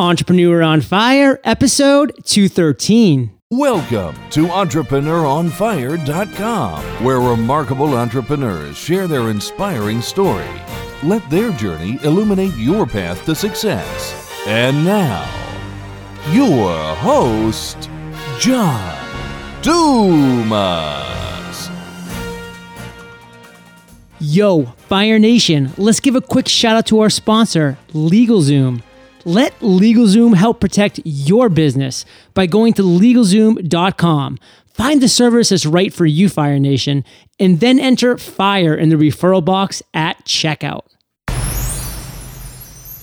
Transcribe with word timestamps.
Entrepreneur 0.00 0.62
on 0.62 0.80
Fire, 0.80 1.38
episode 1.44 2.14
213. 2.24 3.30
Welcome 3.50 4.16
to 4.30 4.46
EntrepreneurOnFire.com, 4.46 6.82
where 7.04 7.20
remarkable 7.20 7.98
entrepreneurs 7.98 8.78
share 8.78 9.06
their 9.06 9.28
inspiring 9.28 10.00
story. 10.00 10.48
Let 11.02 11.28
their 11.28 11.52
journey 11.52 11.98
illuminate 12.02 12.56
your 12.56 12.86
path 12.86 13.26
to 13.26 13.34
success. 13.34 14.32
And 14.46 14.86
now, 14.86 15.28
your 16.30 16.74
host, 16.94 17.90
John 18.38 18.96
Dumas. 19.60 21.10
Yo, 24.18 24.64
Fire 24.88 25.18
Nation, 25.18 25.74
let's 25.76 26.00
give 26.00 26.16
a 26.16 26.22
quick 26.22 26.48
shout 26.48 26.76
out 26.76 26.86
to 26.86 27.00
our 27.00 27.10
sponsor, 27.10 27.76
LegalZoom. 27.92 28.82
Let 29.24 29.58
LegalZoom 29.60 30.34
help 30.34 30.60
protect 30.60 31.00
your 31.04 31.48
business 31.48 32.04
by 32.34 32.46
going 32.46 32.72
to 32.74 32.82
LegalZoom.com. 32.82 34.38
Find 34.72 35.02
the 35.02 35.08
service 35.08 35.50
that's 35.50 35.66
right 35.66 35.92
for 35.92 36.06
you, 36.06 36.28
Fire 36.28 36.58
Nation, 36.58 37.04
and 37.38 37.60
then 37.60 37.78
enter 37.78 38.16
FIRE 38.16 38.74
in 38.74 38.88
the 38.88 38.96
referral 38.96 39.44
box 39.44 39.82
at 39.92 40.24
checkout. 40.24 40.84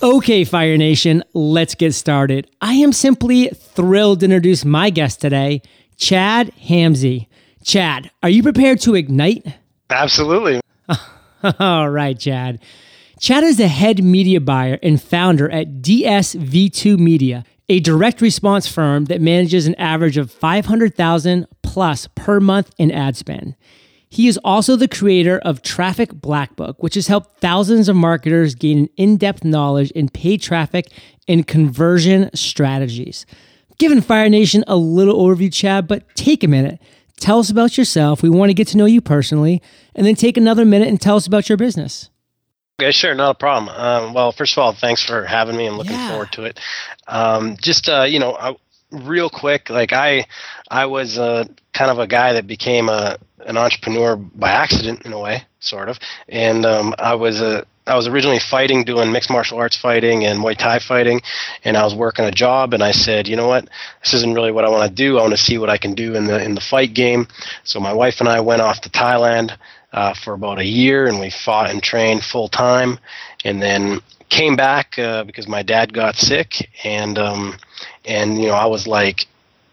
Okay, 0.02 0.44
Fire 0.44 0.78
Nation, 0.78 1.24
let's 1.34 1.76
get 1.76 1.94
started. 1.94 2.50
I 2.62 2.74
am 2.76 2.94
simply 2.94 3.50
thrilled 3.50 4.20
to 4.20 4.26
introduce 4.26 4.64
my 4.64 4.90
guest 4.90 5.22
today, 5.22 5.62
Chad 5.98 6.52
Hamzeh. 6.68 7.28
Chad, 7.64 8.12
are 8.22 8.30
you 8.30 8.44
prepared 8.44 8.80
to 8.82 8.96
ignite? 8.96 9.46
Absolutely. 9.90 10.62
All 11.60 11.90
right, 11.90 12.18
Chad. 12.18 12.60
Chad 13.20 13.44
is 13.44 13.58
the 13.58 13.68
head 13.68 14.04
media 14.04 14.40
buyer 14.40 14.78
and 14.84 15.02
founder 15.02 15.50
at 15.50 15.82
DSV2 15.82 17.00
Media, 17.00 17.44
a 17.68 17.80
direct 17.80 18.22
response 18.22 18.68
firm 18.68 19.06
that 19.06 19.22
manages 19.22 19.66
an 19.66 19.74
average 19.76 20.18
of 20.18 20.32
500,000 20.32 21.48
plus 21.64 22.08
per 22.14 22.40
month 22.40 22.72
in 22.78 22.92
ad 22.92 23.18
spend. 23.18 23.56
He 24.08 24.28
is 24.28 24.40
also 24.44 24.76
the 24.76 24.88
creator 24.88 25.40
of 25.40 25.64
Traffic 25.64 26.14
Black 26.14 26.56
Book, 26.56 26.82
which 26.84 26.94
has 26.94 27.08
helped 27.08 27.42
thousands 27.42 27.90
of 27.90 27.96
marketers 27.96 28.54
gain 28.54 28.78
an 28.78 28.90
in-depth 28.98 29.44
knowledge 29.44 29.90
in 29.92 30.10
paid 30.10 30.42
traffic 30.42 30.92
and 31.28 31.48
conversion 31.48 32.30
strategies. 32.36 33.26
Giving 33.80 34.02
Fire 34.02 34.30
Nation 34.30 34.64
a 34.68 34.76
little 34.76 35.20
overview, 35.20 35.52
Chad, 35.52 35.88
but 35.88 36.04
take 36.16 36.44
a 36.44 36.48
minute. 36.48 36.80
Tell 37.20 37.40
us 37.40 37.50
about 37.50 37.80
yourself. 37.80 38.22
We 38.22 38.30
want 38.30 38.52
to 38.52 38.54
get 38.54 38.68
to 38.70 38.78
know 38.78 38.86
you 38.86 39.02
personally, 39.02 39.62
and 39.96 40.06
then 40.06 40.16
take 40.16 40.38
another 40.38 40.66
minute 40.66 40.88
and 40.88 41.02
tell 41.02 41.16
us 41.16 41.26
about 41.26 41.50
your 41.50 41.58
business. 41.58 42.12
Okay, 42.80 42.92
sure, 42.92 43.16
not 43.16 43.32
a 43.32 43.34
problem. 43.34 43.70
Um, 43.76 44.14
well, 44.14 44.32
first 44.32 44.54
of 44.54 44.60
all, 44.60 44.72
thanks 44.72 45.02
for 45.02 45.26
having 45.26 45.58
me. 45.58 45.66
I'm 45.66 45.78
looking 45.78 45.98
Yeah. 45.98 46.08
forward 46.08 46.32
to 46.34 46.44
it. 46.44 46.60
Um, 47.08 47.58
just 47.60 47.90
uh, 47.90 48.04
you 48.04 48.20
know, 48.20 48.34
uh, 48.34 48.54
real 48.92 49.32
quick, 49.32 49.72
like 49.72 49.94
I, 49.94 50.28
I 50.70 50.86
was 50.86 51.18
uh, 51.18 51.46
kind 51.74 51.90
of 51.90 51.98
a 51.98 52.06
guy 52.06 52.34
that 52.34 52.46
became 52.46 52.88
a 52.90 53.18
an 53.48 53.58
entrepreneur 53.58 54.16
by 54.16 54.52
accident 54.52 55.06
in 55.06 55.14
a 55.14 55.20
way, 55.20 55.44
sort 55.60 55.90
of. 55.90 55.98
And 56.30 56.68
um, 56.68 56.94
I 57.00 57.16
was 57.16 57.42
a 57.42 57.66
I 57.88 57.96
was 57.96 58.08
originally 58.08 58.40
fighting, 58.40 58.84
doing 58.84 59.12
mixed 59.12 59.32
martial 59.32 59.58
arts 59.58 59.76
fighting 59.78 60.26
and 60.26 60.40
Muay 60.40 60.56
Thai 60.56 60.78
fighting, 60.78 61.22
and 61.64 61.78
I 61.78 61.84
was 61.84 61.96
working 61.96 62.26
a 62.26 62.32
job. 62.32 62.76
And 62.76 62.84
I 62.84 62.92
said, 62.92 63.28
you 63.28 63.36
know 63.38 63.48
what, 63.48 63.68
this 64.04 64.14
isn't 64.14 64.36
really 64.36 64.52
what 64.52 64.66
I 64.66 64.70
want 64.70 64.88
to 64.88 64.94
do. 64.96 65.18
I 65.18 65.22
want 65.22 65.32
to 65.32 65.38
see 65.44 65.58
what 65.58 65.72
I 65.72 65.78
can 65.80 65.96
do 65.96 66.14
in 66.14 66.26
the 66.28 66.44
in 66.44 66.54
the 66.54 66.62
fight 66.62 66.94
game. 66.94 67.28
So 67.64 67.80
my 67.80 67.94
wife 67.94 68.20
and 68.20 68.30
I 68.30 68.42
went 68.42 68.62
off 68.62 68.82
to 68.82 68.90
Thailand 68.90 69.58
uh, 69.94 70.14
for 70.14 70.34
about 70.34 70.60
a 70.60 70.66
year, 70.66 71.08
and 71.08 71.20
we 71.20 71.30
fought 71.30 71.70
and 71.70 71.82
trained 71.82 72.24
full 72.24 72.48
time, 72.48 73.00
and 73.46 73.62
then 73.62 74.00
came 74.30 74.56
back 74.56 74.98
uh, 75.00 75.24
because 75.24 75.48
my 75.48 75.64
dad 75.64 75.94
got 75.94 76.16
sick, 76.16 76.70
and 76.84 77.18
um, 77.18 77.58
and 78.06 78.42
you 78.42 78.48
know 78.48 78.54
I 78.56 78.66
was 78.66 78.88
like, 78.88 79.28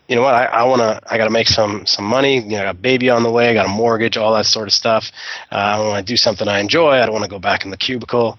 you 0.09 0.17
know 0.17 0.23
what, 0.23 0.35
I, 0.35 0.45
I 0.45 0.63
want 0.65 0.81
to, 0.81 1.01
I 1.11 1.17
got 1.17 1.25
to 1.25 1.31
make 1.31 1.49
some 1.49 1.87
some 1.87 2.05
money. 2.05 2.37
You 2.37 2.51
know, 2.51 2.61
I 2.61 2.65
got 2.65 2.77
a 2.77 2.79
baby 2.79 3.11
on 3.11 3.23
the 3.23 3.31
way, 3.31 3.49
I 3.49 3.55
got 3.55 3.67
a 3.67 3.71
mortgage, 3.71 4.17
all 4.17 4.35
that 4.35 4.47
sort 4.47 4.69
of 4.69 4.75
stuff. 4.75 5.11
Uh, 5.51 5.57
I 5.57 5.79
want 5.81 6.07
to 6.07 6.13
do 6.13 6.17
something 6.17 6.47
I 6.47 6.61
enjoy. 6.61 6.93
I 6.93 7.07
don't 7.07 7.13
want 7.13 7.25
to 7.25 7.31
go 7.31 7.39
back 7.39 7.65
in 7.65 7.71
the 7.71 7.77
cubicle, 7.77 8.39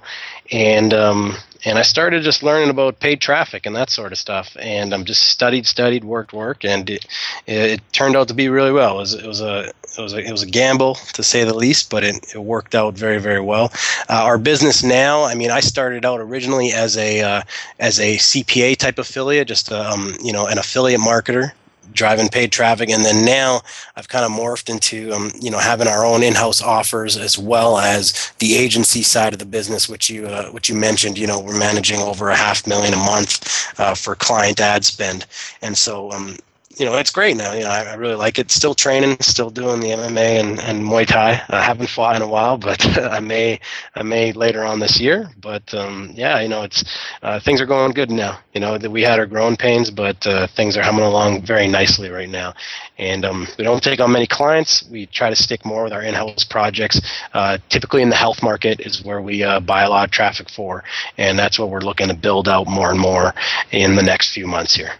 and 0.51 0.94
um, 0.94 1.35
and 1.66 1.79
I 1.79 1.81
started 1.81 2.23
just 2.23 2.44
learning 2.44 2.69
about 2.69 3.00
paid 3.00 3.19
traffic 3.22 3.66
and 3.66 3.75
that 3.75 3.89
sort 3.89 4.11
of 4.11 4.19
stuff. 4.19 4.56
And 4.59 4.94
I'm 4.94 5.03
just 5.03 5.23
studied, 5.29 5.66
studied, 5.66 6.03
worked, 6.03 6.31
worked, 6.31 6.63
and 6.63 6.88
it, 6.89 7.06
it 7.47 7.81
turned 7.91 8.16
out 8.16 8.28
to 8.28 8.35
be 8.35 8.50
really 8.50 8.72
well. 8.72 8.97
It 8.97 9.01
was, 9.01 9.13
it 9.16 9.25
was 9.25 9.41
a 9.41 9.72
it 9.97 10.01
was 10.01 10.13
a, 10.13 10.19
it 10.19 10.31
was 10.31 10.44
a 10.44 10.47
gamble 10.47 10.95
to 11.13 11.23
say 11.23 11.44
the 11.44 11.53
least, 11.53 11.89
but 11.89 12.03
it, 12.03 12.35
it 12.35 12.39
worked 12.39 12.75
out 12.75 12.94
very 12.94 13.19
very 13.19 13.41
well. 13.41 13.72
Uh, 14.09 14.23
our 14.23 14.38
business 14.38 14.84
now, 14.84 15.23
I 15.23 15.34
mean, 15.34 15.51
I 15.51 15.59
started 15.59 16.05
out 16.05 16.22
originally 16.22 16.72
as 16.72 16.97
a 16.97 17.22
uh, 17.22 17.41
as 17.79 18.00
a 18.00 18.17
CPA 18.17 18.78
type 18.78 19.00
affiliate, 19.00 19.47
just 19.47 19.72
um, 19.72 20.13
you 20.23 20.31
know 20.31 20.45
an 20.45 20.59
affiliate 20.59 21.01
marketer 21.01 21.51
driving 21.95 22.29
paid 22.29 22.51
traffic 22.51 22.89
and 22.89 23.03
then 23.06 23.25
now 23.25 23.61
i've 23.95 24.09
kind 24.09 24.25
of 24.25 24.31
morphed 24.31 24.69
into 24.69 25.11
um, 25.13 25.31
you 25.39 25.50
know 25.50 25.59
having 25.59 25.88
our 25.88 26.06
own 26.06 26.22
in-house 26.22 26.61
offers 26.61 27.17
as 27.17 27.38
well 27.38 27.78
as 27.78 28.31
the 28.39 28.56
agency 28.56 29.01
side 29.01 29.33
of 29.33 29.39
the 29.39 29.45
business 29.45 29.89
which 29.89 30.09
you 30.09 30.28
uh, 30.28 30.50
which 30.50 30.69
you 30.69 30.75
mentioned 30.75 31.17
you 31.17 31.28
know 31.28 31.39
we're 31.39 31.57
managing 31.57 32.00
over 32.00 32.29
a 32.29 32.35
half 32.35 32.67
million 32.67 32.94
a 32.94 32.97
month 32.97 33.79
uh, 33.79 33.95
for 33.95 34.16
client 34.16 34.59
ad 34.59 34.85
spend. 34.85 35.25
And 35.61 35.78
so 35.78 36.11
um, 36.11 36.38
you 36.78 36.86
know 36.86 36.96
it's 36.97 37.12
great 37.12 37.38
now. 37.38 37.53
You 37.53 37.63
know 37.63 37.69
I, 37.69 37.84
I 37.84 37.94
really 37.96 38.16
like 38.16 38.40
it. 38.40 38.52
Still 38.52 38.74
training 38.75 39.18
still 39.22 39.50
doing 39.50 39.80
the 39.80 39.90
mma 39.90 40.40
and, 40.40 40.59
and 40.59 40.84
muay 40.84 41.06
thai. 41.06 41.41
I 41.50 41.62
haven't 41.62 41.90
fought 41.90 42.16
in 42.16 42.22
a 42.22 42.28
while 42.28 42.58
but 42.58 42.86
i 42.97 43.19
may 43.19 43.59
i 43.96 44.03
may 44.03 44.34
later 44.34 44.63
on 44.63 44.80
this 44.80 45.00
year. 45.00 45.30
But 45.41 45.74
um, 45.74 46.12
yeah 46.14 46.40
you 46.40 46.47
know 46.47 46.64
it's 46.64 46.84
uh, 47.24 47.40
things 47.40 47.62
are 47.62 47.66
going 47.66 47.94
good 47.94 48.12
now. 48.12 48.40
You 48.53 48.62
know 48.62 48.78
that 48.78 48.90
we 48.90 49.02
had 49.02 49.19
our 49.19 49.25
growing 49.25 49.58
pains 49.58 49.90
but 49.90 50.25
uh, 50.28 50.47
things 50.47 50.78
are 50.78 50.84
humming 50.84 51.06
along 51.06 51.46
very 51.46 51.68
nicely 51.68 52.09
right 52.09 52.30
now. 52.30 52.53
And 52.97 53.25
um, 53.25 53.47
we 53.58 53.64
don't 53.64 53.84
take 53.84 54.00
on 54.00 54.12
many 54.12 54.28
clients. 54.28 54.85
We 54.90 55.06
try 55.08 55.30
to 55.30 55.35
stick 55.35 55.66
more 55.66 55.84
with 55.84 55.94
our 55.94 56.02
in-house 56.02 56.46
projects. 56.46 57.02
Uh, 57.34 57.58
typically 57.69 58.02
in 58.02 58.09
the 58.09 58.16
health 58.16 58.41
market 58.41 58.80
is 58.80 59.03
where 59.03 59.22
we 59.22 59.44
uh, 59.44 59.59
buy 59.59 59.84
a 59.84 59.90
lot 59.90 60.06
of 60.06 60.12
traffic 60.12 60.50
for. 60.50 60.84
And 61.18 61.38
that's 61.38 61.59
what 61.59 61.69
we're 61.69 61.81
looking 61.81 62.08
to 62.08 62.14
build 62.14 62.47
out 62.47 62.68
more 62.68 62.91
and 62.91 63.00
more 63.00 63.34
in 63.72 63.96
the 63.96 64.03
next 64.03 64.31
few 64.34 64.47
months 64.47 64.74
here 64.75 64.91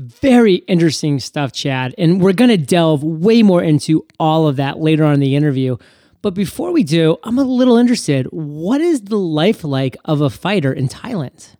Very 0.00 0.54
interesting 0.68 1.18
stuff, 1.18 1.52
Chad. 1.52 1.92
And 1.98 2.20
we're 2.20 2.32
going 2.32 2.50
to 2.50 2.56
delve 2.56 3.02
way 3.02 3.42
more 3.42 3.60
into 3.60 4.06
all 4.20 4.46
of 4.46 4.54
that 4.54 4.78
later 4.78 5.04
on 5.04 5.14
in 5.14 5.20
the 5.20 5.34
interview. 5.34 5.76
But 6.22 6.34
before 6.34 6.70
we 6.70 6.84
do, 6.84 7.16
I'm 7.24 7.36
a 7.36 7.42
little 7.42 7.76
interested. 7.76 8.26
What 8.26 8.80
is 8.80 9.00
the 9.00 9.16
life 9.16 9.64
like 9.64 9.96
of 10.04 10.20
a 10.20 10.30
fighter 10.30 10.72
in 10.72 10.86
Thailand? 10.88 11.56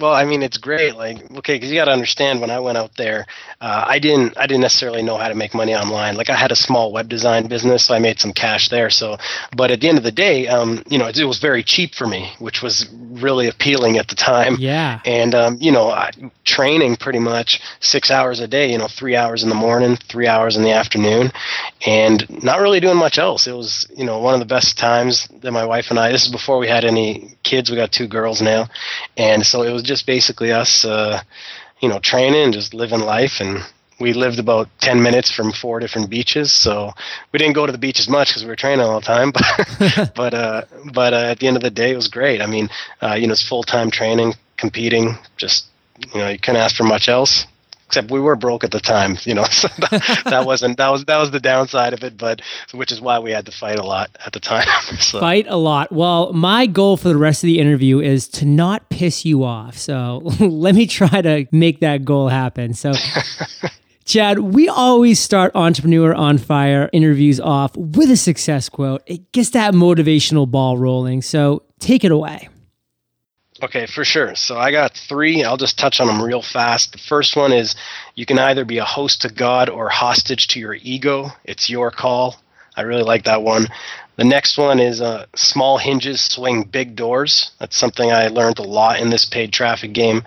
Well, 0.00 0.12
I 0.12 0.24
mean, 0.24 0.42
it's 0.42 0.58
great. 0.58 0.96
Like, 0.96 1.30
okay, 1.38 1.56
because 1.56 1.70
you 1.70 1.76
got 1.76 1.86
to 1.86 1.92
understand, 1.92 2.40
when 2.40 2.50
I 2.50 2.60
went 2.60 2.78
out 2.78 2.96
there, 2.96 3.26
uh, 3.60 3.84
I 3.86 3.98
didn't, 3.98 4.36
I 4.38 4.46
didn't 4.46 4.62
necessarily 4.62 5.02
know 5.02 5.16
how 5.16 5.28
to 5.28 5.34
make 5.34 5.54
money 5.54 5.74
online. 5.74 6.16
Like, 6.16 6.30
I 6.30 6.36
had 6.36 6.52
a 6.52 6.56
small 6.56 6.92
web 6.92 7.08
design 7.08 7.46
business, 7.48 7.84
so 7.84 7.94
I 7.94 7.98
made 7.98 8.18
some 8.18 8.32
cash 8.32 8.68
there. 8.68 8.90
So, 8.90 9.18
but 9.54 9.70
at 9.70 9.80
the 9.80 9.88
end 9.88 9.98
of 9.98 10.04
the 10.04 10.12
day, 10.12 10.48
um, 10.48 10.82
you 10.88 10.98
know, 10.98 11.06
it, 11.06 11.18
it 11.18 11.24
was 11.24 11.38
very 11.38 11.62
cheap 11.62 11.94
for 11.94 12.06
me, 12.06 12.32
which 12.38 12.62
was 12.62 12.88
really 12.92 13.48
appealing 13.48 13.98
at 13.98 14.08
the 14.08 14.14
time. 14.14 14.56
Yeah. 14.58 15.00
And 15.04 15.34
um, 15.34 15.58
you 15.60 15.72
know, 15.72 15.90
I, 15.90 16.10
training 16.44 16.96
pretty 16.96 17.18
much 17.18 17.60
six 17.80 18.10
hours 18.10 18.40
a 18.40 18.48
day. 18.48 18.72
You 18.72 18.78
know, 18.78 18.88
three 18.88 19.16
hours 19.16 19.42
in 19.42 19.48
the 19.48 19.54
morning, 19.54 19.96
three 19.96 20.26
hours 20.26 20.56
in 20.56 20.62
the 20.62 20.72
afternoon, 20.72 21.32
and 21.86 22.42
not 22.42 22.60
really 22.60 22.80
doing 22.80 22.96
much 22.96 23.18
else. 23.18 23.46
It 23.46 23.52
was, 23.52 23.86
you 23.96 24.04
know, 24.04 24.18
one 24.18 24.34
of 24.34 24.40
the 24.40 24.46
best 24.46 24.78
times 24.78 25.28
that 25.40 25.52
my 25.52 25.64
wife 25.64 25.90
and 25.90 25.98
I. 25.98 26.10
This 26.10 26.26
is 26.26 26.32
before 26.32 26.58
we 26.58 26.68
had 26.68 26.84
any 26.84 27.36
kids. 27.42 27.70
We 27.70 27.76
got 27.76 27.92
two 27.92 28.08
girls 28.08 28.40
now, 28.40 28.68
and 29.16 29.44
so 29.44 29.62
it 29.62 29.72
was 29.72 29.82
just 29.90 30.06
basically 30.06 30.52
us, 30.52 30.84
uh, 30.84 31.20
you 31.82 31.88
know, 31.88 31.98
training 31.98 32.44
and 32.44 32.52
just 32.52 32.72
living 32.72 33.00
life. 33.00 33.40
And 33.40 33.52
we 33.98 34.12
lived 34.12 34.38
about 34.38 34.68
ten 34.78 35.02
minutes 35.02 35.30
from 35.30 35.52
four 35.52 35.80
different 35.80 36.08
beaches, 36.08 36.52
so 36.52 36.92
we 37.32 37.38
didn't 37.38 37.54
go 37.54 37.66
to 37.66 37.72
the 37.72 37.84
beach 37.86 38.00
as 38.00 38.08
much 38.08 38.28
because 38.28 38.42
we 38.44 38.48
were 38.48 38.56
training 38.64 38.84
all 38.86 39.00
the 39.00 39.06
time. 39.06 39.32
But 39.40 40.14
but 40.22 40.32
uh, 40.34 40.62
but 41.00 41.12
uh, 41.12 41.32
at 41.32 41.38
the 41.40 41.46
end 41.48 41.56
of 41.56 41.62
the 41.62 41.70
day, 41.82 41.90
it 41.92 41.96
was 41.96 42.08
great. 42.08 42.40
I 42.40 42.46
mean, 42.46 42.68
uh, 43.02 43.14
you 43.20 43.26
know, 43.26 43.32
it's 43.32 43.46
full 43.46 43.64
time 43.64 43.90
training, 43.90 44.34
competing. 44.56 45.18
Just 45.36 45.66
you 46.14 46.20
know, 46.20 46.28
you 46.28 46.38
couldn't 46.38 46.62
ask 46.64 46.76
for 46.76 46.84
much 46.84 47.08
else. 47.08 47.46
Except 47.90 48.08
we 48.08 48.20
were 48.20 48.36
broke 48.36 48.62
at 48.62 48.70
the 48.70 48.78
time, 48.78 49.18
you 49.24 49.34
know. 49.34 49.44
So 49.50 49.66
that, 49.90 50.22
that 50.26 50.46
wasn't 50.46 50.76
that 50.78 50.90
was 50.90 51.04
that 51.06 51.18
was 51.18 51.32
the 51.32 51.40
downside 51.40 51.92
of 51.92 52.04
it, 52.04 52.16
but 52.16 52.40
which 52.72 52.92
is 52.92 53.00
why 53.00 53.18
we 53.18 53.32
had 53.32 53.46
to 53.46 53.52
fight 53.52 53.80
a 53.80 53.82
lot 53.82 54.10
at 54.24 54.32
the 54.32 54.38
time. 54.38 54.66
so. 55.00 55.18
Fight 55.18 55.46
a 55.48 55.56
lot. 55.56 55.90
Well, 55.90 56.32
my 56.32 56.66
goal 56.66 56.96
for 56.96 57.08
the 57.08 57.16
rest 57.16 57.42
of 57.42 57.48
the 57.48 57.58
interview 57.58 57.98
is 57.98 58.28
to 58.28 58.46
not 58.46 58.88
piss 58.90 59.24
you 59.24 59.42
off. 59.42 59.76
So 59.76 60.18
let 60.40 60.76
me 60.76 60.86
try 60.86 61.20
to 61.20 61.46
make 61.50 61.80
that 61.80 62.04
goal 62.04 62.28
happen. 62.28 62.74
So, 62.74 62.92
Chad, 64.04 64.38
we 64.38 64.68
always 64.68 65.18
start 65.18 65.50
Entrepreneur 65.56 66.14
on 66.14 66.38
Fire 66.38 66.88
interviews 66.92 67.40
off 67.40 67.76
with 67.76 68.10
a 68.10 68.16
success 68.16 68.68
quote. 68.68 69.02
It 69.06 69.32
gets 69.32 69.50
that 69.50 69.74
motivational 69.74 70.48
ball 70.48 70.78
rolling. 70.78 71.22
So 71.22 71.64
take 71.80 72.04
it 72.04 72.12
away. 72.12 72.48
Okay, 73.62 73.84
for 73.86 74.04
sure. 74.04 74.34
So 74.34 74.56
I 74.56 74.70
got 74.70 74.94
three. 74.94 75.44
I'll 75.44 75.58
just 75.58 75.78
touch 75.78 76.00
on 76.00 76.06
them 76.06 76.22
real 76.22 76.40
fast. 76.40 76.92
The 76.92 76.98
first 76.98 77.36
one 77.36 77.52
is 77.52 77.76
you 78.14 78.24
can 78.24 78.38
either 78.38 78.64
be 78.64 78.78
a 78.78 78.84
host 78.84 79.22
to 79.22 79.28
God 79.28 79.68
or 79.68 79.90
hostage 79.90 80.48
to 80.48 80.60
your 80.60 80.74
ego. 80.74 81.28
It's 81.44 81.68
your 81.68 81.90
call. 81.90 82.40
I 82.76 82.82
really 82.82 83.02
like 83.02 83.24
that 83.24 83.42
one. 83.42 83.66
The 84.16 84.24
next 84.24 84.56
one 84.56 84.80
is 84.80 85.02
uh, 85.02 85.26
small 85.34 85.76
hinges 85.76 86.22
swing 86.22 86.62
big 86.62 86.96
doors. 86.96 87.50
That's 87.58 87.76
something 87.76 88.10
I 88.10 88.28
learned 88.28 88.58
a 88.58 88.62
lot 88.62 88.98
in 88.98 89.10
this 89.10 89.26
paid 89.26 89.52
traffic 89.52 89.92
game. 89.92 90.22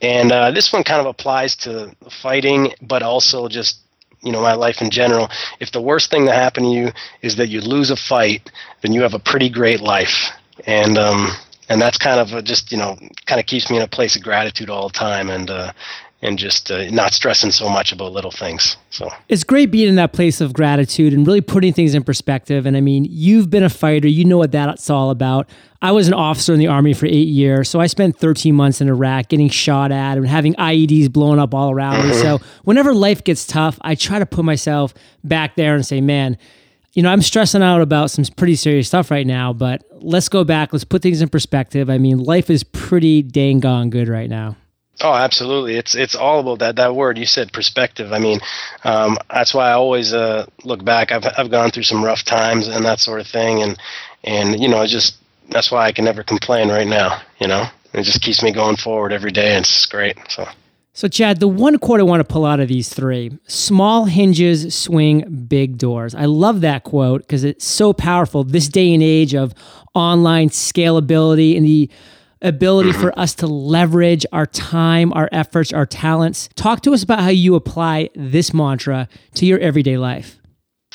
And 0.00 0.30
uh, 0.30 0.52
this 0.52 0.72
one 0.72 0.84
kind 0.84 1.00
of 1.00 1.06
applies 1.06 1.56
to 1.56 1.94
fighting, 2.22 2.72
but 2.80 3.02
also 3.02 3.48
just 3.48 3.78
you 4.22 4.30
know 4.32 4.42
my 4.42 4.54
life 4.54 4.80
in 4.80 4.90
general. 4.90 5.28
If 5.58 5.72
the 5.72 5.80
worst 5.80 6.10
thing 6.10 6.26
that 6.26 6.34
happened 6.34 6.66
to 6.66 6.70
you 6.70 6.92
is 7.22 7.36
that 7.36 7.48
you 7.48 7.60
lose 7.60 7.90
a 7.90 7.96
fight, 7.96 8.50
then 8.82 8.92
you 8.92 9.02
have 9.02 9.14
a 9.14 9.18
pretty 9.18 9.48
great 9.48 9.80
life. 9.80 10.30
And 10.66 10.98
um, 10.98 11.30
and 11.70 11.80
that's 11.80 11.96
kind 11.96 12.20
of 12.20 12.44
just 12.44 12.70
you 12.70 12.76
know 12.76 12.98
kind 13.24 13.40
of 13.40 13.46
keeps 13.46 13.70
me 13.70 13.76
in 13.76 13.82
a 13.82 13.88
place 13.88 14.16
of 14.16 14.22
gratitude 14.22 14.68
all 14.68 14.88
the 14.88 14.94
time. 14.94 15.30
And 15.30 15.48
uh, 15.48 15.72
and 16.22 16.38
just 16.38 16.70
uh, 16.70 16.90
not 16.90 17.14
stressing 17.14 17.50
so 17.50 17.68
much 17.68 17.92
about 17.92 18.12
little 18.12 18.30
things. 18.30 18.76
So 18.90 19.10
it's 19.28 19.42
great 19.42 19.70
being 19.70 19.88
in 19.88 19.94
that 19.94 20.12
place 20.12 20.40
of 20.40 20.52
gratitude 20.52 21.14
and 21.14 21.26
really 21.26 21.40
putting 21.40 21.72
things 21.72 21.94
in 21.94 22.04
perspective. 22.04 22.66
And 22.66 22.76
I 22.76 22.80
mean, 22.80 23.06
you've 23.08 23.48
been 23.48 23.62
a 23.62 23.70
fighter, 23.70 24.06
you 24.06 24.24
know 24.24 24.36
what 24.36 24.52
that's 24.52 24.90
all 24.90 25.10
about. 25.10 25.48
I 25.80 25.92
was 25.92 26.08
an 26.08 26.14
officer 26.14 26.52
in 26.52 26.58
the 26.58 26.66
army 26.66 26.92
for 26.92 27.06
eight 27.06 27.28
years, 27.28 27.70
so 27.70 27.80
I 27.80 27.86
spent 27.86 28.18
13 28.18 28.54
months 28.54 28.82
in 28.82 28.88
Iraq 28.88 29.28
getting 29.28 29.48
shot 29.48 29.92
at 29.92 30.18
and 30.18 30.26
having 30.26 30.54
IEDs 30.54 31.10
blown 31.10 31.38
up 31.38 31.54
all 31.54 31.70
around 31.70 32.06
me. 32.06 32.12
So 32.14 32.38
whenever 32.64 32.92
life 32.92 33.24
gets 33.24 33.46
tough, 33.46 33.78
I 33.80 33.94
try 33.94 34.18
to 34.18 34.26
put 34.26 34.44
myself 34.44 34.92
back 35.24 35.56
there 35.56 35.74
and 35.74 35.86
say, 35.86 36.02
man, 36.02 36.36
you 36.92 37.02
know, 37.02 37.10
I'm 37.10 37.22
stressing 37.22 37.62
out 37.62 37.80
about 37.80 38.10
some 38.10 38.24
pretty 38.36 38.56
serious 38.56 38.88
stuff 38.88 39.10
right 39.10 39.26
now, 39.26 39.52
but 39.52 39.84
let's 39.92 40.28
go 40.28 40.44
back. 40.44 40.72
Let's 40.72 40.84
put 40.84 41.02
things 41.02 41.22
in 41.22 41.28
perspective. 41.28 41.88
I 41.88 41.98
mean, 41.98 42.18
life 42.18 42.50
is 42.50 42.64
pretty 42.64 43.22
dang 43.22 43.60
gone 43.60 43.90
good 43.90 44.08
right 44.08 44.28
now. 44.28 44.56
Oh, 45.02 45.14
absolutely. 45.14 45.76
It's 45.76 45.94
it's 45.94 46.14
all 46.14 46.40
about 46.40 46.58
that 46.58 46.76
that 46.76 46.94
word 46.94 47.16
you 47.16 47.24
said 47.24 47.52
perspective. 47.52 48.12
I 48.12 48.18
mean, 48.18 48.40
um, 48.84 49.16
that's 49.30 49.54
why 49.54 49.70
I 49.70 49.72
always 49.72 50.12
uh, 50.12 50.46
look 50.64 50.84
back. 50.84 51.10
I've 51.10 51.24
I've 51.38 51.50
gone 51.50 51.70
through 51.70 51.84
some 51.84 52.04
rough 52.04 52.22
times 52.24 52.68
and 52.68 52.84
that 52.84 53.00
sort 53.00 53.20
of 53.20 53.26
thing, 53.26 53.62
and 53.62 53.78
and 54.24 54.60
you 54.60 54.68
know, 54.68 54.84
just 54.86 55.16
that's 55.48 55.70
why 55.70 55.86
I 55.86 55.92
can 55.92 56.04
never 56.04 56.22
complain 56.22 56.68
right 56.68 56.86
now. 56.86 57.22
You 57.38 57.48
know, 57.48 57.66
it 57.94 58.02
just 58.02 58.20
keeps 58.20 58.42
me 58.42 58.52
going 58.52 58.76
forward 58.76 59.12
every 59.12 59.32
day, 59.32 59.54
and 59.54 59.64
it's 59.64 59.86
great. 59.86 60.18
So. 60.28 60.46
So, 61.00 61.08
Chad, 61.08 61.40
the 61.40 61.48
one 61.48 61.78
quote 61.78 61.98
I 61.98 62.02
want 62.02 62.20
to 62.20 62.30
pull 62.30 62.44
out 62.44 62.60
of 62.60 62.68
these 62.68 62.90
three 62.90 63.30
small 63.46 64.04
hinges 64.04 64.74
swing 64.74 65.46
big 65.48 65.78
doors. 65.78 66.14
I 66.14 66.26
love 66.26 66.60
that 66.60 66.84
quote 66.84 67.22
because 67.22 67.42
it's 67.42 67.64
so 67.64 67.94
powerful. 67.94 68.44
This 68.44 68.68
day 68.68 68.92
and 68.92 69.02
age 69.02 69.34
of 69.34 69.54
online 69.94 70.50
scalability 70.50 71.56
and 71.56 71.64
the 71.64 71.88
ability 72.42 72.92
for 72.92 73.18
us 73.18 73.34
to 73.36 73.46
leverage 73.46 74.26
our 74.30 74.44
time, 74.44 75.10
our 75.14 75.30
efforts, 75.32 75.72
our 75.72 75.86
talents. 75.86 76.50
Talk 76.54 76.82
to 76.82 76.92
us 76.92 77.02
about 77.02 77.20
how 77.20 77.30
you 77.30 77.54
apply 77.54 78.10
this 78.14 78.52
mantra 78.52 79.08
to 79.36 79.46
your 79.46 79.58
everyday 79.58 79.96
life 79.96 80.39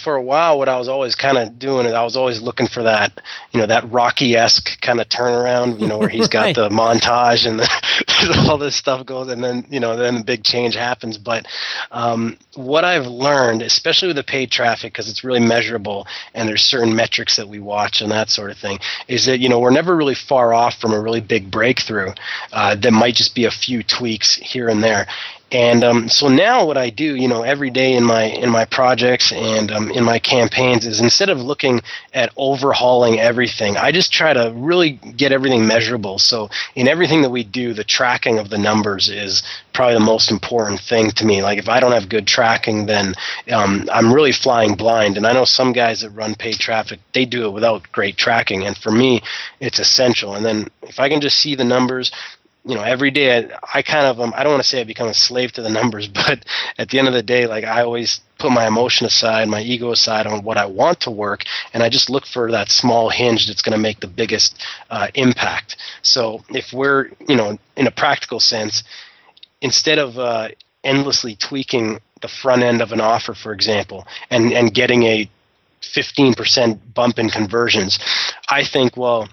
for 0.06 0.16
a 0.16 0.22
while, 0.22 0.60
what 0.60 0.69
I 0.69 0.78
was 0.78 0.88
always 0.88 1.16
kind 1.16 1.36
of 1.36 1.57
doing 1.57 1.88
is 1.88 1.94
I 1.94 2.04
was 2.04 2.16
always 2.16 2.40
looking 2.40 2.68
for 2.68 2.84
that, 2.84 3.19
you 3.52 3.60
know, 3.60 3.66
that 3.66 3.92
Rocky 3.92 4.36
esque 4.36 4.80
kind 4.80 5.02
of 5.02 5.10
turnaround, 5.10 5.81
you 5.81 5.88
know, 5.88 5.98
where 5.98 6.10
he's 6.10 6.28
got 6.28 6.42
right. 6.46 6.56
the 6.56 6.69
montage 6.69 7.48
and 7.48 7.60
the, 7.60 8.46
all 8.48 8.60
this 8.60 8.75
stuff 8.75 9.04
goes, 9.07 9.30
and 9.30 9.44
then 9.44 9.66
you 9.68 9.80
know, 9.80 9.98
then 9.98 10.19
the 10.19 10.24
big 10.24 10.44
change 10.44 10.75
happens. 10.75 11.18
But 11.18 11.48
um, 11.90 12.38
what 12.54 12.86
I've 12.86 13.07
learned, 13.07 13.63
especially 13.63 14.10
with 14.10 14.18
the 14.18 14.24
paid 14.24 14.52
traffic, 14.52 14.94
because 14.94 15.10
it's 15.10 15.24
really 15.24 15.40
measurable 15.40 16.06
and 16.36 16.48
there's 16.48 16.62
certain 16.62 16.96
metrics 16.96 17.36
that 17.38 17.50
we 17.50 17.60
watch 17.60 18.02
and 18.02 18.12
that 18.12 18.30
sort 18.30 18.52
of 18.52 18.60
thing, 18.60 18.78
is 19.07 19.25
that 19.25 19.40
you 19.40 19.50
know 19.50 19.60
we're 19.60 19.72
never 19.72 19.96
really 19.96 20.16
far 20.16 20.54
off 20.54 20.75
from 20.80 20.94
a 20.94 21.02
really 21.02 21.22
big 21.22 21.50
breakthrough. 21.50 22.12
Uh, 22.54 22.75
that 22.75 22.94
might 22.94 23.16
just 23.16 23.34
be 23.34 23.46
a 23.46 23.52
few 23.52 23.81
tweaks 23.81 24.36
here 24.36 24.69
and 24.69 24.84
there 24.84 25.07
and 25.56 25.86
um, 25.86 26.10
so 26.10 26.28
now 26.28 26.66
what 26.66 26.78
I 26.78 26.90
do, 26.90 27.16
you 27.16 27.30
know, 27.30 27.44
every 27.44 27.69
day 27.69 27.94
in 27.94 28.04
my 28.04 28.24
in 28.24 28.50
my 28.50 28.66
projects 28.66 29.31
and 29.31 29.72
um, 29.72 29.90
in 29.90 30.04
my 30.04 30.19
campaigns 30.19 30.86
is 30.86 31.00
instead 31.00 31.30
of 31.30 31.40
looking 31.40 31.80
at 32.13 32.34
overhauling 32.36 33.22
everything, 33.22 33.78
I 33.78 33.94
just 33.94 34.12
try 34.12 34.34
to 34.34 34.52
really 34.54 34.92
get 35.16 35.31
everything 35.31 35.66
measurable. 35.66 36.19
So 36.19 36.50
in 36.75 36.90
everything 36.90 37.22
that 37.22 37.30
we 37.30 37.46
do, 37.46 37.74
the 37.74 37.86
tracking 37.86 38.38
of 38.38 38.50
the 38.50 38.57
numbers 38.57 39.07
is 39.07 39.44
probably 39.72 39.94
the 39.94 40.02
most 40.02 40.30
important 40.30 40.81
thing 40.81 41.12
to 41.12 41.25
me. 41.25 41.42
Like 41.42 41.57
if 41.57 41.69
I 41.69 41.80
don't 41.80 41.94
have 41.94 42.10
good 42.10 42.28
tracking, 42.28 42.86
then 42.86 43.13
um, 43.50 43.88
I'm 43.94 44.13
really 44.13 44.34
flying 44.34 44.75
blind. 44.75 45.16
And 45.16 45.25
I 45.25 45.31
know 45.31 45.46
some 45.46 45.72
guys 45.72 46.02
that 46.02 46.10
run 46.10 46.36
paid 46.36 46.56
traffic, 46.56 47.00
they 47.13 47.24
do 47.24 47.46
it 47.46 47.52
without 47.52 47.90
great 47.94 48.18
tracking. 48.18 48.66
And 48.66 48.78
for 48.78 48.92
me, 48.92 49.22
it's 49.62 49.80
essential. 49.80 50.36
And 50.36 50.46
then 50.46 50.68
if 50.81 51.00
I 51.00 51.07
can 51.07 51.22
just 51.22 51.40
see 51.40 51.56
the 51.56 51.63
numbers, 51.63 52.12
you 52.66 52.76
know 52.76 52.82
every 52.82 53.12
day 53.12 53.38
I, 53.38 53.60
I 53.74 53.82
kind 53.82 54.08
of 54.08 54.20
um, 54.20 54.34
I 54.36 54.44
don't 54.44 54.54
want 54.54 54.64
to 54.64 54.68
say 54.68 54.82
I 54.82 54.84
become 54.84 55.08
a 55.08 55.14
slave 55.14 55.52
to 55.54 55.62
the 55.62 55.70
numbers, 55.70 56.08
but 56.28 56.46
at 56.78 56.90
the 56.90 57.00
end 57.00 57.08
of 57.08 57.14
the 57.14 57.24
day, 57.24 57.48
like 57.48 57.64
I 57.64 57.82
always 57.84 58.22
put 58.40 58.52
my 58.52 58.68
emotion 58.68 59.06
aside, 59.06 59.48
my 59.48 59.62
ego 59.62 59.92
aside 59.92 60.28
on 60.28 60.44
what 60.44 60.58
I 60.58 60.66
want 60.66 61.00
to 61.02 61.12
work, 61.12 61.44
and 61.74 61.84
I 61.84 61.90
just 61.90 62.10
look 62.10 62.26
for 62.26 62.52
that 62.52 62.70
small 62.70 63.10
hinge 63.10 63.48
that's 63.48 63.62
going 63.62 63.78
to 63.78 63.82
make 63.82 64.00
the 64.00 64.08
biggest 64.08 64.62
uh, 64.90 65.08
impact. 65.14 65.78
So 66.02 66.44
if 66.50 66.74
we're 66.74 67.12
you 67.28 67.36
know 67.36 67.58
in 67.78 67.88
a 67.88 67.92
practical 67.92 68.40
sense, 68.40 68.84
instead 69.62 70.00
of 70.00 70.18
uh, 70.18 70.50
endlessly 70.84 71.36
tweaking 71.36 72.00
the 72.22 72.28
front 72.28 72.64
end 72.64 72.82
of 72.82 72.92
an 72.92 73.02
offer, 73.02 73.34
for 73.36 73.54
example, 73.54 74.08
and 74.32 74.52
and 74.52 74.74
getting 74.74 75.04
a 75.04 75.30
15% 75.82 76.80
bump 76.96 77.20
in 77.20 77.30
conversions, 77.30 78.00
I 78.50 78.64
think 78.64 78.98
well 78.98 79.30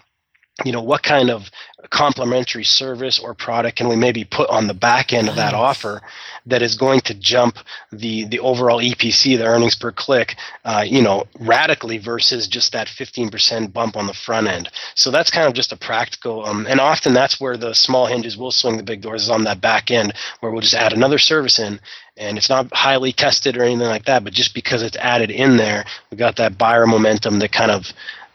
you 0.64 0.72
know 0.72 0.82
what 0.82 1.02
kind 1.02 1.30
of 1.30 1.50
complementary 1.90 2.62
service 2.62 3.18
or 3.18 3.34
product 3.34 3.76
can 3.76 3.88
we 3.88 3.96
maybe 3.96 4.24
put 4.24 4.48
on 4.50 4.66
the 4.66 4.74
back 4.74 5.12
end 5.12 5.28
of 5.28 5.36
that 5.36 5.54
offer 5.54 6.00
that 6.46 6.62
is 6.62 6.76
going 6.76 7.00
to 7.00 7.14
jump 7.14 7.56
the 7.90 8.24
the 8.24 8.38
overall 8.38 8.80
EPC, 8.80 9.38
the 9.38 9.46
earnings 9.46 9.74
per 9.74 9.90
click, 9.90 10.36
uh, 10.64 10.84
you 10.86 11.02
know, 11.02 11.24
radically 11.40 11.98
versus 11.98 12.46
just 12.46 12.72
that 12.72 12.86
15% 12.86 13.72
bump 13.72 13.96
on 13.96 14.06
the 14.06 14.14
front 14.14 14.46
end. 14.46 14.68
So 14.94 15.10
that's 15.10 15.30
kind 15.30 15.48
of 15.48 15.54
just 15.54 15.72
a 15.72 15.76
practical, 15.76 16.44
um, 16.44 16.66
and 16.68 16.80
often 16.80 17.14
that's 17.14 17.40
where 17.40 17.56
the 17.56 17.74
small 17.74 18.06
hinges 18.06 18.36
will 18.36 18.52
swing 18.52 18.76
the 18.76 18.82
big 18.82 19.00
doors 19.00 19.24
is 19.24 19.30
on 19.30 19.44
that 19.44 19.60
back 19.60 19.90
end 19.90 20.12
where 20.40 20.52
we'll 20.52 20.60
just 20.60 20.74
add 20.74 20.92
another 20.92 21.18
service 21.18 21.58
in 21.58 21.80
and 22.16 22.36
it's 22.36 22.50
not 22.50 22.68
highly 22.74 23.12
tested 23.12 23.56
or 23.56 23.62
anything 23.62 23.86
like 23.86 24.04
that, 24.04 24.22
but 24.22 24.32
just 24.32 24.54
because 24.54 24.82
it's 24.82 24.96
added 24.98 25.30
in 25.30 25.56
there, 25.56 25.84
we 26.10 26.16
got 26.16 26.36
that 26.36 26.58
buyer 26.58 26.86
momentum 26.86 27.38
that 27.38 27.52
kind 27.52 27.70
of 27.70 27.86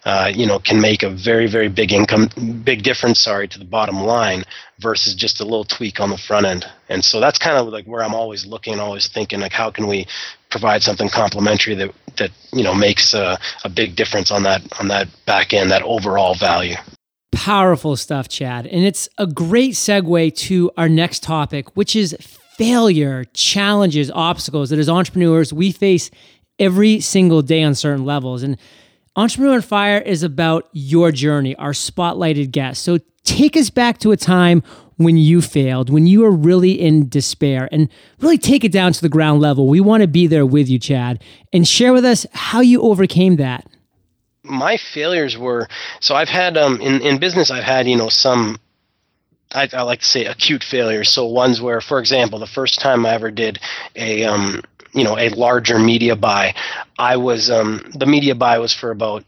uh, 0.08 0.32
you 0.34 0.46
know, 0.46 0.58
can 0.58 0.80
make 0.80 1.04
a 1.04 1.10
very, 1.10 1.48
very 1.48 1.68
big 1.68 1.92
income, 1.92 2.30
big 2.64 2.82
difference, 2.82 3.20
sorry, 3.20 3.46
to 3.46 3.60
the 3.60 3.66
bottom 3.66 4.00
line 4.00 4.46
versus 4.80 5.14
just 5.14 5.42
a 5.42 5.44
little 5.44 5.66
tweak 5.66 6.00
on 6.00 6.10
the 6.10 6.18
front 6.18 6.46
end. 6.46 6.66
And 6.88 7.04
so 7.04 7.20
that's 7.20 7.38
kind 7.38 7.58
of 7.58 7.68
like 7.68 7.84
where 7.84 8.02
I'm 8.02 8.16
always 8.16 8.46
looking, 8.46 8.80
always 8.80 9.10
thinking, 9.10 9.42
like, 9.42 9.52
how 9.52 9.70
can 9.70 9.86
we 9.86 10.08
provide 10.50 10.82
something 10.82 11.10
complementary 11.10 11.76
that 11.76 11.94
that 12.20 12.32
you 12.54 12.64
know 12.64 12.74
makes 12.74 13.14
a, 13.14 13.38
a 13.66 13.70
big 13.70 13.98
difference 13.98 14.32
on 14.32 14.44
that 14.44 14.62
on 14.80 14.88
that 14.88 15.10
back 15.26 15.54
end, 15.54 15.72
that 15.72 15.82
overall 15.82 16.36
value. 16.36 16.76
Powerful 17.34 17.98
stuff, 17.98 18.30
Chad, 18.30 18.66
and 18.66 18.86
it's 18.86 19.10
a 19.18 19.28
great 19.28 19.74
segue 19.74 20.34
to 20.38 20.72
our 20.78 20.88
next 20.88 21.22
topic, 21.22 21.76
which 21.76 21.98
is 21.98 22.16
failure, 22.58 23.26
challenges, 23.34 24.10
obstacles 24.12 24.70
that 24.70 24.80
as 24.80 24.88
entrepreneurs 24.88 25.52
we 25.52 25.74
face 25.74 26.10
every 26.60 27.02
single 27.02 27.42
day 27.42 27.62
on 27.62 27.76
certain 27.76 28.06
levels. 28.06 28.42
And 28.42 28.58
Entrepreneur 29.18 29.56
on 29.56 29.62
Fire 29.64 29.98
is 29.98 30.22
about 30.22 30.70
your 30.74 31.12
journey, 31.12 31.56
our 31.56 31.72
spotlighted 31.72 32.52
guest. 32.52 32.84
So 32.84 33.00
take 33.24 33.58
us 33.58 33.72
back 33.72 33.98
to 34.00 34.12
a 34.12 34.18
time 34.18 34.62
when 34.98 35.18
you 35.18 35.42
failed, 35.42 35.90
when 35.90 36.06
you 36.06 36.22
were 36.22 36.32
really 36.32 36.80
in 36.80 37.10
despair, 37.10 37.68
and 37.72 37.90
really 38.20 38.38
take 38.38 38.64
it 38.64 38.72
down 38.72 38.94
to 38.94 39.02
the 39.02 39.10
ground 39.10 39.42
level. 39.42 39.68
We 39.68 39.80
want 39.82 40.02
to 40.02 40.08
be 40.08 40.28
there 40.28 40.46
with 40.46 40.70
you, 40.70 40.78
Chad, 40.78 41.24
and 41.52 41.68
share 41.68 41.94
with 41.94 42.06
us 42.06 42.28
how 42.32 42.62
you 42.62 42.84
overcame 42.84 43.38
that. 43.38 43.66
My 44.44 44.78
failures 44.78 45.36
were 45.36 45.68
so 46.00 46.14
I've 46.16 46.30
had 46.30 46.56
um 46.56 46.80
in, 46.80 47.02
in 47.02 47.18
business 47.18 47.50
I've 47.50 47.64
had, 47.64 47.88
you 47.88 47.98
know, 47.98 48.10
some 48.10 48.60
I, 49.52 49.68
I 49.74 49.82
like 49.82 50.02
to 50.02 50.06
say 50.06 50.26
acute 50.26 50.64
failures. 50.64 51.10
So 51.10 51.26
ones 51.26 51.60
where, 51.60 51.82
for 51.82 52.00
example, 52.00 52.38
the 52.38 52.48
first 52.48 52.80
time 52.80 53.06
I 53.06 53.14
ever 53.16 53.32
did 53.32 53.60
a 53.96 54.26
um 54.26 54.62
you 54.94 55.04
know 55.04 55.18
a 55.18 55.30
larger 55.30 55.80
media 55.80 56.16
buy. 56.16 56.54
I 56.98 57.18
was 57.18 57.50
um, 57.50 57.92
the 57.94 58.06
media 58.06 58.36
buy 58.36 58.60
was 58.60 58.74
for 58.74 58.92
about 58.92 59.24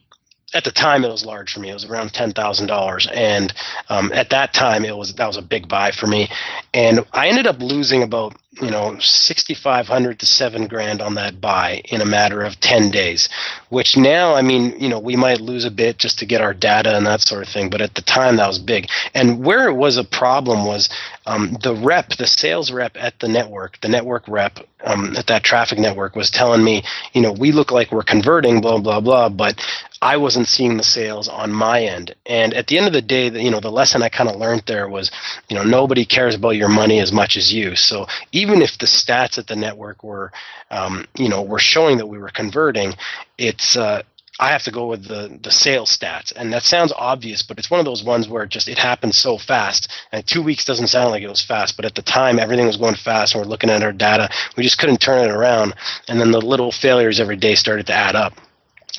at 0.54 0.64
the 0.64 0.72
time 0.72 1.06
it 1.06 1.12
was 1.12 1.26
large 1.26 1.54
for 1.54 1.60
me. 1.60 1.70
It 1.70 1.74
was 1.74 1.86
around 1.86 2.14
ten 2.14 2.32
thousand 2.32 2.68
dollars, 2.68 3.08
and 3.14 3.54
um, 3.90 4.12
at 4.14 4.30
that 4.32 4.54
time 4.54 4.86
it 4.86 4.96
was 4.98 5.14
that 5.16 5.28
was 5.28 5.38
a 5.38 5.42
big 5.42 5.68
buy 5.68 5.92
for 5.92 6.08
me, 6.08 6.30
and 6.74 7.06
I 7.14 7.28
ended 7.28 7.48
up 7.48 7.60
losing 7.60 8.04
about 8.04 8.36
you 8.62 8.70
know 8.70 8.98
6500 9.00 10.20
to 10.20 10.26
7 10.26 10.68
grand 10.68 11.02
on 11.02 11.16
that 11.16 11.40
buy 11.40 11.82
in 11.86 12.02
a 12.02 12.06
matter 12.06 12.42
of 12.42 12.60
10 12.60 12.92
days 12.92 13.30
which 13.70 13.96
now 13.98 14.36
i 14.36 14.42
mean 14.42 14.78
you 14.80 14.90
know 14.90 15.00
we 15.00 15.16
might 15.16 15.40
lose 15.40 15.66
a 15.66 15.72
bit 15.72 15.98
just 15.98 16.20
to 16.20 16.26
get 16.26 16.42
our 16.42 16.54
data 16.54 16.96
and 16.96 17.06
that 17.06 17.22
sort 17.22 17.42
of 17.42 17.50
thing 17.50 17.70
but 17.70 17.82
at 17.82 17.96
the 17.96 18.02
time 18.02 18.36
that 18.36 18.48
was 18.48 18.60
big 18.60 18.88
and 19.14 19.44
where 19.44 19.68
it 19.68 19.76
was 19.76 19.98
a 19.98 20.04
problem 20.04 20.66
was 20.66 20.90
um, 21.26 21.58
the 21.62 21.76
rep 21.76 22.10
the 22.18 22.28
sales 22.28 22.72
rep 22.72 22.96
at 23.00 23.20
the 23.20 23.28
network 23.28 23.80
the 23.82 23.90
network 23.90 24.28
rep 24.28 24.60
um, 24.86 25.16
at 25.16 25.28
that 25.28 25.44
traffic 25.44 25.78
network 25.78 26.16
was 26.16 26.30
telling 26.30 26.64
me 26.64 26.84
you 27.14 27.22
know 27.22 27.32
we 27.32 27.52
look 27.52 27.72
like 27.72 27.92
we're 27.92 28.04
converting 28.04 28.62
blah 28.62 28.80
blah 28.80 29.00
blah 29.00 29.30
but 29.30 29.64
I 30.02 30.16
wasn't 30.16 30.48
seeing 30.48 30.78
the 30.78 30.84
sales 30.84 31.28
on 31.28 31.52
my 31.52 31.84
end. 31.84 32.16
And 32.26 32.54
at 32.54 32.68
the 32.68 32.78
end 32.78 32.88
of 32.88 32.94
the 32.94 33.02
day, 33.02 33.28
the, 33.28 33.44
you 33.44 33.52
know, 33.52 33.60
the 33.60 33.72
lesson 33.72 34.02
I 34.02 34.08
kind 34.08 34.30
of 34.30 34.38
learned 34.38 34.64
there 34.66 34.88
was, 34.88 35.12
you 35.50 35.58
know, 35.58 35.64
nobody 35.64 36.06
cares 36.06 36.36
about 36.36 36.52
your 36.52 36.70
money 36.70 37.00
as 37.00 37.12
much 37.12 37.36
as 37.36 37.54
you. 37.54 37.76
So 37.76 38.08
even 38.32 38.49
if 38.54 38.78
the 38.78 38.86
stats 38.86 39.38
at 39.38 39.48
the 39.48 39.56
network 39.56 40.04
were, 40.04 40.32
um, 40.72 41.06
you 41.16 41.30
know, 41.30 41.42
were 41.42 41.60
showing 41.60 41.98
that 41.98 42.08
we 42.08 42.18
were 42.18 42.30
converting, 42.30 42.94
it's 43.38 43.78
uh, 43.78 44.04
I 44.40 44.50
have 44.50 44.64
to 44.64 44.72
go 44.72 44.88
with 44.88 45.06
the 45.06 45.38
the 45.42 45.52
sales 45.52 45.96
stats, 45.96 46.32
and 46.36 46.54
that 46.54 46.64
sounds 46.64 46.94
obvious, 46.96 47.42
but 47.42 47.60
it's 47.60 47.70
one 47.70 47.80
of 47.80 47.86
those 47.86 48.04
ones 48.04 48.30
where 48.30 48.44
it 48.44 48.50
just 48.50 48.70
it 48.70 48.78
happens 48.78 49.18
so 49.18 49.38
fast. 49.38 49.92
And 50.12 50.26
two 50.26 50.42
weeks 50.42 50.64
doesn't 50.64 50.88
sound 50.88 51.12
like 51.12 51.24
it 51.24 51.30
was 51.30 51.44
fast, 51.44 51.76
but 51.76 51.86
at 51.86 51.96
the 51.96 52.02
time 52.02 52.40
everything 52.40 52.66
was 52.66 52.78
going 52.78 52.96
fast, 52.96 53.36
and 53.36 53.44
we're 53.44 53.50
looking 53.50 53.70
at 53.70 53.84
our 53.84 53.92
data. 53.92 54.30
We 54.56 54.64
just 54.64 54.78
couldn't 54.78 55.02
turn 55.02 55.30
it 55.30 55.34
around, 55.34 55.76
and 56.08 56.22
then 56.22 56.32
the 56.32 56.42
little 56.42 56.72
failures 56.72 57.20
every 57.20 57.36
day 57.36 57.56
started 57.56 57.88
to 57.88 57.94
add 57.94 58.16
up. 58.16 58.34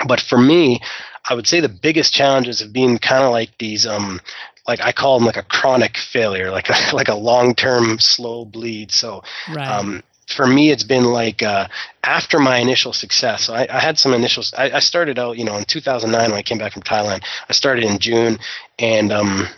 But 0.07 0.21
for 0.21 0.39
me, 0.39 0.81
I 1.29 1.35
would 1.35 1.47
say 1.47 1.61
the 1.61 1.69
biggest 1.69 2.13
challenges 2.13 2.61
have 2.61 2.73
been 2.73 2.99
kind 2.99 3.25
of 3.25 3.31
like 3.31 3.51
these 3.59 3.87
um, 3.87 4.21
like 4.67 4.81
I 4.81 4.93
call 4.93 5.19
them 5.19 5.27
like 5.27 5.37
a 5.37 5.43
chronic 5.43 5.97
failure, 5.97 6.51
like 6.51 6.69
a 6.69 6.77
like 6.95 7.09
a 7.09 7.15
long 7.15 7.55
term 7.55 7.99
slow 7.99 8.45
bleed. 8.45 8.93
So 8.93 9.23
right. 9.49 9.69
um, 9.69 10.03
for 10.27 10.47
me, 10.47 10.71
it's 10.71 10.85
been 10.85 11.05
like 11.05 11.43
uh, 11.43 11.69
after 12.05 12.39
my 12.39 12.59
initial 12.59 12.93
success. 12.93 13.45
So 13.45 13.55
I, 13.55 13.67
I 13.71 13.81
had 13.81 13.99
some 13.99 14.15
initial. 14.15 14.45
I, 14.57 14.71
I, 14.71 14.79
started 14.81 15.19
out, 15.19 15.39
you 15.39 15.45
know, 15.45 15.57
in 15.57 15.65
2009 15.65 16.31
when 16.31 16.39
I 16.39 16.43
came 16.43 16.59
back 16.59 16.73
from 16.73 16.83
Thailand. 16.83 17.25
I 17.49 17.53
started 17.53 17.85
in 17.85 17.99
June, 17.99 18.39
and 18.79 19.13
um, 19.13 19.49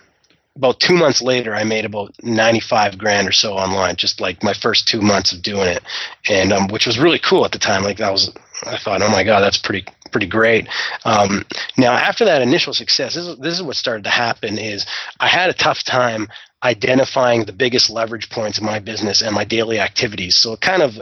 about 0.56 0.80
two 0.80 0.94
months 0.94 1.22
later, 1.22 1.54
I 1.54 1.64
made 1.64 1.84
about 1.84 2.14
95 2.22 2.98
grand 2.98 3.28
or 3.28 3.32
so 3.32 3.54
online. 3.54 3.96
Just 3.96 4.20
like 4.20 4.42
my 4.42 4.54
first 4.54 4.88
two 4.88 5.00
months 5.00 5.32
of 5.32 5.42
doing 5.42 5.68
it, 5.68 5.82
and 6.28 6.52
um, 6.52 6.68
which 6.68 6.86
was 6.86 6.98
really 6.98 7.18
cool 7.18 7.44
at 7.44 7.52
the 7.52 7.58
time. 7.58 7.82
Like 7.82 7.98
that 7.98 8.12
was, 8.12 8.32
I 8.64 8.78
thought, 8.78 9.02
oh 9.02 9.10
my 9.10 9.24
god, 9.24 9.40
that's 9.40 9.58
pretty 9.58 9.86
pretty 10.12 10.28
great. 10.28 10.68
Um, 11.04 11.44
now 11.76 11.92
after 11.92 12.24
that 12.26 12.42
initial 12.42 12.74
success, 12.74 13.14
this 13.14 13.26
is, 13.26 13.38
this 13.38 13.54
is 13.54 13.62
what 13.62 13.76
started 13.76 14.04
to 14.04 14.10
happen. 14.10 14.58
Is 14.58 14.86
I 15.18 15.28
had 15.28 15.50
a 15.50 15.54
tough 15.54 15.82
time 15.82 16.28
identifying 16.62 17.44
the 17.44 17.52
biggest 17.52 17.90
leverage 17.90 18.30
points 18.30 18.58
in 18.58 18.64
my 18.64 18.78
business 18.78 19.22
and 19.22 19.34
my 19.34 19.44
daily 19.44 19.80
activities. 19.80 20.36
So 20.36 20.52
it 20.52 20.60
kind 20.60 20.82
of 20.82 20.96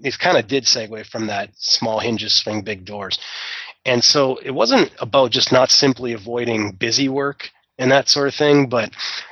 it 0.00 0.18
kind 0.18 0.36
of 0.36 0.48
did 0.48 0.64
segue 0.64 1.06
from 1.06 1.28
that 1.28 1.50
small 1.54 2.00
hinges 2.00 2.34
swing 2.34 2.62
big 2.62 2.84
doors. 2.84 3.18
And 3.86 4.02
so 4.02 4.36
it 4.36 4.50
wasn't 4.50 4.90
about 4.98 5.30
just 5.30 5.52
not 5.52 5.70
simply 5.70 6.12
avoiding 6.12 6.72
busy 6.72 7.08
work 7.08 7.50
and 7.78 7.90
that 7.90 8.08
sort 8.08 8.28
of 8.28 8.34
thing. 8.34 8.66
But 8.68 8.90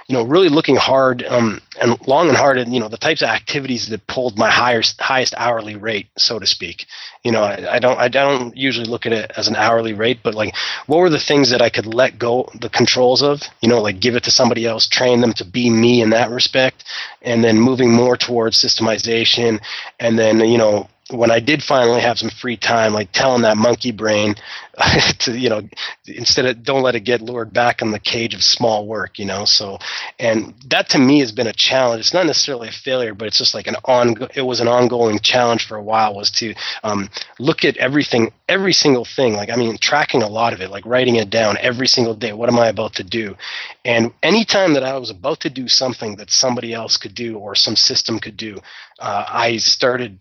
you 0.08 0.16
know, 0.16 0.24
really 0.24 0.48
looking 0.48 0.76
hard 0.76 1.22
um, 1.24 1.60
and 1.80 1.96
long 2.06 2.28
and 2.28 2.36
hard 2.36 2.58
at 2.58 2.68
you 2.68 2.80
know 2.80 2.88
the 2.88 2.96
types 2.96 3.22
of 3.22 3.28
activities 3.28 3.88
that 3.88 4.06
pulled 4.06 4.36
my 4.36 4.50
highest 4.50 5.00
highest 5.00 5.34
hourly 5.36 5.76
rate, 5.76 6.08
so 6.16 6.38
to 6.38 6.46
speak. 6.46 6.86
You 7.22 7.32
know, 7.32 7.42
I, 7.42 7.74
I, 7.74 7.78
don't 7.78 7.98
I 7.98 8.08
don't 8.08 8.56
usually 8.56 8.86
look 8.86 9.06
at 9.06 9.12
it 9.12 9.30
as 9.36 9.48
an 9.48 9.56
hourly 9.56 9.94
rate, 9.94 10.20
but 10.22 10.34
like 10.34 10.54
what 10.86 10.98
were 10.98 11.10
the 11.10 11.18
things 11.18 11.50
that 11.50 11.62
I 11.62 11.70
could 11.70 11.86
let 11.86 12.18
go 12.18 12.48
the 12.60 12.68
controls 12.68 13.22
of? 13.22 13.42
You 13.60 13.68
know, 13.68 13.80
like 13.80 14.00
give 14.00 14.16
it 14.16 14.24
to 14.24 14.30
somebody 14.30 14.66
else, 14.66 14.86
train 14.86 15.20
them 15.20 15.32
to 15.34 15.44
be 15.44 15.70
me 15.70 16.02
in 16.02 16.10
that 16.10 16.30
respect, 16.30 16.84
and 17.22 17.42
then 17.42 17.58
moving 17.58 17.92
more 17.92 18.16
towards 18.16 18.62
systemization, 18.62 19.60
and 20.00 20.18
then 20.18 20.40
you 20.40 20.58
know 20.58 20.88
when 21.12 21.30
I 21.30 21.40
did 21.40 21.62
finally 21.62 22.00
have 22.00 22.18
some 22.18 22.30
free 22.30 22.56
time, 22.56 22.92
like 22.94 23.12
telling 23.12 23.42
that 23.42 23.56
monkey 23.56 23.92
brain 23.92 24.34
to, 25.18 25.38
you 25.38 25.48
know, 25.48 25.62
instead 26.06 26.46
of 26.46 26.62
don't 26.62 26.82
let 26.82 26.94
it 26.94 27.00
get 27.00 27.20
lured 27.20 27.52
back 27.52 27.82
in 27.82 27.90
the 27.90 27.98
cage 27.98 28.34
of 28.34 28.42
small 28.42 28.86
work, 28.86 29.18
you 29.18 29.24
know. 29.26 29.44
So, 29.44 29.78
and 30.18 30.54
that 30.68 30.88
to 30.90 30.98
me 30.98 31.20
has 31.20 31.32
been 31.32 31.46
a 31.46 31.52
challenge. 31.52 32.00
It's 32.00 32.14
not 32.14 32.26
necessarily 32.26 32.68
a 32.68 32.72
failure, 32.72 33.14
but 33.14 33.28
it's 33.28 33.38
just 33.38 33.54
like 33.54 33.66
an 33.66 33.76
on. 33.84 34.16
It 34.34 34.42
was 34.42 34.60
an 34.60 34.68
ongoing 34.68 35.18
challenge 35.18 35.66
for 35.66 35.76
a 35.76 35.82
while. 35.82 36.14
Was 36.14 36.30
to 36.32 36.54
um, 36.82 37.08
look 37.38 37.64
at 37.64 37.76
everything, 37.76 38.32
every 38.48 38.72
single 38.72 39.04
thing. 39.04 39.34
Like 39.34 39.50
I 39.50 39.56
mean, 39.56 39.76
tracking 39.78 40.22
a 40.22 40.28
lot 40.28 40.52
of 40.52 40.60
it, 40.60 40.70
like 40.70 40.86
writing 40.86 41.16
it 41.16 41.30
down 41.30 41.56
every 41.58 41.86
single 41.86 42.14
day. 42.14 42.32
What 42.32 42.48
am 42.48 42.58
I 42.58 42.68
about 42.68 42.94
to 42.94 43.04
do? 43.04 43.36
And 43.84 44.12
anytime 44.22 44.74
that 44.74 44.84
I 44.84 44.96
was 44.96 45.10
about 45.10 45.40
to 45.40 45.50
do 45.50 45.68
something 45.68 46.16
that 46.16 46.30
somebody 46.30 46.72
else 46.72 46.96
could 46.96 47.14
do 47.14 47.38
or 47.38 47.54
some 47.54 47.76
system 47.76 48.18
could 48.18 48.36
do, 48.36 48.58
uh, 48.98 49.24
I 49.28 49.56
started 49.58 50.18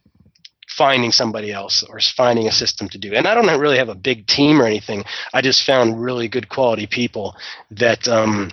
finding 0.78 1.12
somebody 1.12 1.52
else 1.52 1.84
or 1.84 2.00
finding 2.00 2.48
a 2.48 2.52
system 2.52 2.88
to 2.90 2.98
do. 2.98 3.14
And 3.14 3.28
I 3.28 3.34
don't 3.34 3.60
really 3.60 3.78
have 3.78 3.90
a 3.90 3.96
big 3.96 4.28
team 4.28 4.62
or 4.62 4.66
anything. 4.66 5.04
I 5.34 5.42
just 5.42 5.64
found 5.64 6.02
really 6.02 6.28
good 6.28 6.50
quality 6.50 6.88
people 6.88 7.36
that 7.72 8.08
um, 8.08 8.52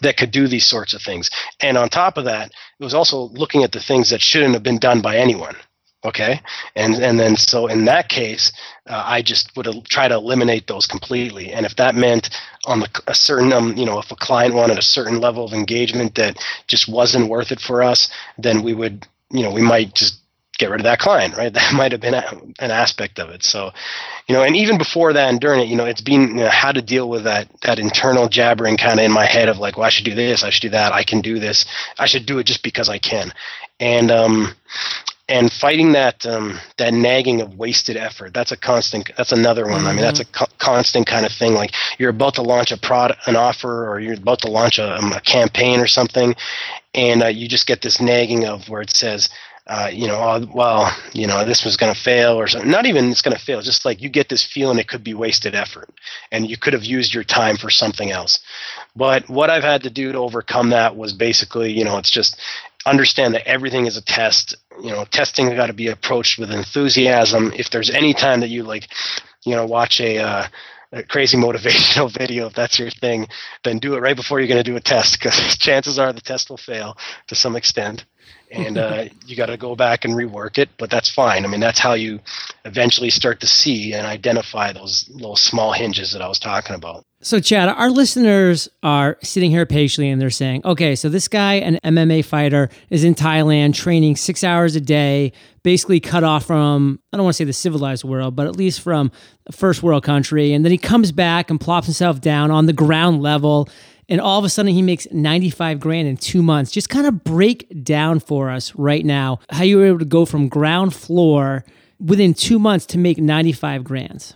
that 0.00 0.16
could 0.16 0.30
do 0.30 0.48
these 0.48 0.66
sorts 0.66 0.94
of 0.94 1.02
things. 1.02 1.30
And 1.60 1.78
on 1.78 1.88
top 1.88 2.16
of 2.16 2.24
that, 2.24 2.50
it 2.50 2.84
was 2.84 2.94
also 2.94 3.28
looking 3.32 3.62
at 3.62 3.72
the 3.72 3.80
things 3.80 4.10
that 4.10 4.20
shouldn't 4.20 4.54
have 4.54 4.62
been 4.62 4.78
done 4.78 5.00
by 5.00 5.16
anyone. 5.16 5.56
Okay, 6.04 6.42
and 6.76 6.96
and 6.96 7.18
then 7.18 7.34
so 7.34 7.66
in 7.66 7.86
that 7.86 8.10
case, 8.10 8.52
uh, 8.86 9.02
I 9.06 9.22
just 9.22 9.56
would 9.56 9.66
try 9.86 10.06
to 10.06 10.16
eliminate 10.16 10.66
those 10.66 10.86
completely. 10.86 11.50
And 11.50 11.64
if 11.64 11.76
that 11.76 11.94
meant 11.94 12.28
on 12.66 12.80
the, 12.80 13.02
a 13.06 13.14
certain, 13.14 13.54
um, 13.54 13.74
you 13.74 13.86
know, 13.86 13.98
if 14.00 14.10
a 14.10 14.16
client 14.16 14.54
wanted 14.54 14.76
a 14.76 14.82
certain 14.82 15.18
level 15.18 15.46
of 15.46 15.54
engagement 15.54 16.16
that 16.16 16.44
just 16.66 16.88
wasn't 16.88 17.30
worth 17.30 17.52
it 17.52 17.60
for 17.60 17.82
us, 17.82 18.10
then 18.36 18.62
we 18.62 18.74
would, 18.74 19.06
you 19.30 19.42
know, 19.42 19.50
we 19.50 19.62
might 19.62 19.94
just 19.94 20.20
get 20.58 20.70
rid 20.70 20.80
of 20.80 20.84
that 20.84 20.98
client, 20.98 21.36
right? 21.36 21.52
That 21.64 21.72
might 21.74 21.92
have 21.92 22.00
been 22.00 22.14
a, 22.14 22.40
an 22.58 22.70
aspect 22.70 23.18
of 23.18 23.30
it. 23.30 23.44
So, 23.44 23.72
you 24.28 24.34
know, 24.34 24.42
and 24.42 24.56
even 24.56 24.78
before 24.78 25.12
that 25.12 25.30
and 25.30 25.40
during 25.40 25.60
it, 25.60 25.68
you 25.68 25.76
know, 25.76 25.84
it's 25.84 26.00
been 26.00 26.28
you 26.28 26.34
know, 26.34 26.48
how 26.48 26.72
to 26.72 26.82
deal 26.82 27.08
with 27.08 27.24
that 27.24 27.48
that 27.62 27.78
internal 27.78 28.28
jabbering 28.28 28.76
kind 28.76 28.98
of 28.98 29.04
in 29.04 29.12
my 29.12 29.26
head 29.26 29.48
of 29.48 29.58
like, 29.58 29.76
well, 29.76 29.86
I 29.86 29.90
should 29.90 30.04
do 30.04 30.14
this, 30.14 30.42
I 30.42 30.50
should 30.50 30.62
do 30.62 30.70
that, 30.70 30.92
I 30.92 31.04
can 31.04 31.20
do 31.20 31.38
this, 31.38 31.64
I 31.98 32.06
should 32.06 32.26
do 32.26 32.38
it 32.38 32.44
just 32.44 32.62
because 32.62 32.88
I 32.88 32.98
can, 32.98 33.32
and 33.80 34.10
um, 34.10 34.54
and 35.28 35.50
fighting 35.52 35.92
that 35.92 36.26
um, 36.26 36.58
that 36.76 36.92
nagging 36.92 37.40
of 37.40 37.56
wasted 37.56 37.96
effort. 37.96 38.34
That's 38.34 38.52
a 38.52 38.56
constant. 38.56 39.10
That's 39.16 39.32
another 39.32 39.64
one. 39.64 39.80
Mm-hmm. 39.80 39.86
I 39.86 39.92
mean, 39.92 40.02
that's 40.02 40.20
a 40.20 40.24
co- 40.26 40.46
constant 40.58 41.06
kind 41.06 41.24
of 41.24 41.32
thing. 41.32 41.54
Like 41.54 41.72
you're 41.98 42.10
about 42.10 42.34
to 42.34 42.42
launch 42.42 42.72
a 42.72 42.76
product, 42.76 43.26
an 43.26 43.36
offer, 43.36 43.88
or 43.88 44.00
you're 44.00 44.14
about 44.14 44.40
to 44.40 44.50
launch 44.50 44.78
a, 44.78 44.96
um, 44.96 45.12
a 45.12 45.20
campaign 45.20 45.80
or 45.80 45.86
something, 45.86 46.34
and 46.94 47.22
uh, 47.22 47.28
you 47.28 47.48
just 47.48 47.66
get 47.66 47.82
this 47.82 48.00
nagging 48.00 48.44
of 48.44 48.68
where 48.68 48.82
it 48.82 48.90
says 48.90 49.30
uh, 49.66 49.88
you 49.90 50.06
know, 50.06 50.46
well, 50.54 50.94
you 51.14 51.26
know, 51.26 51.44
this 51.44 51.64
was 51.64 51.76
going 51.78 51.92
to 51.92 51.98
fail 51.98 52.38
or 52.38 52.46
something. 52.46 52.70
Not 52.70 52.84
even 52.84 53.10
it's 53.10 53.22
going 53.22 53.36
to 53.36 53.42
fail. 53.42 53.62
Just 53.62 53.86
like 53.86 54.02
you 54.02 54.10
get 54.10 54.28
this 54.28 54.44
feeling 54.44 54.78
it 54.78 54.88
could 54.88 55.02
be 55.02 55.14
wasted 55.14 55.54
effort, 55.54 55.88
and 56.30 56.48
you 56.48 56.58
could 56.58 56.74
have 56.74 56.84
used 56.84 57.14
your 57.14 57.24
time 57.24 57.56
for 57.56 57.70
something 57.70 58.10
else. 58.10 58.40
But 58.94 59.28
what 59.28 59.48
I've 59.48 59.62
had 59.62 59.82
to 59.84 59.90
do 59.90 60.12
to 60.12 60.18
overcome 60.18 60.70
that 60.70 60.96
was 60.96 61.14
basically, 61.14 61.72
you 61.72 61.84
know, 61.84 61.96
it's 61.96 62.10
just 62.10 62.38
understand 62.84 63.32
that 63.34 63.46
everything 63.48 63.86
is 63.86 63.96
a 63.96 64.02
test. 64.02 64.54
You 64.82 64.90
know, 64.90 65.06
testing 65.06 65.54
got 65.56 65.68
to 65.68 65.72
be 65.72 65.88
approached 65.88 66.38
with 66.38 66.50
enthusiasm. 66.50 67.50
If 67.56 67.70
there's 67.70 67.88
any 67.88 68.12
time 68.12 68.40
that 68.40 68.50
you 68.50 68.64
like, 68.64 68.88
you 69.46 69.56
know, 69.56 69.64
watch 69.64 69.98
a 69.98 70.18
uh, 70.18 70.46
a 70.92 71.02
crazy 71.02 71.36
motivational 71.38 72.10
video 72.10 72.46
if 72.46 72.54
that's 72.54 72.78
your 72.78 72.90
thing 72.90 73.26
then 73.64 73.78
do 73.78 73.94
it 73.94 74.00
right 74.00 74.16
before 74.16 74.38
you're 74.38 74.48
going 74.48 74.62
to 74.62 74.70
do 74.70 74.76
a 74.76 74.80
test 74.80 75.18
because 75.18 75.56
chances 75.58 75.98
are 75.98 76.12
the 76.12 76.20
test 76.20 76.48
will 76.48 76.56
fail 76.56 76.96
to 77.26 77.34
some 77.34 77.56
extent 77.56 78.04
and 78.54 78.78
uh, 78.78 79.04
you 79.26 79.36
got 79.36 79.46
to 79.46 79.56
go 79.56 79.74
back 79.74 80.04
and 80.04 80.14
rework 80.14 80.58
it 80.58 80.68
but 80.78 80.90
that's 80.90 81.10
fine. 81.10 81.44
I 81.44 81.48
mean 81.48 81.60
that's 81.60 81.78
how 81.78 81.94
you 81.94 82.20
eventually 82.64 83.10
start 83.10 83.40
to 83.40 83.46
see 83.46 83.92
and 83.92 84.06
identify 84.06 84.72
those 84.72 85.08
little 85.12 85.36
small 85.36 85.72
hinges 85.72 86.12
that 86.12 86.22
i 86.22 86.28
was 86.28 86.38
talking 86.38 86.74
about. 86.74 87.04
So 87.20 87.40
chad 87.40 87.68
our 87.68 87.90
listeners 87.90 88.68
are 88.82 89.18
sitting 89.22 89.50
here 89.50 89.66
patiently 89.66 90.10
and 90.10 90.20
they're 90.20 90.30
saying 90.30 90.62
okay 90.64 90.94
so 90.94 91.08
this 91.08 91.28
guy 91.28 91.54
an 91.54 91.78
mma 91.84 92.24
fighter 92.24 92.68
is 92.90 93.04
in 93.04 93.14
thailand 93.14 93.74
training 93.74 94.16
six 94.16 94.44
hours 94.44 94.76
a 94.76 94.80
day 94.80 95.32
basically 95.62 96.00
cut 96.00 96.22
off 96.22 96.44
from 96.46 97.00
i 97.12 97.16
don't 97.16 97.24
want 97.24 97.34
to 97.34 97.38
say 97.38 97.44
the 97.44 97.52
civilized 97.52 98.04
world 98.04 98.36
but 98.36 98.46
at 98.46 98.56
least 98.56 98.80
from 98.80 99.10
a 99.46 99.52
first 99.52 99.82
world 99.82 100.04
country 100.04 100.52
and 100.52 100.64
then 100.64 100.72
he 100.72 100.78
comes 100.78 101.12
back 101.12 101.50
and 101.50 101.60
plops 101.60 101.86
himself 101.86 102.20
down 102.20 102.50
on 102.50 102.66
the 102.66 102.72
ground 102.72 103.22
level 103.22 103.68
and 104.08 104.20
all 104.20 104.38
of 104.38 104.44
a 104.44 104.48
sudden 104.48 104.72
he 104.72 104.82
makes 104.82 105.06
95 105.10 105.80
grand 105.80 106.08
in 106.08 106.16
two 106.16 106.42
months. 106.42 106.70
Just 106.70 106.88
kind 106.88 107.06
of 107.06 107.24
break 107.24 107.84
down 107.84 108.20
for 108.20 108.50
us 108.50 108.74
right 108.74 109.04
now 109.04 109.40
how 109.50 109.64
you 109.64 109.78
were 109.78 109.86
able 109.86 109.98
to 109.98 110.04
go 110.04 110.24
from 110.24 110.48
ground 110.48 110.94
floor 110.94 111.64
within 112.00 112.34
two 112.34 112.58
months 112.58 112.86
to 112.86 112.98
make 112.98 113.18
95 113.18 113.84
grands. 113.84 114.34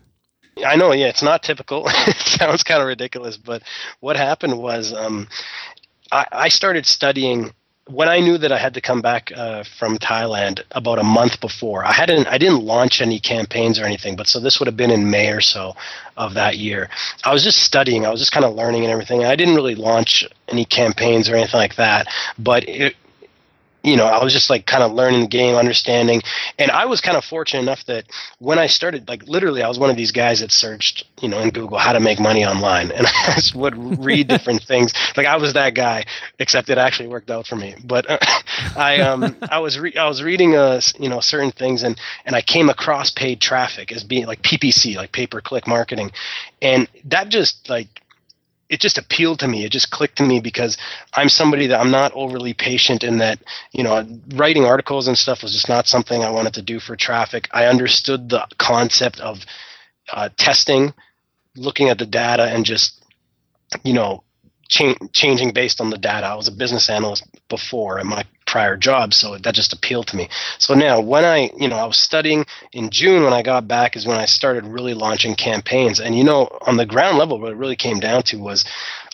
I 0.64 0.76
know, 0.76 0.92
yeah, 0.92 1.06
it's 1.06 1.22
not 1.22 1.42
typical. 1.42 1.84
it 1.88 2.16
sounds 2.16 2.64
kind 2.64 2.80
of 2.80 2.88
ridiculous, 2.88 3.36
but 3.36 3.62
what 4.00 4.16
happened 4.16 4.58
was 4.58 4.92
um, 4.92 5.28
I, 6.10 6.26
I 6.32 6.48
started 6.48 6.86
studying 6.86 7.52
when 7.88 8.08
I 8.08 8.20
knew 8.20 8.36
that 8.38 8.52
I 8.52 8.58
had 8.58 8.74
to 8.74 8.80
come 8.80 9.00
back 9.00 9.32
uh, 9.34 9.64
from 9.78 9.98
Thailand 9.98 10.62
about 10.72 10.98
a 10.98 11.02
month 11.02 11.40
before, 11.40 11.84
I 11.84 11.92
hadn't 11.92 12.26
I 12.26 12.38
didn't 12.38 12.62
launch 12.64 13.00
any 13.00 13.18
campaigns 13.18 13.78
or 13.78 13.84
anything, 13.84 14.14
but 14.14 14.26
so 14.26 14.38
this 14.38 14.58
would 14.58 14.66
have 14.66 14.76
been 14.76 14.90
in 14.90 15.10
May 15.10 15.30
or 15.30 15.40
so 15.40 15.74
of 16.16 16.34
that 16.34 16.58
year. 16.58 16.90
I 17.24 17.32
was 17.32 17.42
just 17.42 17.60
studying, 17.60 18.04
I 18.04 18.10
was 18.10 18.20
just 18.20 18.32
kind 18.32 18.44
of 18.44 18.54
learning 18.54 18.84
and 18.84 18.92
everything. 18.92 19.24
I 19.24 19.36
didn't 19.36 19.54
really 19.54 19.74
launch 19.74 20.24
any 20.48 20.64
campaigns 20.64 21.28
or 21.28 21.36
anything 21.36 21.58
like 21.58 21.76
that, 21.76 22.08
but 22.38 22.68
it, 22.68 22.94
you 23.82 23.96
know, 23.96 24.06
I 24.06 24.22
was 24.22 24.32
just 24.32 24.50
like 24.50 24.66
kind 24.66 24.82
of 24.82 24.92
learning 24.92 25.22
the 25.22 25.28
game, 25.28 25.54
understanding. 25.54 26.20
And 26.58 26.70
I 26.70 26.86
was 26.86 27.00
kind 27.00 27.16
of 27.16 27.24
fortunate 27.24 27.62
enough 27.62 27.84
that 27.86 28.06
when 28.38 28.58
I 28.58 28.66
started, 28.66 29.08
like 29.08 29.26
literally, 29.28 29.62
I 29.62 29.68
was 29.68 29.78
one 29.78 29.90
of 29.90 29.96
these 29.96 30.10
guys 30.10 30.40
that 30.40 30.50
searched, 30.50 31.04
you 31.20 31.28
know, 31.28 31.38
in 31.38 31.50
Google 31.50 31.78
how 31.78 31.92
to 31.92 32.00
make 32.00 32.18
money 32.18 32.44
online, 32.44 32.90
and 32.90 33.06
I 33.26 33.34
just 33.34 33.54
would 33.54 34.04
read 34.04 34.28
different 34.28 34.62
things. 34.62 34.92
Like 35.16 35.26
I 35.26 35.36
was 35.36 35.52
that 35.52 35.74
guy, 35.74 36.04
except 36.38 36.70
it 36.70 36.78
actually 36.78 37.08
worked 37.08 37.30
out 37.30 37.46
for 37.46 37.56
me. 37.56 37.76
But 37.84 38.10
uh, 38.10 38.18
I, 38.76 39.00
um, 39.00 39.36
I 39.50 39.60
was 39.60 39.78
re- 39.78 39.96
I 39.96 40.08
was 40.08 40.22
reading, 40.22 40.56
uh, 40.56 40.80
you 40.98 41.08
know, 41.08 41.20
certain 41.20 41.52
things, 41.52 41.82
and 41.82 41.98
and 42.24 42.34
I 42.34 42.42
came 42.42 42.68
across 42.68 43.10
paid 43.10 43.40
traffic 43.40 43.92
as 43.92 44.02
being 44.02 44.26
like 44.26 44.42
PPC, 44.42 44.96
like 44.96 45.12
pay 45.12 45.26
per 45.26 45.40
click 45.40 45.66
marketing, 45.66 46.10
and 46.60 46.88
that 47.04 47.28
just 47.28 47.68
like 47.68 47.88
it 48.68 48.80
just 48.80 48.98
appealed 48.98 49.40
to 49.40 49.48
me. 49.48 49.64
It 49.64 49.72
just 49.72 49.90
clicked 49.90 50.18
to 50.18 50.24
me 50.24 50.40
because 50.40 50.76
I'm 51.14 51.28
somebody 51.28 51.68
that 51.68 51.80
I'm 51.80 51.90
not 51.90 52.12
overly 52.14 52.54
patient 52.54 53.02
in 53.04 53.18
that, 53.18 53.38
you 53.72 53.82
know, 53.82 54.06
writing 54.34 54.64
articles 54.64 55.08
and 55.08 55.16
stuff 55.16 55.42
was 55.42 55.52
just 55.52 55.68
not 55.68 55.86
something 55.86 56.22
I 56.22 56.30
wanted 56.30 56.54
to 56.54 56.62
do 56.62 56.78
for 56.80 56.96
traffic. 56.96 57.48
I 57.52 57.66
understood 57.66 58.28
the 58.28 58.46
concept 58.58 59.20
of 59.20 59.40
uh, 60.12 60.28
testing, 60.36 60.92
looking 61.56 61.88
at 61.88 61.98
the 61.98 62.06
data, 62.06 62.44
and 62.44 62.64
just, 62.64 63.02
you 63.84 63.94
know, 63.94 64.22
cha- 64.68 64.96
changing 65.12 65.52
based 65.52 65.80
on 65.80 65.90
the 65.90 65.98
data. 65.98 66.26
I 66.26 66.34
was 66.34 66.48
a 66.48 66.52
business 66.52 66.90
analyst 66.90 67.24
before 67.48 67.98
and 67.98 68.08
my 68.08 68.24
prior 68.48 68.76
job, 68.76 69.12
so 69.12 69.36
that 69.36 69.54
just 69.54 69.74
appealed 69.74 70.06
to 70.08 70.16
me. 70.16 70.28
So 70.58 70.74
now, 70.74 71.00
when 71.00 71.24
I, 71.24 71.50
you 71.56 71.68
know, 71.68 71.76
I 71.76 71.84
was 71.84 71.98
studying 71.98 72.46
in 72.72 72.88
June 72.90 73.22
when 73.22 73.34
I 73.34 73.42
got 73.42 73.68
back 73.68 73.94
is 73.94 74.06
when 74.06 74.18
I 74.18 74.24
started 74.24 74.64
really 74.64 74.94
launching 74.94 75.34
campaigns. 75.36 76.00
And 76.00 76.16
you 76.16 76.24
know, 76.24 76.48
on 76.66 76.78
the 76.78 76.86
ground 76.86 77.18
level, 77.18 77.38
what 77.38 77.52
it 77.52 77.56
really 77.56 77.76
came 77.76 78.00
down 78.00 78.22
to 78.24 78.38
was 78.38 78.64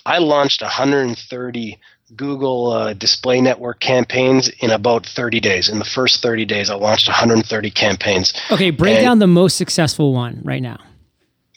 I 0.07 0.19
launched 0.19 0.63
130 0.63 1.79
Google 2.15 2.71
uh, 2.71 2.93
Display 2.95 3.41
Network 3.41 3.81
campaigns 3.81 4.49
in 4.61 4.71
about 4.71 5.05
30 5.05 5.41
days. 5.41 5.69
In 5.69 5.81
the 5.81 5.85
first 5.85 6.23
30 6.23 6.45
days, 6.45 6.71
I 6.71 6.77
launched 6.77 7.09
130 7.09 7.71
campaigns. 7.71 8.33
Okay, 8.53 8.71
break 8.71 8.97
and, 8.97 9.05
down 9.05 9.19
the 9.19 9.27
most 9.27 9.57
successful 9.57 10.13
one 10.13 10.41
right 10.45 10.63
now. 10.63 10.79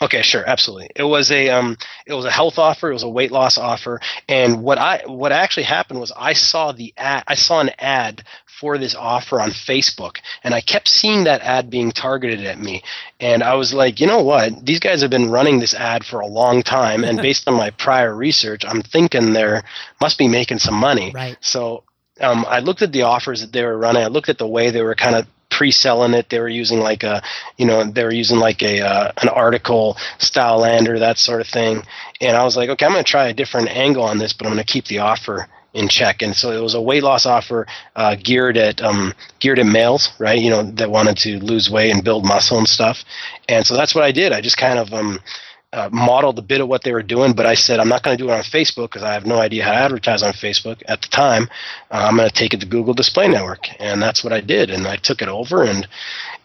Okay, 0.01 0.21
sure, 0.21 0.43
absolutely. 0.47 0.89
It 0.95 1.03
was 1.03 1.31
a 1.31 1.49
um, 1.49 1.75
it 2.05 2.13
was 2.13 2.25
a 2.25 2.31
health 2.31 2.59
offer. 2.59 2.89
It 2.89 2.93
was 2.93 3.03
a 3.03 3.09
weight 3.09 3.31
loss 3.31 3.57
offer. 3.57 3.99
And 4.29 4.61
what 4.61 4.77
I 4.77 5.01
what 5.07 5.31
actually 5.31 5.63
happened 5.63 5.99
was 5.99 6.11
I 6.15 6.33
saw 6.33 6.71
the 6.71 6.93
ad. 6.97 7.23
I 7.27 7.33
saw 7.33 7.61
an 7.61 7.71
ad 7.79 8.23
for 8.45 8.77
this 8.77 8.93
offer 8.95 9.41
on 9.41 9.49
Facebook, 9.49 10.17
and 10.43 10.53
I 10.53 10.61
kept 10.61 10.87
seeing 10.87 11.23
that 11.23 11.41
ad 11.41 11.69
being 11.69 11.91
targeted 11.91 12.45
at 12.45 12.59
me. 12.59 12.83
And 13.19 13.41
I 13.43 13.55
was 13.55 13.73
like, 13.73 13.99
you 13.99 14.05
know 14.05 14.21
what? 14.21 14.63
These 14.63 14.79
guys 14.79 15.01
have 15.01 15.11
been 15.11 15.31
running 15.31 15.59
this 15.59 15.73
ad 15.73 16.05
for 16.05 16.19
a 16.19 16.27
long 16.27 16.61
time, 16.61 17.03
and 17.03 17.17
based 17.21 17.47
on 17.47 17.55
my 17.55 17.71
prior 17.71 18.15
research, 18.15 18.65
I'm 18.67 18.83
thinking 18.83 19.33
they're 19.33 19.63
must 19.99 20.19
be 20.19 20.27
making 20.27 20.59
some 20.59 20.75
money. 20.75 21.11
Right. 21.13 21.37
So 21.41 21.83
um, 22.21 22.45
I 22.47 22.59
looked 22.59 22.83
at 22.83 22.91
the 22.91 23.03
offers 23.03 23.41
that 23.41 23.51
they 23.51 23.63
were 23.63 23.77
running. 23.77 24.03
I 24.03 24.07
looked 24.07 24.29
at 24.29 24.37
the 24.37 24.47
way 24.47 24.69
they 24.69 24.83
were 24.83 24.95
kind 24.95 25.15
of 25.15 25.27
pre-selling 25.57 26.13
it. 26.13 26.29
They 26.29 26.39
were 26.39 26.47
using 26.47 26.79
like 26.81 27.03
a, 27.03 27.23
you 27.57 27.65
know, 27.65 27.83
they 27.83 28.03
were 28.03 28.13
using 28.13 28.37
like 28.37 28.61
a 28.61 28.81
uh, 28.81 29.11
an 29.23 29.29
article 29.29 29.97
style 30.19 30.59
lander, 30.59 30.99
that 30.99 31.17
sort 31.17 31.41
of 31.41 31.47
thing. 31.47 31.81
And 32.21 32.37
I 32.37 32.43
was 32.43 32.55
like, 32.55 32.69
okay, 32.69 32.85
I'm 32.85 32.91
going 32.91 33.03
to 33.03 33.09
try 33.09 33.27
a 33.27 33.33
different 33.33 33.69
angle 33.69 34.03
on 34.03 34.19
this, 34.19 34.33
but 34.33 34.45
I'm 34.45 34.53
going 34.53 34.63
to 34.63 34.71
keep 34.71 34.85
the 34.85 34.99
offer 34.99 35.47
in 35.73 35.87
check. 35.87 36.21
And 36.21 36.35
so 36.35 36.51
it 36.51 36.61
was 36.61 36.75
a 36.75 36.81
weight 36.81 37.01
loss 37.01 37.25
offer 37.25 37.65
uh, 37.95 38.15
geared 38.21 38.55
at 38.55 38.81
um, 38.83 39.13
geared 39.39 39.57
at 39.57 39.65
males, 39.65 40.11
right? 40.19 40.39
You 40.39 40.51
know, 40.51 40.63
that 40.63 40.91
wanted 40.91 41.17
to 41.17 41.39
lose 41.39 41.71
weight 41.71 41.91
and 41.91 42.03
build 42.03 42.23
muscle 42.23 42.59
and 42.59 42.67
stuff. 42.67 43.03
And 43.49 43.65
so 43.65 43.75
that's 43.75 43.95
what 43.95 44.03
I 44.03 44.11
did. 44.11 44.33
I 44.33 44.41
just 44.41 44.57
kind 44.57 44.77
of 44.77 44.93
um, 44.93 45.19
uh, 45.77 45.89
modeled 45.91 46.39
a 46.39 46.41
bit 46.41 46.59
of 46.59 46.67
what 46.67 46.83
they 46.83 46.91
were 46.91 47.03
doing, 47.03 47.33
but 47.33 47.45
I 47.45 47.53
said 47.53 47.79
I'm 47.79 47.87
not 47.87 48.01
going 48.01 48.17
to 48.17 48.23
do 48.23 48.29
it 48.29 48.33
on 48.33 48.41
Facebook 48.41 48.89
because 48.89 49.03
I 49.03 49.13
have 49.13 49.27
no 49.27 49.37
idea 49.37 49.63
how 49.63 49.73
to 49.73 49.77
advertise 49.77 50.23
on 50.23 50.33
Facebook 50.33 50.81
at 50.87 51.03
the 51.03 51.07
time. 51.07 51.43
Uh, 51.91 52.07
I'm 52.09 52.17
going 52.17 52.27
to 52.27 52.33
take 52.33 52.55
it 52.55 52.61
to 52.61 52.65
Google 52.65 52.95
Display 52.95 53.27
Network, 53.27 53.67
and 53.79 54.01
that's 54.01 54.23
what 54.23 54.33
I 54.33 54.41
did. 54.41 54.71
And 54.71 54.87
I 54.87 54.95
took 54.95 55.21
it 55.21 55.27
over, 55.27 55.63
and 55.63 55.87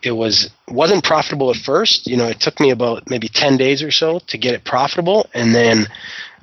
it 0.03 0.13
was 0.13 0.51
wasn't 0.69 1.03
profitable 1.03 1.51
at 1.51 1.57
first. 1.57 2.07
You 2.07 2.19
know, 2.19 2.27
it 2.27 2.41
took 2.41 2.61
me 2.61 2.71
about 2.71 3.09
maybe 3.09 3.29
10 3.29 3.57
days 3.57 3.83
or 3.83 3.91
so 3.91 4.19
to 4.19 4.37
get 4.37 4.53
it 4.53 4.65
profitable, 4.65 5.27
and 5.33 5.55
then 5.55 5.87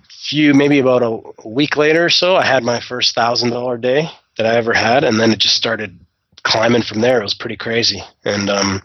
few 0.10 0.56
maybe 0.56 0.80
about 0.80 1.04
a, 1.04 1.48
week 1.48 1.78
later 1.78 2.06
or 2.06 2.10
so, 2.10 2.36
I 2.36 2.46
had 2.46 2.64
my 2.64 2.80
first 2.80 3.14
thousand 3.14 3.52
dollar 3.52 3.78
day 3.78 4.10
that 4.38 4.48
I 4.48 4.56
ever 4.56 4.74
had, 4.74 5.04
and 5.04 5.20
then 5.20 5.32
it 5.32 5.40
just 5.40 5.56
started 5.56 6.00
climbing 6.42 6.82
from 6.82 7.02
there. 7.02 7.20
It 7.20 7.24
was 7.24 7.36
pretty 7.36 7.58
crazy, 7.58 8.02
and 8.26 8.50
um, 8.50 8.82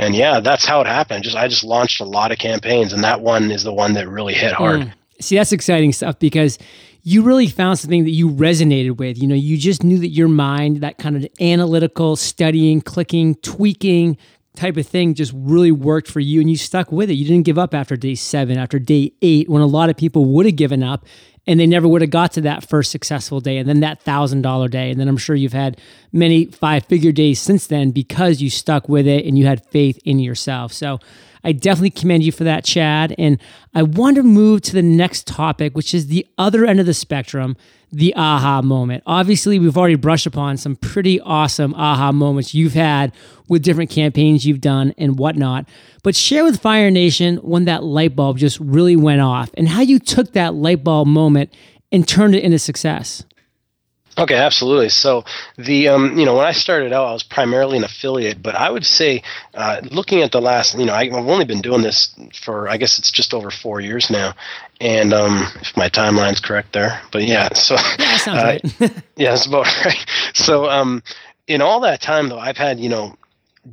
and 0.00 0.16
yeah, 0.16 0.40
that's 0.40 0.64
how 0.64 0.80
it 0.80 0.86
happened. 0.86 1.24
Just 1.24 1.36
I 1.36 1.46
just 1.46 1.62
launched 1.62 2.00
a 2.00 2.04
lot 2.04 2.32
of 2.32 2.38
campaigns, 2.38 2.94
and 2.94 3.04
that 3.04 3.20
one 3.20 3.50
is 3.50 3.62
the 3.64 3.72
one 3.72 3.92
that 3.94 4.08
really 4.08 4.32
hit 4.32 4.52
hard. 4.52 4.80
Mm. 4.80 4.92
See, 5.20 5.36
that's 5.36 5.52
exciting 5.52 5.92
stuff 5.92 6.18
because 6.18 6.58
you 7.02 7.22
really 7.22 7.46
found 7.46 7.78
something 7.78 8.04
that 8.04 8.10
you 8.10 8.30
resonated 8.30 8.96
with. 8.96 9.20
You 9.20 9.28
know, 9.28 9.34
you 9.34 9.58
just 9.58 9.84
knew 9.84 9.98
that 9.98 10.08
your 10.08 10.28
mind, 10.28 10.78
that 10.78 10.96
kind 10.96 11.16
of 11.16 11.26
analytical, 11.38 12.16
studying, 12.16 12.80
clicking, 12.80 13.34
tweaking 13.36 14.16
type 14.56 14.78
of 14.78 14.86
thing, 14.86 15.12
just 15.12 15.32
really 15.34 15.70
worked 15.70 16.10
for 16.10 16.20
you, 16.20 16.40
and 16.40 16.48
you 16.48 16.56
stuck 16.56 16.90
with 16.90 17.10
it. 17.10 17.14
You 17.14 17.26
didn't 17.26 17.44
give 17.44 17.58
up 17.58 17.74
after 17.74 17.94
day 17.94 18.14
seven, 18.14 18.56
after 18.56 18.78
day 18.78 19.12
eight, 19.20 19.50
when 19.50 19.60
a 19.60 19.66
lot 19.66 19.90
of 19.90 19.98
people 19.98 20.24
would 20.24 20.46
have 20.46 20.56
given 20.56 20.82
up 20.82 21.04
and 21.50 21.58
they 21.58 21.66
never 21.66 21.88
would 21.88 22.00
have 22.00 22.10
got 22.10 22.30
to 22.30 22.40
that 22.42 22.62
first 22.62 22.92
successful 22.92 23.40
day 23.40 23.58
and 23.58 23.68
then 23.68 23.80
that 23.80 24.00
thousand 24.02 24.42
dollar 24.42 24.68
day. 24.68 24.90
And 24.90 25.00
then 25.00 25.08
i'm 25.08 25.16
sure 25.16 25.34
you've 25.34 25.52
had 25.52 25.80
many 26.12 26.44
five 26.44 26.86
figure 26.86 27.10
days 27.10 27.40
since 27.40 27.66
then 27.66 27.90
because 27.90 28.40
you 28.40 28.48
stuck 28.48 28.88
with 28.88 29.06
it 29.06 29.26
and 29.26 29.36
you 29.36 29.46
had 29.46 29.66
faith 29.66 29.98
in 30.04 30.20
yourself. 30.20 30.72
So 30.72 31.00
i 31.42 31.50
definitely 31.50 31.90
commend 31.90 32.22
you 32.22 32.30
for 32.30 32.44
that 32.44 32.64
chad. 32.64 33.16
And 33.18 33.40
i 33.74 33.82
want 33.82 34.14
to 34.16 34.22
move 34.22 34.62
to 34.62 34.72
the 34.72 34.82
next 34.82 35.26
topic 35.26 35.74
which 35.74 35.92
is 35.92 36.06
the 36.06 36.24
other 36.38 36.64
end 36.64 36.78
of 36.78 36.86
the 36.86 36.94
spectrum 36.94 37.56
the 37.92 38.14
aha 38.14 38.62
moment. 38.62 39.02
Obviously, 39.06 39.58
we've 39.58 39.76
already 39.76 39.96
brushed 39.96 40.26
upon 40.26 40.56
some 40.56 40.76
pretty 40.76 41.20
awesome 41.20 41.74
aha 41.74 42.12
moments 42.12 42.54
you've 42.54 42.74
had 42.74 43.12
with 43.48 43.62
different 43.62 43.90
campaigns 43.90 44.46
you've 44.46 44.60
done 44.60 44.94
and 44.96 45.18
whatnot. 45.18 45.68
But 46.02 46.14
share 46.14 46.44
with 46.44 46.60
Fire 46.60 46.90
Nation 46.90 47.36
when 47.38 47.64
that 47.64 47.82
light 47.82 48.14
bulb 48.14 48.38
just 48.38 48.60
really 48.60 48.96
went 48.96 49.20
off 49.20 49.50
and 49.54 49.68
how 49.68 49.80
you 49.80 49.98
took 49.98 50.32
that 50.32 50.54
light 50.54 50.84
bulb 50.84 51.08
moment 51.08 51.52
and 51.90 52.06
turned 52.06 52.34
it 52.34 52.44
into 52.44 52.58
success. 52.58 53.24
Okay, 54.18 54.36
absolutely. 54.36 54.88
So 54.88 55.24
the 55.56 55.88
um, 55.88 56.18
you 56.18 56.26
know 56.26 56.36
when 56.36 56.44
I 56.44 56.52
started 56.52 56.92
out, 56.92 57.06
I 57.06 57.12
was 57.12 57.22
primarily 57.22 57.78
an 57.78 57.84
affiliate, 57.84 58.42
but 58.42 58.54
I 58.54 58.68
would 58.68 58.84
say, 58.84 59.22
uh, 59.54 59.80
looking 59.90 60.22
at 60.22 60.32
the 60.32 60.40
last, 60.40 60.76
you 60.76 60.84
know, 60.84 60.92
I've 60.92 61.12
only 61.12 61.44
been 61.44 61.60
doing 61.62 61.82
this 61.82 62.14
for 62.42 62.68
I 62.68 62.76
guess 62.76 62.98
it's 62.98 63.10
just 63.10 63.32
over 63.32 63.50
four 63.50 63.80
years 63.80 64.10
now, 64.10 64.34
and 64.80 65.12
um, 65.12 65.46
if 65.60 65.76
my 65.76 65.88
timeline's 65.88 66.40
correct 66.40 66.72
there, 66.72 67.00
but 67.12 67.22
yeah, 67.24 67.52
so 67.52 67.74
yeah, 67.98 68.16
sounds 68.16 68.38
uh, 68.38 68.42
right. 68.42 68.92
yeah, 69.16 69.30
that's 69.30 69.46
about 69.46 69.66
right. 69.84 70.06
So 70.34 70.68
um, 70.70 71.02
in 71.46 71.60
all 71.60 71.80
that 71.80 72.00
time 72.00 72.28
though, 72.28 72.38
I've 72.38 72.56
had 72.56 72.80
you 72.80 72.88
know 72.88 73.16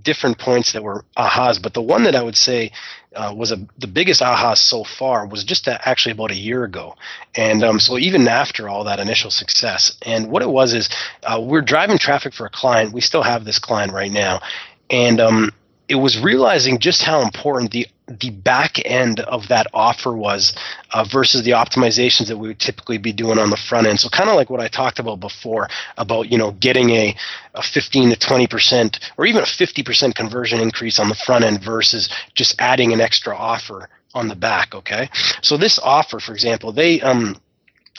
different 0.02 0.38
points 0.38 0.74
that 0.74 0.84
were 0.84 1.06
ahas, 1.18 1.62
but 1.62 1.74
the 1.74 1.82
one 1.82 2.04
that 2.04 2.16
I 2.16 2.22
would 2.22 2.36
say 2.36 2.72
uh, 3.16 3.34
was 3.36 3.52
a, 3.52 3.58
the 3.78 3.88
biggest 3.88 4.22
aha 4.22 4.54
so 4.54 4.84
far 4.84 5.26
was 5.26 5.44
just 5.46 5.68
a, 5.68 5.88
actually 5.88 6.12
about 6.12 6.32
a 6.32 6.36
year 6.36 6.66
ago. 6.66 6.96
And 7.36 7.64
um, 7.64 7.80
so 7.80 7.98
even 7.98 8.28
after 8.28 8.68
all 8.68 8.84
that 8.84 9.00
initial 9.00 9.32
success, 9.32 9.98
and 10.02 10.30
what 10.30 10.42
it 10.42 10.50
was 10.50 10.74
is 10.74 10.90
uh, 11.24 11.40
we're 11.42 11.62
driving 11.62 11.98
traffic 11.98 12.34
for 12.34 12.46
a 12.46 12.50
client. 12.50 12.94
We 12.94 13.02
still 13.02 13.24
have 13.24 13.46
this 13.46 13.60
client 13.60 13.94
right 13.94 14.12
now, 14.12 14.42
and 14.90 15.22
um, 15.22 15.52
it 15.88 15.96
was 15.96 16.20
realizing 16.20 16.80
just 16.80 17.04
how 17.04 17.22
important 17.22 17.72
the 17.72 17.88
the 18.08 18.30
back 18.30 18.80
end 18.86 19.20
of 19.22 19.50
that 19.50 19.68
offer 19.74 20.16
was 20.16 20.56
uh, 20.92 21.04
versus 21.04 21.44
the 21.44 21.52
optimizations 21.52 22.28
that 22.28 22.38
we 22.38 22.48
would 22.48 22.60
typically 22.60 22.98
be 22.98 23.12
doing 23.12 23.38
on 23.38 23.50
the 23.50 23.58
front 23.58 23.86
end. 23.86 24.00
So 24.00 24.08
kind 24.08 24.30
of 24.30 24.38
like 24.38 24.50
what 24.50 24.62
I 24.62 24.70
talked 24.70 25.00
about 25.00 25.20
before 25.20 25.68
about 25.98 26.32
you 26.32 26.38
know 26.38 26.52
getting 26.52 26.90
a, 26.92 27.16
a 27.54 27.62
15 27.62 28.12
to 28.12 28.16
20 28.16 28.48
percent 28.48 29.00
or 29.18 29.26
even 29.26 29.44
a 29.44 29.46
50 29.46 29.84
percent 29.84 30.16
conversion 30.16 30.60
increase 30.60 31.00
on 31.00 31.10
the 31.10 31.16
front 31.16 31.44
end 31.44 31.62
versus 31.62 32.10
just 32.34 32.56
adding 32.60 32.94
an 32.94 33.02
extra 33.02 33.36
offer 33.36 33.90
on 34.14 34.30
the 34.30 34.36
back. 34.36 34.74
Okay, 34.74 35.10
so 35.42 35.58
this 35.58 35.80
offer, 35.80 36.20
for 36.20 36.34
example, 36.34 36.72
they 36.72 37.02
um, 37.02 37.40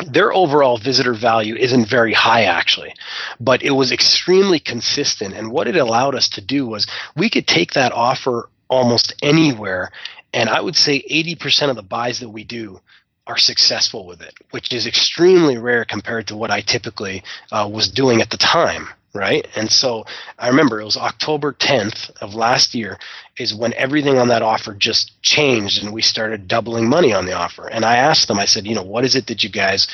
their 0.07 0.33
overall 0.33 0.79
visitor 0.79 1.15
value 1.15 1.57
isn't 1.57 1.89
very 1.89 2.13
high 2.13 2.45
actually 2.45 2.93
but 3.41 3.63
it 3.63 3.71
was 3.71 3.93
extremely 3.93 4.59
consistent. 4.59 5.35
And 5.35 5.51
what 5.51 5.69
it 5.69 5.77
allowed 5.77 6.15
us 6.15 6.29
to 6.31 6.41
do 6.41 6.67
was 6.67 6.87
we 7.17 7.31
could 7.31 7.47
take 7.47 7.73
that 7.73 7.93
offer 7.93 8.49
almost 8.69 9.15
anywhere 9.23 9.91
and 10.35 10.51
i 10.51 10.61
would 10.61 10.77
say 10.77 11.03
80% 11.11 11.71
of 11.71 11.77
the 11.77 11.83
buys 11.83 12.21
that 12.21 12.29
we 12.29 12.45
do 12.45 12.81
are 13.27 13.39
successful 13.39 14.07
with 14.07 14.21
it 14.21 14.35
which 14.51 14.75
is 14.75 14.87
extremely 14.87 15.57
rare 15.57 15.87
compared 15.87 16.27
to 16.27 16.37
what 16.37 16.51
i 16.51 16.61
typically 16.61 17.23
uh, 17.51 17.67
was 17.73 17.89
doing 17.89 18.21
at 18.21 18.29
the 18.29 18.37
time 18.37 18.89
right? 19.19 19.47
And 19.57 19.71
so 19.71 20.07
I 20.39 20.49
remember 20.49 20.81
it 20.81 20.85
was 20.85 20.97
October 20.97 21.53
10th 21.53 22.11
of 22.23 22.35
last 22.35 22.75
year 22.75 22.99
is 23.37 23.55
when 23.55 23.75
everything 23.75 24.19
on 24.19 24.29
that 24.29 24.43
offer 24.43 24.75
just 24.75 25.21
changed 25.23 25.83
and 25.83 25.93
we 25.93 26.03
started 26.03 26.49
doubling 26.49 26.89
money 26.89 27.13
on 27.13 27.27
the 27.27 27.33
offer. 27.33 27.69
And 27.69 27.85
I 27.85 27.97
asked 27.97 28.29
them, 28.29 28.39
I 28.39 28.45
said, 28.45 28.67
you 28.67 28.75
know, 28.75 28.83
what 28.83 29.05
is 29.05 29.15
it 29.17 29.27
that 29.27 29.43
you 29.43 29.51
guys 29.51 29.89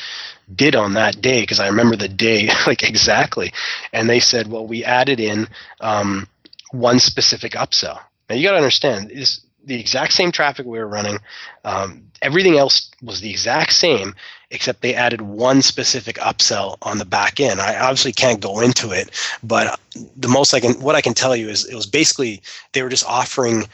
did 0.55 0.77
on 0.77 0.95
that 0.95 1.21
day? 1.21 1.41
Because 1.41 1.61
I 1.61 1.69
remember 1.69 1.97
the 1.97 2.09
day 2.09 2.49
like 2.67 2.83
exactly. 2.83 3.53
And 3.93 4.09
they 4.09 4.21
said, 4.21 4.47
well, 4.47 4.67
we 4.67 4.85
added 4.85 5.19
in 5.21 5.49
um, 5.81 6.29
one 6.71 7.01
specific 7.01 7.53
upsell. 7.53 8.01
Now 8.29 8.37
you 8.37 8.47
got 8.47 8.53
to 8.53 8.59
understand 8.59 9.11
is 9.11 9.41
the 9.67 9.79
exact 9.79 10.13
same 10.13 10.33
traffic 10.33 10.67
we 10.67 10.79
were 10.79 10.87
running. 10.87 11.19
Um, 11.65 12.03
everything 12.23 12.57
else 12.57 12.91
was 13.03 13.21
the 13.21 13.31
exact 13.31 13.73
same, 13.73 14.15
except 14.51 14.83
they 14.83 14.95
added 14.95 15.21
one 15.23 15.63
specific 15.63 16.17
upsell 16.17 16.77
on 16.83 16.99
the 16.99 17.05
back 17.05 17.41
end. 17.41 17.61
I 17.61 17.79
obviously 17.79 18.13
can't 18.13 18.41
go 18.41 18.61
into 18.61 18.93
it, 18.93 19.11
but 19.43 19.79
the 20.17 20.29
most 20.29 20.55
I 20.55 20.61
can, 20.61 20.81
what 20.81 20.95
I 20.95 21.01
can 21.01 21.15
tell 21.15 21.35
you 21.35 21.49
is 21.49 21.65
it 21.65 21.75
was 21.75 21.87
basically 21.87 22.43
they 22.73 22.83
were 22.83 22.89
just 22.89 23.07
offering 23.07 23.65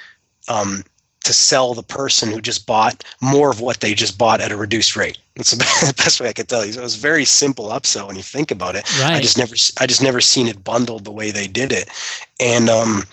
um, 0.49 0.85
to 1.25 1.33
sell 1.33 1.75
the 1.75 1.83
person 1.83 2.31
who 2.31 2.41
just 2.41 2.67
bought 2.67 3.05
more 3.21 3.51
of 3.51 3.61
what 3.61 3.81
they 3.81 3.95
just 3.95 4.17
bought 4.17 4.41
at 4.41 4.53
a 4.53 4.57
reduced 4.57 4.97
rate. 4.97 5.19
That's 5.37 5.51
the 5.53 5.95
best 5.97 6.21
way 6.21 6.29
I 6.29 6.33
could 6.33 6.49
tell 6.49 6.65
you. 6.65 6.73
It 6.73 6.81
was 6.81 6.97
very 6.97 7.25
simple 7.25 7.67
upsell 7.67 8.07
when 8.07 8.17
you 8.17 8.23
think 8.23 8.51
about 8.51 8.75
it. 8.75 8.91
Right. 9.01 9.17
I 9.17 9.21
just 9.21 9.37
never, 9.37 9.55
I 9.79 9.87
just 9.87 10.03
never 10.03 10.21
seen 10.21 10.47
it 10.47 10.65
bundled 10.65 11.05
the 11.05 11.11
way 11.11 11.31
they 11.31 11.47
did 11.47 11.73
it, 11.73 11.89
and 12.39 12.71
um, 12.71 13.05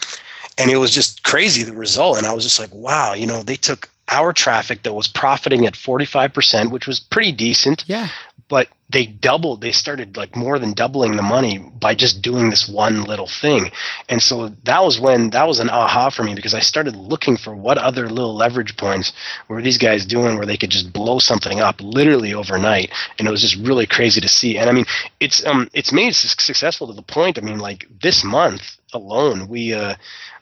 and 0.58 0.72
it 0.72 0.78
was 0.78 0.92
just 0.92 1.24
crazy 1.24 1.64
the 1.64 1.74
result. 1.74 2.18
And 2.18 2.28
I 2.28 2.34
was 2.34 2.44
just 2.44 2.60
like, 2.60 2.74
wow, 2.74 3.14
you 3.14 3.28
know, 3.28 3.44
they 3.44 3.56
took 3.56 3.90
our 4.10 4.34
traffic 4.34 4.84
that 4.84 4.94
was 4.94 5.08
profiting 5.08 5.66
at 5.66 5.74
45%, 5.74 6.72
which 6.72 6.88
was 6.88 7.00
pretty 7.00 7.32
decent. 7.32 7.84
Yeah. 7.88 8.08
But 8.50 8.70
they 8.90 9.06
doubled, 9.06 9.60
they 9.60 9.74
started 9.74 10.16
like 10.16 10.34
more 10.38 10.58
than 10.58 10.72
doubling 10.72 11.18
the 11.18 11.22
money 11.22 11.58
by 11.58 11.94
just 11.94 12.22
doing 12.22 12.50
this 12.50 12.70
one 12.70 13.04
little 13.04 13.28
thing. 13.28 13.72
And 14.08 14.24
so 14.24 14.50
that 14.64 14.82
was 14.82 14.98
when 15.02 15.32
that 15.32 15.46
was 15.46 15.60
an 15.60 15.70
aha 15.70 16.10
for 16.10 16.24
me 16.24 16.34
because 16.34 16.54
I 16.54 16.62
started 16.62 16.96
looking 16.96 17.36
for 17.36 17.54
what 17.54 17.78
other 17.78 18.08
little 18.08 18.34
leverage 18.34 18.78
points 18.78 19.12
were 19.50 19.62
these 19.62 19.78
guys 19.78 20.06
doing 20.06 20.38
where 20.38 20.46
they 20.46 20.56
could 20.56 20.70
just 20.70 20.94
blow 20.94 21.20
something 21.20 21.60
up 21.60 21.82
literally 21.82 22.34
overnight. 22.34 22.92
And 23.20 23.28
it 23.28 23.32
was 23.32 23.42
just 23.42 23.58
really 23.58 23.86
crazy 23.86 24.22
to 24.22 24.30
see. 24.30 24.58
And 24.58 24.70
I 24.70 24.74
mean, 24.74 24.86
it's 25.20 25.46
um 25.46 25.70
it's 25.74 25.92
made 25.92 26.16
successful 26.16 26.88
to 26.88 26.94
the 26.94 27.02
point. 27.02 27.38
I 27.38 27.42
mean, 27.42 27.60
like 27.60 27.88
this 28.02 28.24
month 28.24 28.77
alone, 28.94 29.48
we 29.48 29.74
uh 29.74 29.96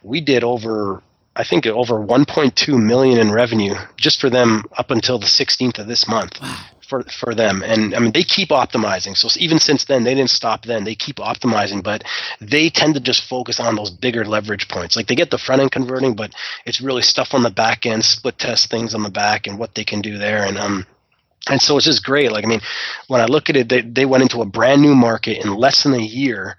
we 0.04 0.22
did 0.22 0.44
over 0.44 1.02
I 1.36 1.44
think 1.44 1.66
over 1.68 1.96
1.2 1.96 2.82
million 2.82 3.20
in 3.20 3.32
revenue 3.32 3.76
just 3.98 4.22
for 4.22 4.30
them 4.30 4.64
up 4.78 4.90
until 4.90 5.20
the 5.20 5.26
16th 5.26 5.80
of 5.80 5.88
this 5.88 6.08
month. 6.08 6.40
Wow. 6.42 6.58
For, 6.88 7.02
for 7.02 7.34
them. 7.34 7.64
And 7.64 7.96
i 7.96 8.00
mean 8.00 8.12
they 8.12 8.22
keep 8.24 8.50
optimizing. 8.50 9.18
So 9.18 9.28
even 9.40 9.60
since 9.60 9.86
then 9.86 10.04
they 10.04 10.14
didn't 10.14 10.30
stop 10.30 10.66
then. 10.66 10.84
They 10.84 10.94
keep 10.94 11.16
optimizing 11.16 11.84
but 11.84 12.04
they 12.40 12.70
tend 12.70 12.94
to 12.94 13.00
just 13.00 13.28
focus 13.28 13.60
on 13.60 13.76
those 13.76 13.90
bigger 13.90 14.24
leverage 14.24 14.68
points. 14.70 14.96
Like 14.96 15.08
they 15.08 15.16
get 15.16 15.32
the 15.32 15.40
front 15.40 15.62
end 15.62 15.72
converting 15.72 16.16
but 16.16 16.34
it's 16.66 16.82
really 16.82 17.02
stuff 17.02 17.34
on 17.34 17.42
the 17.42 17.50
back 17.50 17.88
end 17.88 18.06
split 18.06 18.38
test 18.38 18.70
things 18.70 18.94
on 18.94 19.02
the 19.02 19.10
back 19.10 19.48
and 19.48 19.58
what 19.58 19.74
they 19.74 19.84
can 19.84 20.00
do 20.02 20.20
there. 20.20 20.46
And 20.46 20.60
um 20.60 20.86
and 21.50 21.60
so 21.60 21.76
it's 21.76 21.88
just 21.88 22.06
great. 22.06 22.32
Like 22.32 22.46
i 22.46 22.48
mean 22.48 22.62
when 23.08 23.20
i 23.20 23.26
look 23.26 23.50
at 23.50 23.56
it 23.56 23.68
they, 23.68 23.82
they 23.82 24.06
went 24.06 24.22
into 24.22 24.42
a 24.42 24.46
brand 24.46 24.82
new 24.84 24.96
market 24.96 25.44
in 25.44 25.56
less 25.56 25.84
than 25.84 25.96
a 25.96 25.98
year. 26.00 26.56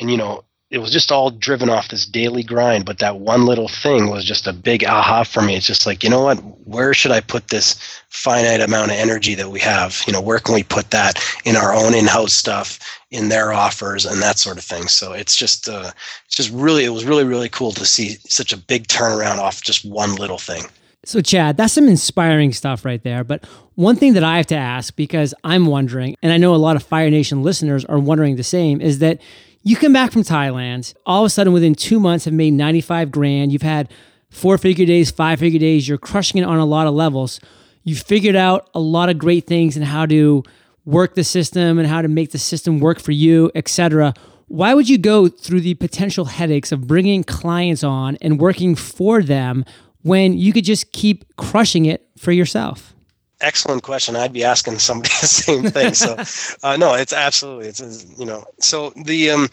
And 0.00 0.10
you 0.10 0.16
know 0.16 0.42
it 0.70 0.78
was 0.78 0.92
just 0.92 1.10
all 1.10 1.30
driven 1.30 1.70
off 1.70 1.88
this 1.88 2.04
daily 2.04 2.42
grind 2.42 2.84
but 2.84 2.98
that 2.98 3.18
one 3.18 3.46
little 3.46 3.68
thing 3.68 4.10
was 4.10 4.24
just 4.24 4.46
a 4.46 4.52
big 4.52 4.84
aha 4.84 5.24
for 5.24 5.42
me. 5.42 5.56
It's 5.56 5.66
just 5.66 5.86
like 5.86 6.02
you 6.02 6.10
know 6.10 6.22
what? 6.22 6.36
Where 6.66 6.92
should 6.92 7.12
i 7.12 7.20
put 7.20 7.48
this 7.48 7.78
finite 8.10 8.60
amount 8.60 8.90
of 8.90 8.98
energy 8.98 9.34
that 9.34 9.50
we 9.50 9.60
have? 9.60 10.02
You 10.06 10.12
know 10.12 10.20
where 10.20 10.38
can 10.38 10.54
we 10.54 10.62
put 10.62 10.90
that 10.90 11.22
in 11.44 11.56
our 11.56 11.74
own 11.74 11.94
in-house 11.94 12.32
stuff 12.32 12.78
in 13.10 13.28
their 13.30 13.52
offers 13.52 14.04
and 14.04 14.20
that 14.20 14.38
sort 14.38 14.58
of 14.58 14.64
thing? 14.64 14.88
So 14.88 15.12
it's 15.12 15.36
just 15.36 15.68
uh, 15.68 15.90
it's 16.26 16.36
just 16.36 16.50
really 16.50 16.84
it 16.84 16.90
was 16.90 17.04
really 17.04 17.24
really 17.24 17.48
cool 17.48 17.72
to 17.72 17.86
see 17.86 18.16
such 18.28 18.52
a 18.52 18.58
big 18.58 18.86
turnaround 18.88 19.38
off 19.38 19.62
just 19.62 19.84
one 19.84 20.16
little 20.16 20.38
thing. 20.38 20.64
So, 21.04 21.22
Chad, 21.22 21.56
that's 21.56 21.72
some 21.72 21.88
inspiring 21.88 22.52
stuff 22.52 22.84
right 22.84 23.02
there. 23.02 23.24
But 23.24 23.46
one 23.76 23.96
thing 23.96 24.14
that 24.14 24.24
I 24.24 24.36
have 24.36 24.46
to 24.48 24.56
ask, 24.56 24.94
because 24.96 25.32
I'm 25.44 25.66
wondering, 25.66 26.16
and 26.22 26.32
I 26.32 26.36
know 26.36 26.54
a 26.54 26.56
lot 26.56 26.76
of 26.76 26.82
Fire 26.82 27.08
Nation 27.08 27.42
listeners 27.42 27.84
are 27.84 28.00
wondering 28.00 28.36
the 28.36 28.42
same, 28.42 28.80
is 28.80 28.98
that 28.98 29.20
you 29.62 29.76
come 29.76 29.92
back 29.92 30.12
from 30.12 30.22
Thailand, 30.22 30.94
all 31.04 31.24
of 31.24 31.26
a 31.26 31.30
sudden 31.30 31.52
within 31.52 31.74
two 31.74 32.00
months 32.00 32.24
have 32.24 32.34
made 32.34 32.52
95 32.52 33.10
grand. 33.10 33.52
You've 33.52 33.62
had 33.62 33.90
four 34.30 34.58
figure 34.58 34.86
days, 34.86 35.10
five 35.10 35.40
figure 35.40 35.58
days. 35.58 35.88
You're 35.88 35.98
crushing 35.98 36.40
it 36.40 36.44
on 36.44 36.58
a 36.58 36.64
lot 36.64 36.86
of 36.86 36.94
levels. 36.94 37.40
You've 37.82 38.02
figured 38.02 38.36
out 38.36 38.68
a 38.74 38.80
lot 38.80 39.08
of 39.08 39.18
great 39.18 39.46
things 39.46 39.76
and 39.76 39.84
how 39.84 40.06
to 40.06 40.42
work 40.84 41.14
the 41.14 41.24
system 41.24 41.78
and 41.78 41.86
how 41.86 42.02
to 42.02 42.08
make 42.08 42.30
the 42.30 42.38
system 42.38 42.78
work 42.78 43.00
for 43.00 43.12
you, 43.12 43.50
etc. 43.54 44.14
Why 44.46 44.74
would 44.74 44.88
you 44.88 44.96
go 44.96 45.28
through 45.28 45.60
the 45.60 45.74
potential 45.74 46.26
headaches 46.26 46.72
of 46.72 46.86
bringing 46.86 47.24
clients 47.24 47.84
on 47.84 48.16
and 48.22 48.40
working 48.40 48.74
for 48.74 49.22
them 49.22 49.64
when 50.02 50.32
you 50.32 50.52
could 50.52 50.64
just 50.64 50.92
keep 50.92 51.36
crushing 51.36 51.84
it 51.84 52.08
for 52.16 52.32
yourself? 52.32 52.94
Excellent 53.40 53.82
question. 53.82 54.16
I'd 54.16 54.32
be 54.32 54.44
asking 54.44 54.78
somebody 54.78 55.10
the 55.20 55.26
same 55.26 55.64
thing. 55.64 55.94
So, 55.94 56.16
uh, 56.66 56.76
no, 56.76 56.94
it's 56.94 57.12
absolutely 57.12 57.68
it's 57.68 58.06
you 58.18 58.26
know. 58.26 58.44
So 58.58 58.90
the 58.90 59.30
um, 59.30 59.48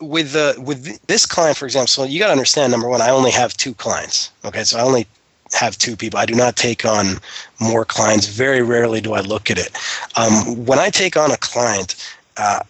with 0.00 0.32
the 0.32 0.54
with 0.58 1.06
this 1.06 1.26
client, 1.26 1.56
for 1.56 1.66
example, 1.66 1.88
so 1.88 2.04
you 2.04 2.18
got 2.18 2.26
to 2.26 2.32
understand. 2.32 2.72
Number 2.72 2.88
one, 2.88 3.02
I 3.02 3.10
only 3.10 3.30
have 3.30 3.56
two 3.56 3.74
clients. 3.74 4.30
Okay, 4.44 4.64
so 4.64 4.78
I 4.78 4.82
only 4.82 5.06
have 5.52 5.78
two 5.78 5.96
people. 5.96 6.18
I 6.18 6.26
do 6.26 6.34
not 6.34 6.56
take 6.56 6.84
on 6.84 7.16
more 7.60 7.84
clients. 7.84 8.26
Very 8.26 8.62
rarely 8.62 9.00
do 9.00 9.14
I 9.14 9.20
look 9.20 9.50
at 9.50 9.58
it. 9.58 9.76
Um, 10.16 10.66
when 10.66 10.78
I 10.78 10.90
take 10.90 11.16
on 11.16 11.30
a 11.30 11.36
client. 11.38 11.94
Uh, 12.36 12.60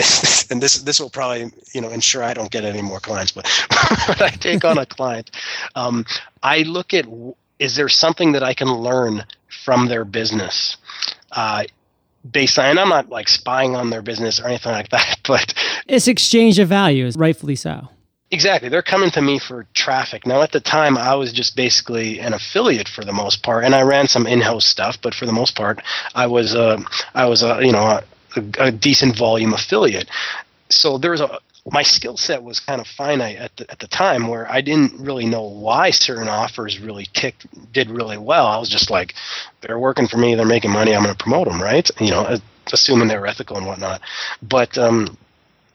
and 0.50 0.62
this 0.62 0.80
this 0.82 0.98
will 0.98 1.10
probably 1.10 1.50
you 1.74 1.80
know 1.80 1.90
ensure 1.90 2.22
I 2.22 2.32
don't 2.32 2.50
get 2.50 2.64
any 2.64 2.80
more 2.80 3.00
clients. 3.00 3.32
But 3.32 3.46
when 4.06 4.22
I 4.22 4.30
take 4.30 4.64
on 4.64 4.78
a 4.78 4.86
client, 4.86 5.30
um, 5.74 6.06
I 6.42 6.62
look 6.62 6.94
at 6.94 7.04
is 7.60 7.76
there 7.76 7.88
something 7.88 8.32
that 8.32 8.42
I 8.42 8.54
can 8.54 8.72
learn 8.72 9.24
from 9.64 9.86
their 9.86 10.04
business 10.04 10.78
uh, 11.30 11.64
based 12.28 12.58
on, 12.58 12.64
and 12.64 12.80
I'm 12.80 12.88
not 12.88 13.10
like 13.10 13.28
spying 13.28 13.76
on 13.76 13.90
their 13.90 14.02
business 14.02 14.40
or 14.40 14.48
anything 14.48 14.72
like 14.72 14.88
that, 14.88 15.20
but 15.28 15.54
it's 15.86 16.08
exchange 16.08 16.58
of 16.58 16.68
values, 16.68 17.14
rightfully 17.16 17.54
so. 17.54 17.88
Exactly. 18.32 18.68
They're 18.68 18.80
coming 18.80 19.10
to 19.10 19.20
me 19.20 19.40
for 19.40 19.66
traffic. 19.74 20.24
Now, 20.24 20.40
at 20.40 20.52
the 20.52 20.60
time, 20.60 20.96
I 20.96 21.16
was 21.16 21.32
just 21.32 21.56
basically 21.56 22.20
an 22.20 22.32
affiliate 22.32 22.88
for 22.88 23.04
the 23.04 23.12
most 23.12 23.42
part, 23.42 23.64
and 23.64 23.74
I 23.74 23.82
ran 23.82 24.06
some 24.06 24.24
in-house 24.24 24.64
stuff. 24.64 24.98
But 25.02 25.16
for 25.16 25.26
the 25.26 25.32
most 25.32 25.56
part, 25.56 25.82
I 26.14 26.28
was 26.28 26.54
a, 26.54 26.78
I 27.14 27.26
was 27.26 27.42
a, 27.42 27.58
you 27.60 27.72
know, 27.72 28.00
a, 28.36 28.42
a 28.58 28.70
decent 28.70 29.16
volume 29.16 29.52
affiliate. 29.52 30.08
So 30.68 30.96
there 30.96 31.10
was 31.10 31.20
a, 31.20 31.40
my 31.70 31.82
skill 31.82 32.16
set 32.16 32.42
was 32.42 32.60
kind 32.60 32.80
of 32.80 32.86
finite 32.86 33.36
at 33.36 33.56
the, 33.56 33.70
at 33.70 33.78
the 33.78 33.86
time 33.86 34.28
where 34.28 34.50
I 34.50 34.60
didn't 34.60 35.00
really 35.00 35.26
know 35.26 35.42
why 35.42 35.90
certain 35.90 36.28
offers 36.28 36.78
really 36.78 37.06
ticked 37.12 37.46
did 37.72 37.90
really 37.90 38.18
well. 38.18 38.46
I 38.46 38.58
was 38.58 38.68
just 38.68 38.90
like, 38.90 39.14
they're 39.60 39.78
working 39.78 40.06
for 40.06 40.16
me, 40.16 40.34
they're 40.34 40.46
making 40.46 40.72
money, 40.72 40.94
I'm 40.94 41.02
going 41.02 41.14
to 41.14 41.22
promote 41.22 41.48
them, 41.48 41.60
right? 41.60 41.88
You 42.00 42.10
know, 42.10 42.38
assuming 42.72 43.08
they're 43.08 43.26
ethical 43.26 43.56
and 43.56 43.66
whatnot. 43.66 44.00
But 44.42 44.78
um, 44.78 45.16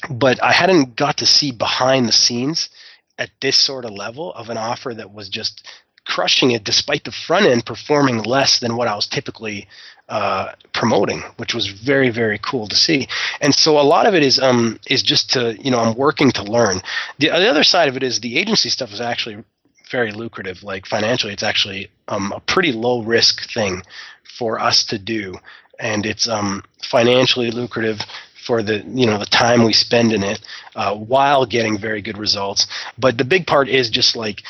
but 0.09 0.41
I 0.43 0.51
hadn't 0.51 0.95
got 0.95 1.17
to 1.17 1.25
see 1.25 1.51
behind 1.51 2.07
the 2.07 2.11
scenes 2.11 2.69
at 3.17 3.29
this 3.41 3.57
sort 3.57 3.85
of 3.85 3.91
level 3.91 4.33
of 4.33 4.49
an 4.49 4.57
offer 4.57 4.93
that 4.93 5.13
was 5.13 5.29
just 5.29 5.67
crushing 6.05 6.51
it 6.51 6.63
despite 6.63 7.03
the 7.03 7.11
front 7.11 7.45
end 7.45 7.65
performing 7.65 8.21
less 8.21 8.59
than 8.59 8.75
what 8.75 8.87
I 8.87 8.95
was 8.95 9.07
typically 9.07 9.67
uh, 10.09 10.51
promoting, 10.73 11.21
which 11.37 11.53
was 11.53 11.67
very 11.67 12.09
very 12.09 12.39
cool 12.39 12.67
to 12.67 12.75
see. 12.75 13.07
And 13.41 13.53
so 13.53 13.79
a 13.79 13.81
lot 13.81 14.05
of 14.05 14.13
it 14.13 14.23
is 14.23 14.39
um 14.39 14.79
is 14.87 15.01
just 15.01 15.31
to 15.33 15.55
you 15.59 15.71
know 15.71 15.79
I'm 15.79 15.95
working 15.95 16.31
to 16.33 16.43
learn. 16.43 16.81
The, 17.19 17.29
the 17.29 17.49
other 17.49 17.63
side 17.63 17.87
of 17.87 17.97
it 17.97 18.03
is 18.03 18.19
the 18.19 18.37
agency 18.37 18.69
stuff 18.69 18.91
is 18.91 19.01
actually 19.01 19.43
very 19.89 20.11
lucrative. 20.11 20.63
Like 20.63 20.85
financially, 20.85 21.33
it's 21.33 21.43
actually 21.43 21.89
um, 22.07 22.31
a 22.31 22.39
pretty 22.39 22.71
low 22.71 23.01
risk 23.01 23.49
thing 23.51 23.81
for 24.37 24.59
us 24.59 24.83
to 24.85 24.97
do, 24.99 25.35
and 25.79 26.05
it's 26.05 26.27
um, 26.27 26.63
financially 26.83 27.51
lucrative 27.51 27.99
for 28.45 28.61
the 28.61 28.83
you 28.87 29.05
know 29.07 29.17
the 29.17 29.25
time 29.25 29.63
we 29.63 29.73
spend 29.73 30.13
in 30.13 30.23
it 30.23 30.39
uh, 30.75 30.95
while 30.95 31.45
getting 31.45 31.77
very 31.77 32.01
good 32.01 32.17
results. 32.17 32.67
But 32.97 33.17
the 33.17 33.25
big 33.25 33.47
part 33.47 33.67
is 33.69 33.89
just 33.89 34.15
like 34.15 34.43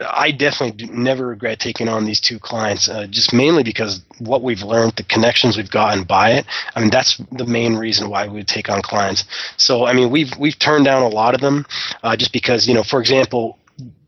I 0.00 0.30
definitely 0.30 0.86
never 0.86 1.26
regret 1.26 1.60
taking 1.60 1.88
on 1.88 2.04
these 2.06 2.20
two 2.20 2.38
clients, 2.38 2.88
uh, 2.88 3.06
just 3.06 3.32
mainly 3.34 3.62
because 3.62 4.00
what 4.18 4.42
we've 4.42 4.62
learned, 4.62 4.94
the 4.96 5.02
connections 5.02 5.56
we've 5.56 5.70
gotten 5.70 6.04
by 6.04 6.30
it. 6.32 6.46
I 6.74 6.80
mean, 6.80 6.90
that's 6.90 7.18
the 7.32 7.44
main 7.44 7.76
reason 7.76 8.08
why 8.08 8.26
we 8.26 8.34
would 8.34 8.48
take 8.48 8.70
on 8.70 8.80
clients. 8.80 9.24
So, 9.58 9.86
I 9.86 9.92
mean, 9.92 10.10
we've 10.10 10.36
we've 10.38 10.58
turned 10.58 10.86
down 10.86 11.02
a 11.02 11.08
lot 11.08 11.34
of 11.34 11.40
them, 11.40 11.66
uh, 12.02 12.16
just 12.16 12.32
because 12.32 12.66
you 12.66 12.74
know, 12.74 12.82
for 12.82 13.00
example, 13.00 13.58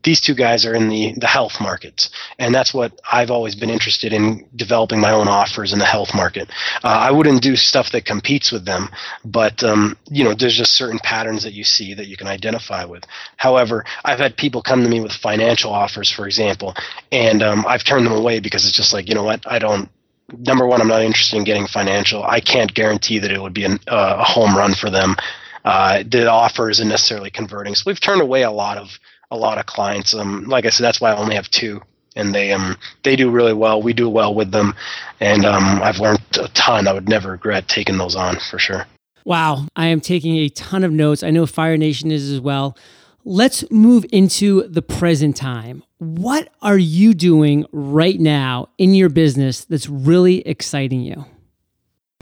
these 0.03 0.19
two 0.19 0.35
guys 0.35 0.65
are 0.65 0.73
in 0.73 0.89
the, 0.89 1.13
the 1.17 1.27
health 1.27 1.59
markets. 1.59 2.09
And 2.39 2.53
that's 2.53 2.73
what 2.73 2.99
i've 3.11 3.31
always 3.31 3.55
been 3.55 3.69
interested 3.69 4.13
in 4.13 4.45
developing 4.55 4.99
my 4.99 5.11
own 5.11 5.27
offers 5.27 5.73
in 5.73 5.79
the 5.79 5.85
health 5.85 6.13
market. 6.13 6.49
Uh, 6.83 6.87
i 6.87 7.11
wouldn't 7.11 7.41
do 7.41 7.55
stuff 7.55 7.91
that 7.91 8.05
competes 8.05 8.51
with 8.51 8.65
them 8.65 8.89
but 9.25 9.63
um, 9.63 9.97
you 10.09 10.23
know 10.23 10.33
there's 10.33 10.57
just 10.57 10.73
certain 10.73 10.99
patterns 10.99 11.43
that 11.43 11.53
you 11.53 11.63
see 11.63 11.93
that 11.93 12.07
you 12.07 12.17
can 12.17 12.27
identify 12.27 12.85
with. 12.85 13.03
However 13.37 13.85
i've 14.05 14.19
had 14.19 14.37
people 14.37 14.61
come 14.61 14.83
to 14.83 14.89
me 14.89 14.99
with 15.01 15.11
financial 15.11 15.71
offers 15.71 16.09
for 16.09 16.25
example 16.25 16.75
and 17.11 17.41
um, 17.41 17.65
i've 17.67 17.83
turned 17.83 18.05
them 18.05 18.13
away 18.13 18.39
because 18.39 18.65
it's 18.65 18.75
just 18.75 18.93
like 18.93 19.07
you 19.09 19.15
know 19.15 19.23
what? 19.23 19.41
I 19.45 19.59
don't 19.59 19.89
number 20.37 20.65
one 20.65 20.81
i'm 20.81 20.87
not 20.87 21.01
interested 21.01 21.37
in 21.37 21.43
getting 21.43 21.67
financial. 21.67 22.23
I 22.23 22.39
can't 22.39 22.73
guarantee 22.73 23.19
that 23.19 23.31
it 23.31 23.41
would 23.41 23.53
be 23.53 23.65
an, 23.65 23.79
uh, 23.87 24.17
a 24.19 24.23
home 24.23 24.55
run 24.57 24.73
for 24.73 24.89
them. 24.89 25.15
Uh, 25.65 26.03
the 26.07 26.29
offer 26.29 26.69
isn't 26.69 26.87
necessarily 26.87 27.29
converting. 27.29 27.75
So 27.75 27.83
we've 27.87 27.99
turned 27.99 28.21
away 28.21 28.43
a 28.43 28.51
lot 28.51 28.77
of 28.77 28.99
a 29.33 29.37
lot 29.37 29.57
of 29.57 29.65
clients. 29.65 30.13
Um, 30.13 30.45
like 30.45 30.65
I 30.65 30.69
said, 30.69 30.83
that's 30.83 31.01
why 31.01 31.11
I 31.11 31.17
only 31.17 31.35
have 31.35 31.49
two, 31.49 31.81
and 32.15 32.33
they 32.33 32.53
um 32.53 32.77
they 33.03 33.15
do 33.15 33.29
really 33.29 33.53
well. 33.53 33.81
We 33.81 33.93
do 33.93 34.09
well 34.09 34.33
with 34.33 34.51
them, 34.51 34.75
and 35.19 35.45
um, 35.45 35.81
I've 35.81 35.99
learned 35.99 36.21
a 36.39 36.47
ton. 36.49 36.87
I 36.87 36.93
would 36.93 37.09
never 37.09 37.31
regret 37.31 37.67
taking 37.67 37.97
those 37.97 38.15
on 38.15 38.37
for 38.39 38.59
sure. 38.59 38.85
Wow, 39.25 39.67
I 39.75 39.87
am 39.87 40.01
taking 40.01 40.35
a 40.37 40.49
ton 40.49 40.83
of 40.83 40.91
notes. 40.91 41.23
I 41.23 41.31
know 41.31 41.45
Fire 41.45 41.77
Nation 41.77 42.11
is 42.11 42.29
as 42.29 42.39
well. 42.39 42.77
Let's 43.25 43.69
move 43.71 44.05
into 44.11 44.67
the 44.67 44.81
present 44.81 45.37
time. 45.37 45.83
What 45.97 46.49
are 46.61 46.77
you 46.77 47.13
doing 47.13 47.65
right 47.71 48.19
now 48.19 48.67
in 48.77 48.93
your 48.93 49.07
business 49.07 49.63
that's 49.63 49.87
really 49.87 50.45
exciting 50.45 51.01
you? 51.01 51.25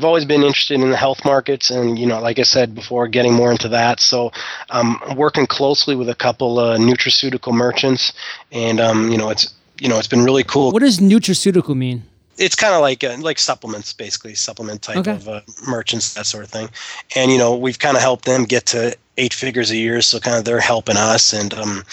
I've 0.02 0.06
always 0.06 0.26
been 0.26 0.42
interested 0.42 0.82
in 0.82 0.90
the 0.90 0.98
health 0.98 1.24
markets, 1.24 1.70
and 1.70 2.00
you 2.00 2.08
know, 2.08 2.20
like 2.20 2.40
I 2.40 2.42
said 2.42 2.74
before, 2.74 3.08
getting 3.08 3.34
more 3.34 3.52
into 3.52 3.68
that. 3.68 4.00
So, 4.00 4.32
um, 4.72 5.00
I'm 5.06 5.16
working 5.16 5.46
closely 5.46 5.96
with 5.96 6.10
a 6.10 6.16
couple 6.16 6.60
of 6.60 6.80
nutraceutical 6.80 7.54
merchants, 7.54 8.12
and 8.52 8.80
um, 8.80 9.12
you 9.12 9.18
know, 9.20 9.30
it's 9.30 9.54
you 9.80 9.90
know, 9.90 10.00
it's 10.00 10.08
been 10.08 10.24
really 10.24 10.44
cool. 10.44 10.72
What 10.72 10.82
does 10.82 10.98
nutraceutical 10.98 11.76
mean? 11.76 12.02
It's 12.42 12.56
kind 12.56 12.74
of 12.74 12.82
like 12.82 13.04
uh, 13.04 13.18
like 13.20 13.40
supplements, 13.40 13.94
basically 13.94 14.36
supplement 14.36 14.82
type 14.82 14.98
okay. 14.98 15.12
of 15.12 15.28
uh, 15.30 15.42
merchants, 15.68 16.14
that 16.16 16.26
sort 16.26 16.44
of 16.44 16.50
thing. 16.50 16.70
And 17.16 17.32
you 17.32 17.38
know, 17.38 17.56
we've 17.56 17.80
kind 17.80 17.96
of 17.96 18.02
helped 18.02 18.26
them 18.26 18.46
get 18.46 18.66
to 18.68 18.96
eight 19.18 19.34
figures 19.34 19.72
a 19.72 19.78
year, 19.78 20.02
so 20.02 20.20
kind 20.20 20.38
of 20.38 20.46
they're 20.46 20.60
helping 20.60 20.98
us, 20.98 21.34
and 21.34 21.54
um, 21.54 21.84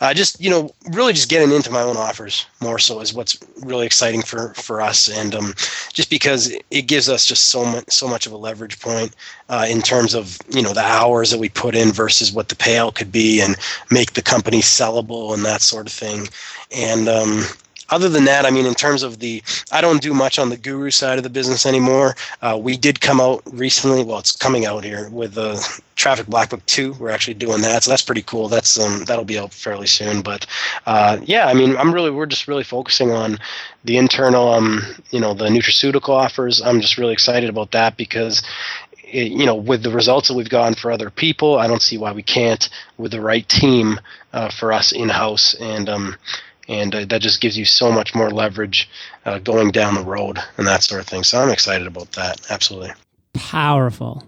uh, 0.00 0.12
just 0.12 0.40
you 0.40 0.50
know 0.50 0.70
really 0.90 1.12
just 1.12 1.28
getting 1.28 1.52
into 1.54 1.70
my 1.70 1.80
own 1.80 1.96
offers 1.96 2.46
more 2.60 2.78
so 2.78 3.00
is 3.00 3.14
what's 3.14 3.38
really 3.62 3.86
exciting 3.86 4.22
for 4.22 4.52
for 4.54 4.80
us 4.80 5.08
and 5.08 5.34
um, 5.34 5.54
just 5.92 6.10
because 6.10 6.54
it 6.70 6.82
gives 6.82 7.08
us 7.08 7.24
just 7.24 7.48
so 7.48 7.64
much 7.64 7.90
so 7.90 8.08
much 8.08 8.26
of 8.26 8.32
a 8.32 8.36
leverage 8.36 8.80
point 8.80 9.14
uh, 9.48 9.66
in 9.68 9.80
terms 9.80 10.14
of 10.14 10.38
you 10.50 10.62
know 10.62 10.72
the 10.72 10.84
hours 10.84 11.30
that 11.30 11.38
we 11.38 11.48
put 11.48 11.74
in 11.74 11.92
versus 11.92 12.32
what 12.32 12.48
the 12.48 12.54
payout 12.54 12.94
could 12.94 13.12
be 13.12 13.40
and 13.40 13.56
make 13.90 14.12
the 14.12 14.22
company 14.22 14.60
sellable 14.60 15.32
and 15.32 15.44
that 15.44 15.62
sort 15.62 15.86
of 15.86 15.92
thing 15.92 16.28
and 16.74 17.08
um, 17.08 17.44
other 17.94 18.08
than 18.08 18.24
that, 18.24 18.44
I 18.44 18.50
mean, 18.50 18.66
in 18.66 18.74
terms 18.74 19.04
of 19.04 19.20
the, 19.20 19.40
I 19.70 19.80
don't 19.80 20.02
do 20.02 20.12
much 20.12 20.38
on 20.38 20.48
the 20.48 20.56
guru 20.56 20.90
side 20.90 21.16
of 21.16 21.22
the 21.22 21.30
business 21.30 21.64
anymore. 21.64 22.16
Uh, 22.42 22.58
we 22.60 22.76
did 22.76 23.00
come 23.00 23.20
out 23.20 23.42
recently. 23.52 24.02
Well, 24.02 24.18
it's 24.18 24.34
coming 24.34 24.66
out 24.66 24.82
here 24.82 25.08
with 25.10 25.34
the 25.34 25.82
Traffic 25.94 26.26
Black 26.26 26.50
Book 26.50 26.66
Two. 26.66 26.94
We're 26.94 27.10
actually 27.10 27.34
doing 27.34 27.62
that, 27.62 27.84
so 27.84 27.90
that's 27.90 28.02
pretty 28.02 28.22
cool. 28.22 28.48
That's 28.48 28.78
um, 28.80 29.04
that'll 29.04 29.24
be 29.24 29.38
out 29.38 29.52
fairly 29.52 29.86
soon. 29.86 30.22
But 30.22 30.44
uh, 30.86 31.18
yeah, 31.22 31.46
I 31.46 31.54
mean, 31.54 31.76
I'm 31.76 31.94
really, 31.94 32.10
we're 32.10 32.26
just 32.26 32.48
really 32.48 32.64
focusing 32.64 33.12
on 33.12 33.38
the 33.84 33.96
internal, 33.96 34.48
um, 34.52 34.82
you 35.10 35.20
know, 35.20 35.32
the 35.32 35.46
nutraceutical 35.46 36.10
offers. 36.10 36.60
I'm 36.60 36.80
just 36.80 36.98
really 36.98 37.12
excited 37.12 37.48
about 37.48 37.70
that 37.70 37.96
because 37.96 38.42
it, 39.04 39.30
you 39.30 39.46
know, 39.46 39.54
with 39.54 39.84
the 39.84 39.90
results 39.90 40.28
that 40.28 40.34
we've 40.34 40.48
gotten 40.50 40.74
for 40.74 40.90
other 40.90 41.10
people, 41.10 41.58
I 41.58 41.68
don't 41.68 41.82
see 41.82 41.96
why 41.96 42.12
we 42.12 42.22
can't 42.22 42.68
with 42.98 43.12
the 43.12 43.20
right 43.20 43.48
team 43.48 44.00
uh, 44.32 44.50
for 44.50 44.72
us 44.72 44.90
in 44.90 45.08
house. 45.08 45.54
And 45.60 45.88
um, 45.88 46.16
and 46.68 46.94
uh, 46.94 47.04
that 47.06 47.22
just 47.22 47.40
gives 47.40 47.56
you 47.56 47.64
so 47.64 47.90
much 47.92 48.14
more 48.14 48.30
leverage 48.30 48.88
uh, 49.24 49.38
going 49.38 49.70
down 49.70 49.94
the 49.94 50.04
road 50.04 50.38
and 50.56 50.66
that 50.66 50.82
sort 50.82 51.00
of 51.00 51.06
thing. 51.06 51.24
So 51.24 51.40
I'm 51.40 51.50
excited 51.50 51.86
about 51.86 52.12
that. 52.12 52.40
Absolutely. 52.50 52.92
Powerful. 53.34 54.24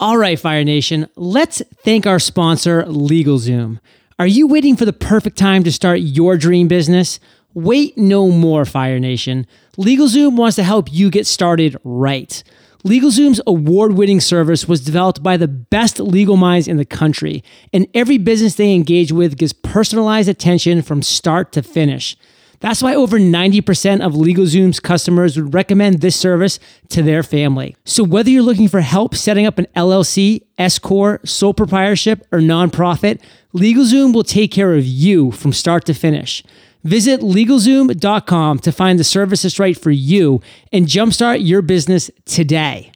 All 0.00 0.16
right, 0.16 0.38
Fire 0.38 0.62
Nation, 0.62 1.08
let's 1.16 1.60
thank 1.82 2.06
our 2.06 2.20
sponsor, 2.20 2.84
LegalZoom. 2.84 3.80
Are 4.20 4.28
you 4.28 4.46
waiting 4.46 4.76
for 4.76 4.84
the 4.84 4.92
perfect 4.92 5.36
time 5.36 5.64
to 5.64 5.72
start 5.72 6.00
your 6.00 6.36
dream 6.36 6.68
business? 6.68 7.18
Wait 7.54 7.98
no 7.98 8.30
more, 8.30 8.64
Fire 8.64 9.00
Nation. 9.00 9.46
LegalZoom 9.76 10.36
wants 10.36 10.54
to 10.56 10.62
help 10.62 10.92
you 10.92 11.10
get 11.10 11.26
started 11.26 11.76
right. 11.82 12.44
LegalZoom's 12.84 13.40
award 13.46 13.94
winning 13.94 14.20
service 14.20 14.68
was 14.68 14.84
developed 14.84 15.20
by 15.22 15.36
the 15.36 15.48
best 15.48 15.98
legal 15.98 16.36
minds 16.36 16.68
in 16.68 16.76
the 16.76 16.84
country, 16.84 17.42
and 17.72 17.88
every 17.92 18.18
business 18.18 18.54
they 18.54 18.72
engage 18.72 19.10
with 19.10 19.36
gives 19.36 19.52
personalized 19.52 20.28
attention 20.28 20.82
from 20.82 21.02
start 21.02 21.50
to 21.52 21.62
finish. 21.62 22.16
That's 22.60 22.82
why 22.82 22.94
over 22.94 23.18
90% 23.18 24.00
of 24.00 24.14
LegalZoom's 24.14 24.80
customers 24.80 25.36
would 25.36 25.54
recommend 25.54 26.00
this 26.00 26.16
service 26.16 26.58
to 26.88 27.02
their 27.02 27.22
family. 27.22 27.76
So 27.84 28.02
whether 28.02 28.30
you're 28.30 28.42
looking 28.42 28.68
for 28.68 28.80
help 28.80 29.14
setting 29.14 29.46
up 29.46 29.58
an 29.58 29.66
LLC, 29.76 30.42
S 30.56 30.78
Corp, 30.78 31.26
sole 31.26 31.54
proprietorship, 31.54 32.26
or 32.32 32.40
nonprofit, 32.40 33.20
LegalZoom 33.54 34.12
will 34.12 34.24
take 34.24 34.52
care 34.52 34.74
of 34.74 34.84
you 34.84 35.30
from 35.32 35.52
start 35.52 35.84
to 35.86 35.94
finish. 35.94 36.42
Visit 36.84 37.20
LegalZoom.com 37.20 38.58
to 38.60 38.72
find 38.72 38.98
the 38.98 39.04
service 39.04 39.42
that's 39.42 39.58
right 39.58 39.76
for 39.76 39.90
you 39.90 40.40
and 40.72 40.86
jumpstart 40.86 41.44
your 41.46 41.62
business 41.62 42.10
today. 42.24 42.92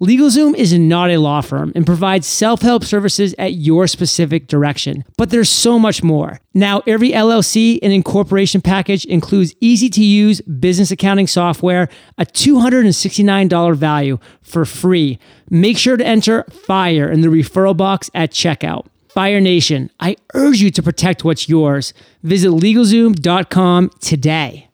LegalZoom 0.00 0.54
is 0.54 0.72
not 0.74 1.10
a 1.10 1.16
law 1.16 1.40
firm 1.40 1.72
and 1.74 1.84
provides 1.84 2.24
self 2.24 2.62
help 2.62 2.84
services 2.84 3.34
at 3.36 3.54
your 3.54 3.88
specific 3.88 4.46
direction, 4.46 5.04
but 5.16 5.30
there's 5.30 5.50
so 5.50 5.76
much 5.76 6.04
more. 6.04 6.38
Now, 6.54 6.82
every 6.86 7.10
LLC 7.10 7.80
and 7.82 7.92
incorporation 7.92 8.60
package 8.60 9.04
includes 9.06 9.56
easy 9.60 9.88
to 9.90 10.04
use 10.04 10.40
business 10.42 10.92
accounting 10.92 11.26
software, 11.26 11.88
a 12.16 12.24
$269 12.24 13.74
value 13.74 14.20
for 14.40 14.64
free. 14.64 15.18
Make 15.50 15.76
sure 15.76 15.96
to 15.96 16.06
enter 16.06 16.44
FIRE 16.44 17.10
in 17.10 17.22
the 17.22 17.28
referral 17.28 17.76
box 17.76 18.08
at 18.14 18.30
checkout. 18.30 18.86
Fire 19.18 19.40
Nation, 19.40 19.90
I 19.98 20.14
urge 20.34 20.60
you 20.60 20.70
to 20.70 20.80
protect 20.80 21.24
what's 21.24 21.48
yours. 21.48 21.92
Visit 22.22 22.50
LegalZoom.com 22.50 23.90
today. 24.00 24.68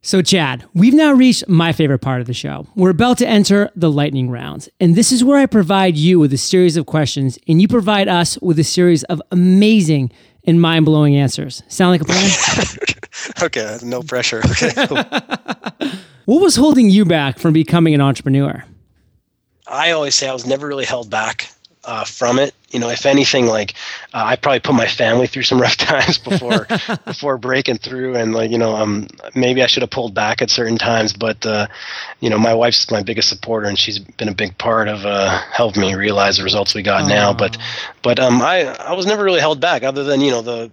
So, 0.00 0.22
Chad, 0.22 0.64
we've 0.74 0.94
now 0.94 1.12
reached 1.12 1.48
my 1.48 1.72
favorite 1.72 1.98
part 1.98 2.20
of 2.20 2.28
the 2.28 2.32
show. 2.32 2.68
We're 2.76 2.90
about 2.90 3.18
to 3.18 3.26
enter 3.26 3.68
the 3.74 3.90
lightning 3.90 4.30
round. 4.30 4.68
And 4.78 4.94
this 4.94 5.10
is 5.10 5.24
where 5.24 5.38
I 5.38 5.46
provide 5.46 5.96
you 5.96 6.20
with 6.20 6.32
a 6.32 6.38
series 6.38 6.76
of 6.76 6.86
questions, 6.86 7.36
and 7.48 7.60
you 7.60 7.66
provide 7.66 8.06
us 8.06 8.38
with 8.38 8.60
a 8.60 8.62
series 8.64 9.02
of 9.02 9.20
amazing 9.32 10.12
and 10.44 10.60
mind 10.60 10.84
blowing 10.84 11.16
answers. 11.16 11.64
Sound 11.66 11.90
like 11.90 12.02
a 12.02 12.04
plan? 12.04 12.30
okay, 13.42 13.76
no 13.82 14.02
pressure. 14.02 14.40
Okay. 14.52 14.70
what 16.26 16.40
was 16.40 16.54
holding 16.54 16.90
you 16.90 17.04
back 17.04 17.40
from 17.40 17.52
becoming 17.52 17.92
an 17.94 18.00
entrepreneur? 18.00 18.64
I 19.66 19.90
always 19.90 20.14
say 20.14 20.28
I 20.28 20.32
was 20.32 20.46
never 20.46 20.68
really 20.68 20.84
held 20.84 21.10
back 21.10 21.50
uh, 21.90 22.04
from 22.04 22.38
it. 22.38 22.54
You 22.70 22.78
know, 22.78 22.88
if 22.88 23.04
anything, 23.04 23.46
like 23.46 23.74
uh, 24.14 24.22
I 24.24 24.36
probably 24.36 24.60
put 24.60 24.76
my 24.76 24.86
family 24.86 25.26
through 25.26 25.42
some 25.42 25.60
rough 25.60 25.76
times 25.90 26.18
before 26.18 26.66
before 27.04 27.36
breaking 27.36 27.78
through, 27.78 28.14
and 28.14 28.32
like 28.32 28.52
you 28.52 28.58
know, 28.58 28.76
um, 28.76 29.08
maybe 29.34 29.60
I 29.60 29.66
should 29.66 29.82
have 29.82 29.90
pulled 29.90 30.14
back 30.14 30.40
at 30.40 30.50
certain 30.50 30.78
times. 30.78 31.12
But 31.12 31.44
uh, 31.44 31.66
you 32.20 32.30
know, 32.30 32.38
my 32.38 32.54
wife's 32.54 32.88
my 32.90 33.02
biggest 33.02 33.28
supporter, 33.28 33.66
and 33.66 33.76
she's 33.76 33.98
been 33.98 34.28
a 34.28 34.34
big 34.34 34.56
part 34.56 34.86
of 34.86 35.04
uh, 35.04 35.40
helping 35.52 35.82
me 35.82 35.94
realize 35.96 36.36
the 36.36 36.44
results 36.44 36.74
we 36.74 36.82
got 36.82 37.08
now. 37.08 37.32
But 37.32 37.58
but 38.02 38.20
um, 38.20 38.40
I 38.40 38.66
I 38.66 38.92
was 38.92 39.04
never 39.04 39.24
really 39.24 39.40
held 39.40 39.60
back, 39.60 39.82
other 39.82 40.04
than 40.04 40.20
you 40.20 40.30
know 40.30 40.42
the 40.42 40.70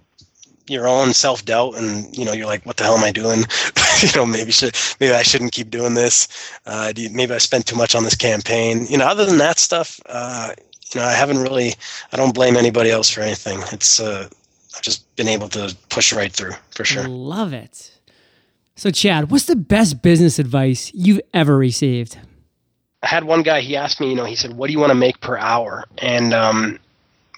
your 0.68 0.86
own 0.86 1.14
self 1.14 1.44
doubt, 1.44 1.74
and 1.76 2.16
you 2.16 2.24
know 2.24 2.32
you're 2.32 2.46
like, 2.46 2.64
what 2.64 2.76
the 2.76 2.84
hell 2.84 2.96
am 2.96 3.02
I 3.02 3.10
doing? 3.10 3.42
you 4.02 4.08
know, 4.14 4.24
maybe 4.24 4.52
should 4.52 4.76
maybe 5.00 5.14
I 5.14 5.22
shouldn't 5.22 5.50
keep 5.50 5.70
doing 5.70 5.94
this. 5.94 6.28
Uh, 6.64 6.92
maybe 7.10 7.34
I 7.34 7.38
spent 7.38 7.66
too 7.66 7.76
much 7.76 7.96
on 7.96 8.04
this 8.04 8.14
campaign. 8.14 8.86
You 8.88 8.98
know, 8.98 9.06
other 9.06 9.26
than 9.26 9.38
that 9.38 9.58
stuff, 9.58 9.98
uh, 10.06 10.52
you 10.94 11.00
know, 11.00 11.06
I 11.06 11.12
haven't 11.12 11.38
really, 11.38 11.74
I 12.12 12.16
don't 12.16 12.34
blame 12.34 12.56
anybody 12.56 12.90
else 12.90 13.10
for 13.10 13.20
anything. 13.20 13.60
It's, 13.72 14.00
uh, 14.00 14.28
I've 14.74 14.82
just 14.82 15.14
been 15.16 15.28
able 15.28 15.48
to 15.50 15.76
push 15.88 16.12
right 16.12 16.32
through 16.32 16.52
for 16.70 16.84
sure. 16.84 17.06
Love 17.08 17.52
it. 17.52 17.92
So, 18.76 18.90
Chad, 18.90 19.30
what's 19.30 19.46
the 19.46 19.56
best 19.56 20.02
business 20.02 20.38
advice 20.38 20.92
you've 20.94 21.20
ever 21.34 21.58
received? 21.58 22.18
I 23.02 23.08
had 23.08 23.24
one 23.24 23.42
guy, 23.42 23.60
he 23.60 23.76
asked 23.76 24.00
me, 24.00 24.08
you 24.10 24.14
know, 24.14 24.24
he 24.24 24.36
said, 24.36 24.56
What 24.56 24.68
do 24.68 24.72
you 24.72 24.78
want 24.78 24.90
to 24.90 24.96
make 24.96 25.20
per 25.20 25.36
hour? 25.36 25.84
And, 25.98 26.32
um, 26.32 26.78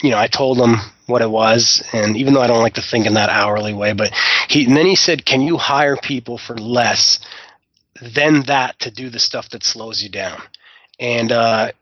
you 0.02 0.10
know, 0.10 0.18
I 0.18 0.26
told 0.26 0.58
him 0.58 0.76
what 1.06 1.22
it 1.22 1.30
was. 1.30 1.82
And 1.92 2.16
even 2.16 2.34
though 2.34 2.40
I 2.42 2.46
don't 2.46 2.62
like 2.62 2.74
to 2.74 2.82
think 2.82 3.06
in 3.06 3.14
that 3.14 3.30
hourly 3.30 3.72
way, 3.72 3.92
but 3.92 4.12
he, 4.48 4.66
and 4.66 4.76
then 4.76 4.86
he 4.86 4.94
said, 4.94 5.24
Can 5.24 5.40
you 5.40 5.56
hire 5.56 5.96
people 5.96 6.38
for 6.38 6.56
less 6.56 7.20
than 8.00 8.42
that 8.42 8.78
to 8.80 8.90
do 8.90 9.10
the 9.10 9.18
stuff 9.18 9.50
that 9.50 9.64
slows 9.64 10.02
you 10.02 10.08
down? 10.08 10.40
And, 10.98 11.32
uh, 11.32 11.72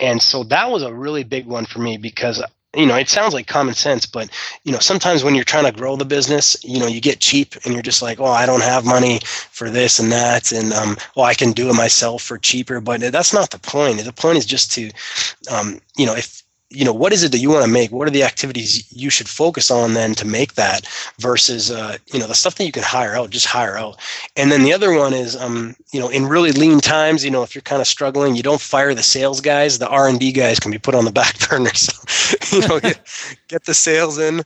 and 0.00 0.20
so 0.20 0.44
that 0.44 0.70
was 0.70 0.82
a 0.82 0.92
really 0.92 1.24
big 1.24 1.46
one 1.46 1.66
for 1.66 1.78
me 1.78 1.96
because 1.96 2.42
you 2.74 2.86
know 2.86 2.96
it 2.96 3.08
sounds 3.08 3.32
like 3.32 3.46
common 3.46 3.74
sense 3.74 4.06
but 4.06 4.28
you 4.64 4.72
know 4.72 4.78
sometimes 4.78 5.24
when 5.24 5.34
you're 5.34 5.44
trying 5.44 5.64
to 5.64 5.72
grow 5.72 5.96
the 5.96 6.04
business 6.04 6.56
you 6.62 6.78
know 6.78 6.86
you 6.86 7.00
get 7.00 7.20
cheap 7.20 7.54
and 7.64 7.72
you're 7.72 7.82
just 7.82 8.02
like 8.02 8.20
oh 8.20 8.26
i 8.26 8.44
don't 8.44 8.62
have 8.62 8.84
money 8.84 9.20
for 9.24 9.70
this 9.70 9.98
and 9.98 10.12
that 10.12 10.52
and 10.52 10.72
um 10.72 10.96
oh 11.16 11.22
i 11.22 11.34
can 11.34 11.52
do 11.52 11.70
it 11.70 11.74
myself 11.74 12.22
for 12.22 12.38
cheaper 12.38 12.80
but 12.80 13.00
that's 13.00 13.32
not 13.32 13.50
the 13.50 13.58
point. 13.58 13.98
The 14.04 14.12
point 14.12 14.38
is 14.38 14.46
just 14.46 14.72
to 14.72 14.90
um 15.50 15.80
you 15.96 16.06
know 16.06 16.14
if 16.14 16.42
you 16.70 16.84
know 16.84 16.92
what 16.92 17.12
is 17.12 17.22
it 17.22 17.32
that 17.32 17.38
you 17.38 17.50
want 17.50 17.64
to 17.64 17.70
make? 17.70 17.92
What 17.92 18.08
are 18.08 18.12
the 18.12 18.24
activities 18.24 18.90
you 18.92 19.10
should 19.10 19.28
focus 19.28 19.70
on 19.70 19.94
then 19.94 20.14
to 20.16 20.26
make 20.26 20.54
that 20.54 20.86
versus 21.18 21.70
uh, 21.70 21.98
you 22.12 22.18
know 22.18 22.26
the 22.26 22.34
stuff 22.34 22.56
that 22.56 22.64
you 22.64 22.72
can 22.72 22.82
hire 22.82 23.14
out 23.14 23.30
just 23.30 23.46
hire 23.46 23.76
out. 23.76 23.98
And 24.36 24.50
then 24.50 24.62
the 24.62 24.72
other 24.72 24.96
one 24.96 25.14
is 25.14 25.36
um, 25.36 25.76
you 25.92 26.00
know 26.00 26.08
in 26.08 26.26
really 26.26 26.52
lean 26.52 26.80
times 26.80 27.24
you 27.24 27.30
know 27.30 27.42
if 27.42 27.54
you're 27.54 27.62
kind 27.62 27.80
of 27.80 27.86
struggling 27.86 28.36
you 28.36 28.42
don't 28.42 28.60
fire 28.60 28.94
the 28.94 29.02
sales 29.02 29.40
guys 29.40 29.78
the 29.78 29.88
r&d 29.88 30.32
guys 30.32 30.58
can 30.58 30.70
be 30.70 30.78
put 30.78 30.94
on 30.94 31.04
the 31.04 31.12
back 31.12 31.36
burner 31.48 31.72
so 31.74 31.92
you 32.56 32.66
know 32.68 32.80
get, 32.80 33.00
get 33.48 33.64
the 33.64 33.74
sales 33.74 34.18
in 34.18 34.40
uh, 34.40 34.42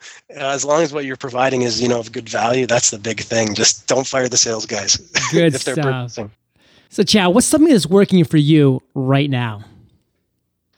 as 0.50 0.64
long 0.64 0.82
as 0.82 0.92
what 0.92 1.04
you're 1.04 1.16
providing 1.16 1.62
is 1.62 1.80
you 1.80 1.88
know 1.88 1.98
of 1.98 2.12
good 2.12 2.28
value 2.28 2.66
that's 2.66 2.90
the 2.90 2.98
big 2.98 3.20
thing. 3.20 3.54
Just 3.54 3.86
don't 3.86 4.06
fire 4.06 4.28
the 4.28 4.36
sales 4.36 4.66
guys. 4.66 4.96
Good 5.32 5.54
if 5.54 5.64
they're 5.64 5.74
stuff. 5.74 6.18
So 6.88 7.02
chad 7.02 7.34
what's 7.34 7.46
something 7.46 7.72
that's 7.72 7.86
working 7.86 8.24
for 8.24 8.36
you 8.36 8.82
right 8.94 9.30
now 9.30 9.64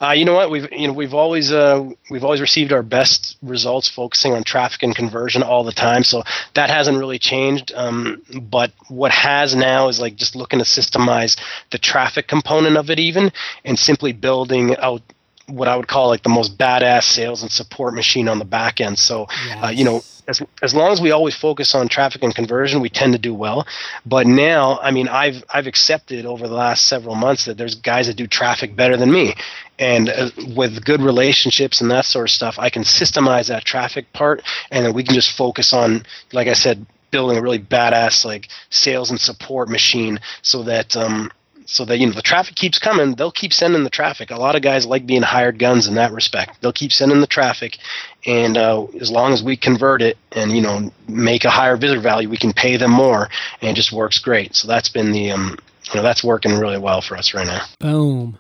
uh, 0.03 0.11
you 0.11 0.25
know 0.25 0.35
what? 0.35 0.51
We've 0.51 0.71
you 0.73 0.89
know 0.89 0.93
we've 0.93 1.15
always 1.15 1.53
uh, 1.53 1.89
we've 2.11 2.25
always 2.25 2.41
received 2.41 2.73
our 2.73 2.83
best 2.83 3.37
results 3.41 3.89
focusing 3.89 4.33
on 4.33 4.43
traffic 4.43 4.83
and 4.83 4.97
conversion 4.97 5.45
all 5.45 5.63
the 5.63 5.73
time. 5.73 6.03
So 6.03 6.25
that 6.55 6.71
hasn't 6.71 6.99
really 6.99 7.21
changed. 7.21 7.73
Um, 7.75 8.23
but 8.43 8.73
what 8.89 9.13
has 9.13 9.55
now 9.55 9.89
is 9.89 10.01
like 10.01 10.17
just 10.17 10.35
looking 10.35 10.59
to 10.59 10.65
systemize 10.65 11.37
the 11.71 11.79
traffic 11.79 12.27
component 12.27 12.77
of 12.77 12.91
it 12.91 12.99
even, 12.99 13.31
and 13.65 13.79
simply 13.79 14.13
building 14.13 14.77
out 14.77 15.03
what 15.47 15.69
I 15.69 15.77
would 15.77 15.89
call 15.89 16.09
like 16.09 16.23
the 16.23 16.29
most 16.29 16.57
badass 16.57 17.05
sales 17.05 17.43
and 17.43 17.51
support 17.51 17.95
machine 17.95 18.29
on 18.29 18.39
the 18.39 18.45
back 18.45 18.81
end. 18.81 18.99
So, 18.99 19.27
yes. 19.47 19.65
uh, 19.65 19.69
you 19.69 19.85
know, 19.85 20.03
as, 20.29 20.41
as 20.63 20.75
long 20.75 20.93
as 20.93 21.01
we 21.01 21.11
always 21.11 21.35
focus 21.35 21.75
on 21.75 21.89
traffic 21.89 22.23
and 22.23 22.35
conversion, 22.35 22.81
we 22.81 22.89
tend 22.89 23.13
to 23.13 23.19
do 23.19 23.35
well. 23.35 23.67
But 24.07 24.27
now, 24.27 24.79
I 24.81 24.91
mean, 24.91 25.09
I've 25.09 25.45
I've 25.53 25.67
accepted 25.67 26.27
over 26.27 26.47
the 26.47 26.55
last 26.55 26.87
several 26.87 27.15
months 27.15 27.45
that 27.47 27.59
there's 27.59 27.75
guys 27.75 28.07
that 28.07 28.17
do 28.17 28.27
traffic 28.27 28.77
better 28.77 28.97
than 28.97 29.11
me, 29.11 29.35
and 29.79 30.09
uh, 30.09 30.31
with 30.55 30.85
good 30.85 31.01
relationships 31.01 31.81
and 31.81 31.91
that 31.91 32.05
sort 32.05 32.27
of 32.27 32.31
stuff, 32.31 32.59
I 32.59 32.71
can 32.71 32.83
systemize 32.83 33.49
that 33.49 33.65
traffic 33.65 34.13
part, 34.13 34.43
and 34.71 34.85
then 34.87 34.95
we 34.95 35.03
can 35.03 35.15
just 35.15 35.37
focus 35.37 35.73
on, 35.73 36.05
like 36.33 36.47
I 36.47 36.55
said, 36.55 36.87
building 37.11 37.37
a 37.37 37.43
really 37.43 37.59
badass 37.59 38.25
like 38.25 38.49
sales 38.71 39.11
and 39.11 39.21
support 39.21 39.69
machine, 39.69 40.21
so 40.43 40.63
that 40.63 40.97
um, 40.97 41.33
so 41.73 41.87
that 41.87 41.99
you 41.99 42.07
know 42.07 42.13
the 42.13 42.23
traffic 42.23 42.55
keeps 42.55 42.79
coming 42.79 43.15
they'll 43.15 43.33
keep 43.33 43.53
sending 43.53 43.83
the 43.83 43.91
traffic. 43.91 44.31
A 44.31 44.37
lot 44.37 44.55
of 44.55 44.63
guys 44.63 44.85
like 44.85 45.07
being 45.07 45.23
hired 45.23 45.59
guns 45.59 45.87
in 45.87 45.95
that 45.95 46.13
respect. 46.13 46.61
They'll 46.61 46.73
keep 46.73 46.93
sending 46.93 47.21
the 47.21 47.27
traffic 47.27 47.79
and 48.27 48.57
uh, 48.59 48.87
as 49.01 49.11
long 49.11 49.33
as 49.33 49.43
we 49.43 49.57
convert 49.57 50.03
it 50.03 50.19
and 50.33 50.53
you 50.53 50.61
know 50.61 50.93
make 51.09 51.45
a 51.45 51.51
higher 51.51 51.77
visitor 51.77 52.01
value 52.01 52.29
we 52.29 52.37
can 52.37 52.53
pay 52.53 52.77
them 52.77 52.91
more 52.91 53.29
and 53.61 53.71
it 53.71 53.75
just 53.75 53.93
works 53.93 54.19
great. 54.19 54.55
So 54.55 54.69
that's 54.69 54.91
been 54.91 55.13
the 55.13 55.31
um, 55.31 55.59
you 55.89 55.95
know 55.95 56.03
that's 56.03 56.23
working 56.23 56.59
really 56.59 56.79
well 56.79 57.01
for 57.01 57.17
us 57.17 57.33
right 57.33 57.47
now. 57.47 57.65
Boom. 57.79 58.39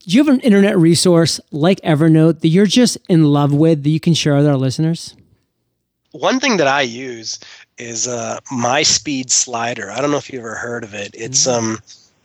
Do 0.00 0.16
you 0.16 0.24
have 0.24 0.32
an 0.32 0.40
internet 0.40 0.78
resource 0.78 1.40
like 1.50 1.80
evernote 1.80 2.40
that 2.40 2.48
you're 2.48 2.66
just 2.66 2.98
in 3.08 3.24
love 3.24 3.52
with 3.52 3.82
that 3.82 3.90
you 3.90 4.00
can 4.00 4.14
share 4.14 4.36
with 4.36 4.46
our 4.46 4.56
listeners? 4.56 5.14
One 6.12 6.40
thing 6.40 6.56
that 6.56 6.66
i 6.66 6.80
use 6.80 7.38
is 7.76 8.08
uh, 8.08 8.40
my 8.50 8.82
speed 8.82 9.30
slider. 9.30 9.90
I 9.90 10.00
don't 10.00 10.10
know 10.10 10.16
if 10.16 10.30
you've 10.32 10.40
ever 10.40 10.54
heard 10.54 10.82
of 10.84 10.94
it. 10.94 11.10
It's 11.14 11.46
mm-hmm. 11.46 11.72
um 11.72 11.78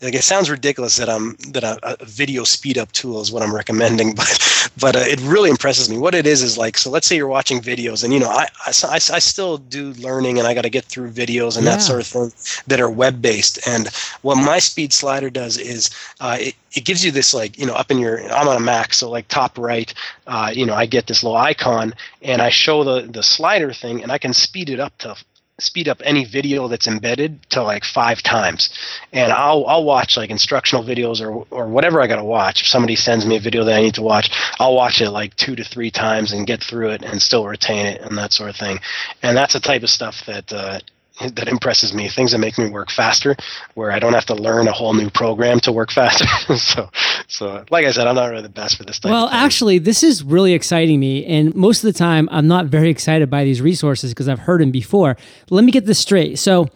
like 0.03 0.15
it 0.15 0.23
sounds 0.23 0.49
ridiculous 0.49 0.97
that 0.97 1.09
I'm 1.09 1.35
that 1.49 1.63
a, 1.63 1.79
a, 2.01 2.05
video 2.05 2.43
speed 2.43 2.77
up 2.77 2.91
tool 2.91 3.21
is 3.21 3.31
what 3.31 3.41
I'm 3.41 3.55
recommending, 3.55 4.13
but 4.15 4.69
but 4.79 4.95
uh, 4.95 4.99
it 4.99 5.19
really 5.21 5.49
impresses 5.49 5.89
me. 5.89 5.97
What 5.97 6.13
it 6.13 6.27
is 6.27 6.43
is 6.43 6.57
like 6.57 6.77
so. 6.77 6.89
Let's 6.89 7.07
say 7.07 7.15
you're 7.15 7.27
watching 7.27 7.61
videos, 7.61 8.03
and 8.03 8.13
you 8.13 8.19
know 8.19 8.29
I 8.29 8.47
I, 8.65 8.73
I, 8.83 8.95
I 8.95 9.19
still 9.19 9.57
do 9.57 9.93
learning, 9.93 10.39
and 10.39 10.47
I 10.47 10.53
got 10.53 10.63
to 10.63 10.69
get 10.69 10.85
through 10.85 11.11
videos 11.11 11.55
and 11.55 11.65
yeah. 11.65 11.73
that 11.75 11.81
sort 11.81 12.01
of 12.01 12.07
thing 12.07 12.31
that 12.67 12.81
are 12.81 12.89
web 12.89 13.21
based. 13.21 13.65
And 13.67 13.87
what 14.21 14.35
my 14.35 14.59
speed 14.59 14.91
slider 14.93 15.29
does 15.29 15.57
is 15.57 15.89
uh, 16.19 16.37
it 16.39 16.55
it 16.73 16.85
gives 16.85 17.05
you 17.05 17.11
this 17.11 17.33
like 17.33 17.57
you 17.57 17.65
know 17.65 17.73
up 17.73 17.89
in 17.89 17.97
your 17.97 18.29
I'm 18.31 18.47
on 18.47 18.57
a 18.57 18.59
Mac, 18.59 18.93
so 18.93 19.09
like 19.09 19.27
top 19.29 19.57
right, 19.57 19.93
uh, 20.27 20.51
you 20.53 20.65
know 20.65 20.73
I 20.73 20.85
get 20.85 21.07
this 21.07 21.23
little 21.23 21.37
icon, 21.37 21.93
and 22.21 22.41
I 22.41 22.49
show 22.49 22.83
the 22.83 23.07
the 23.07 23.23
slider 23.23 23.73
thing, 23.73 24.03
and 24.03 24.11
I 24.11 24.17
can 24.17 24.33
speed 24.33 24.69
it 24.69 24.79
up 24.79 24.97
to 24.99 25.15
speed 25.63 25.87
up 25.87 26.01
any 26.03 26.25
video 26.25 26.67
that's 26.67 26.87
embedded 26.87 27.41
to 27.51 27.63
like 27.63 27.83
five 27.83 28.21
times. 28.21 28.69
And 29.11 29.31
i'll 29.31 29.65
i'll 29.65 29.83
watch 29.83 30.17
like 30.17 30.29
instructional 30.29 30.83
videos 30.83 31.21
or 31.21 31.45
or 31.51 31.67
whatever 31.67 32.01
i 32.01 32.07
got 32.07 32.17
to 32.17 32.23
watch. 32.23 32.61
If 32.61 32.67
somebody 32.67 32.95
sends 32.95 33.25
me 33.25 33.37
a 33.37 33.39
video 33.39 33.63
that 33.63 33.75
i 33.75 33.81
need 33.81 33.95
to 33.95 34.01
watch 34.01 34.31
i'll 34.59 34.75
watch 34.75 35.01
it 35.01 35.09
like 35.09 35.35
two 35.35 35.55
to 35.55 35.63
three 35.63 35.91
times 35.91 36.31
and 36.31 36.47
get 36.47 36.63
through 36.63 36.89
it 36.89 37.03
and 37.03 37.21
still 37.21 37.45
retain 37.45 37.85
it 37.85 38.01
and 38.01 38.17
that 38.17 38.33
sort 38.33 38.49
of 38.49 38.55
thing. 38.55 38.79
And 39.21 39.35
that's 39.37 39.53
the 39.53 39.59
type 39.59 39.83
of 39.83 39.89
stuff 39.89 40.23
that 40.25 40.51
uh, 40.51 40.79
that 41.19 41.47
impresses 41.47 41.93
me. 41.93 42.09
Things 42.09 42.31
that 42.31 42.39
make 42.39 42.57
me 42.57 42.69
work 42.69 42.89
faster, 42.89 43.35
where 43.75 43.91
I 43.91 43.99
don't 43.99 44.13
have 44.13 44.25
to 44.25 44.35
learn 44.35 44.67
a 44.67 44.71
whole 44.71 44.93
new 44.93 45.09
program 45.09 45.59
to 45.61 45.71
work 45.71 45.91
faster. 45.99 46.25
so, 46.55 46.89
so 47.27 47.63
like 47.69 47.85
I 47.85 47.91
said, 47.91 48.07
I'm 48.07 48.15
not 48.15 48.29
really 48.29 48.41
the 48.41 48.49
best 48.49 48.77
for 48.77 48.83
this. 48.83 48.99
Type 48.99 49.11
well, 49.11 49.29
actually, 49.29 49.77
this 49.77 50.03
is 50.03 50.23
really 50.23 50.53
exciting 50.53 50.99
me, 50.99 51.25
and 51.25 51.53
most 51.55 51.83
of 51.83 51.93
the 51.93 51.97
time, 51.97 52.27
I'm 52.31 52.47
not 52.47 52.65
very 52.65 52.89
excited 52.89 53.29
by 53.29 53.43
these 53.43 53.61
resources 53.61 54.11
because 54.11 54.27
I've 54.27 54.39
heard 54.39 54.61
them 54.61 54.71
before. 54.71 55.17
Let 55.49 55.63
me 55.63 55.71
get 55.71 55.85
this 55.85 55.99
straight. 55.99 56.39
So. 56.39 56.69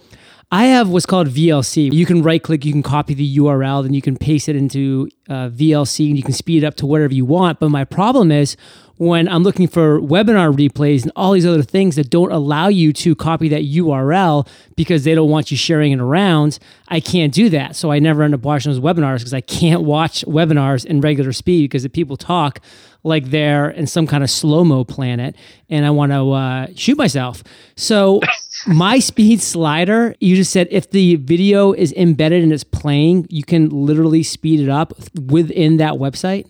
I 0.49 0.65
have 0.65 0.87
what's 0.87 1.05
called 1.05 1.27
VLC. 1.27 1.91
You 1.91 2.05
can 2.05 2.23
right 2.23 2.41
click, 2.41 2.63
you 2.63 2.71
can 2.71 2.83
copy 2.83 3.13
the 3.13 3.37
URL, 3.37 3.83
then 3.83 3.93
you 3.93 4.01
can 4.01 4.15
paste 4.15 4.47
it 4.47 4.55
into 4.55 5.09
uh, 5.27 5.49
VLC 5.49 6.07
and 6.07 6.15
you 6.15 6.23
can 6.23 6.31
speed 6.31 6.63
it 6.63 6.65
up 6.65 6.75
to 6.75 6.85
whatever 6.85 7.13
you 7.13 7.25
want. 7.25 7.59
But 7.59 7.67
my 7.69 7.83
problem 7.83 8.31
is 8.31 8.55
when 8.95 9.27
I'm 9.27 9.43
looking 9.43 9.67
for 9.67 9.99
webinar 9.99 10.55
replays 10.55 11.03
and 11.03 11.11
all 11.17 11.33
these 11.33 11.45
other 11.45 11.63
things 11.63 11.97
that 11.97 12.09
don't 12.09 12.31
allow 12.31 12.69
you 12.69 12.93
to 12.93 13.13
copy 13.13 13.49
that 13.49 13.63
URL 13.63 14.47
because 14.77 15.03
they 15.03 15.13
don't 15.15 15.29
want 15.29 15.51
you 15.51 15.57
sharing 15.57 15.91
it 15.91 15.99
around, 15.99 16.59
I 16.87 17.01
can't 17.01 17.33
do 17.33 17.49
that. 17.49 17.75
So 17.75 17.91
I 17.91 17.99
never 17.99 18.23
end 18.23 18.33
up 18.33 18.43
watching 18.43 18.71
those 18.71 18.81
webinars 18.81 19.17
because 19.17 19.33
I 19.33 19.41
can't 19.41 19.83
watch 19.83 20.23
webinars 20.25 20.85
in 20.85 21.01
regular 21.01 21.33
speed 21.33 21.65
because 21.65 21.83
the 21.83 21.89
people 21.89 22.15
talk 22.15 22.61
like 23.03 23.31
they're 23.31 23.69
in 23.69 23.85
some 23.85 24.07
kind 24.07 24.23
of 24.23 24.29
slow 24.29 24.63
mo 24.63 24.85
planet 24.85 25.35
and 25.69 25.85
I 25.85 25.89
want 25.89 26.13
to 26.13 26.31
uh, 26.31 26.67
shoot 26.73 26.97
myself. 26.97 27.43
So 27.75 28.21
my 28.67 28.99
speed 28.99 29.41
slider, 29.41 30.15
you 30.19 30.35
just 30.35 30.51
said 30.51 30.67
if 30.71 30.91
the 30.91 31.15
video 31.15 31.73
is 31.73 31.93
embedded 31.93 32.43
and 32.43 32.51
it's 32.51 32.63
playing, 32.63 33.27
you 33.29 33.43
can 33.43 33.69
literally 33.69 34.23
speed 34.23 34.59
it 34.59 34.69
up 34.69 34.93
within 35.15 35.77
that 35.77 35.93
website. 35.93 36.47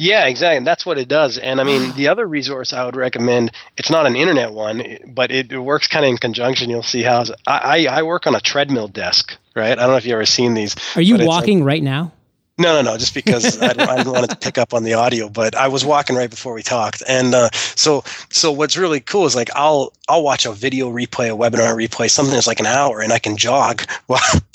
Yeah, 0.00 0.26
exactly. 0.28 0.64
That's 0.64 0.86
what 0.86 0.96
it 0.96 1.08
does. 1.08 1.36
And 1.36 1.60
I 1.60 1.64
mean, 1.64 1.92
the 1.96 2.08
other 2.08 2.26
resource 2.26 2.72
I 2.72 2.84
would 2.84 2.96
recommend, 2.96 3.52
it's 3.76 3.90
not 3.90 4.06
an 4.06 4.16
internet 4.16 4.52
one, 4.52 4.82
but 5.08 5.30
it, 5.30 5.52
it 5.52 5.58
works 5.58 5.86
kind 5.86 6.04
of 6.04 6.10
in 6.10 6.16
conjunction. 6.16 6.70
You'll 6.70 6.82
see 6.82 7.02
how 7.02 7.24
I, 7.46 7.86
I, 7.86 7.98
I, 7.98 8.02
work 8.02 8.26
on 8.26 8.34
a 8.34 8.40
treadmill 8.40 8.88
desk, 8.88 9.36
right? 9.54 9.72
I 9.72 9.74
don't 9.74 9.90
know 9.90 9.96
if 9.96 10.06
you've 10.06 10.14
ever 10.14 10.24
seen 10.24 10.54
these. 10.54 10.74
Are 10.96 11.02
you 11.02 11.18
walking 11.18 11.60
like, 11.60 11.66
right 11.66 11.82
now? 11.82 12.12
No, 12.60 12.74
no, 12.74 12.92
no. 12.92 12.98
Just 12.98 13.14
because 13.14 13.58
I, 13.58 13.68
I 13.70 13.96
didn't 13.96 14.12
want 14.12 14.28
to 14.28 14.36
pick 14.36 14.58
up 14.58 14.74
on 14.74 14.84
the 14.84 14.92
audio, 14.92 15.30
but 15.30 15.54
I 15.56 15.66
was 15.68 15.82
walking 15.82 16.14
right 16.14 16.28
before 16.28 16.52
we 16.52 16.62
talked, 16.62 17.02
and 17.08 17.34
uh, 17.34 17.48
so 17.52 18.04
so 18.28 18.52
what's 18.52 18.76
really 18.76 19.00
cool 19.00 19.24
is 19.24 19.34
like 19.34 19.48
I'll 19.54 19.94
I'll 20.10 20.22
watch 20.22 20.44
a 20.44 20.52
video 20.52 20.90
replay, 20.90 21.32
a 21.32 21.36
webinar 21.36 21.74
replay, 21.74 22.10
something 22.10 22.34
that's 22.34 22.46
like 22.46 22.60
an 22.60 22.66
hour, 22.66 23.00
and 23.00 23.12
I 23.12 23.18
can 23.18 23.36
jog. 23.36 23.82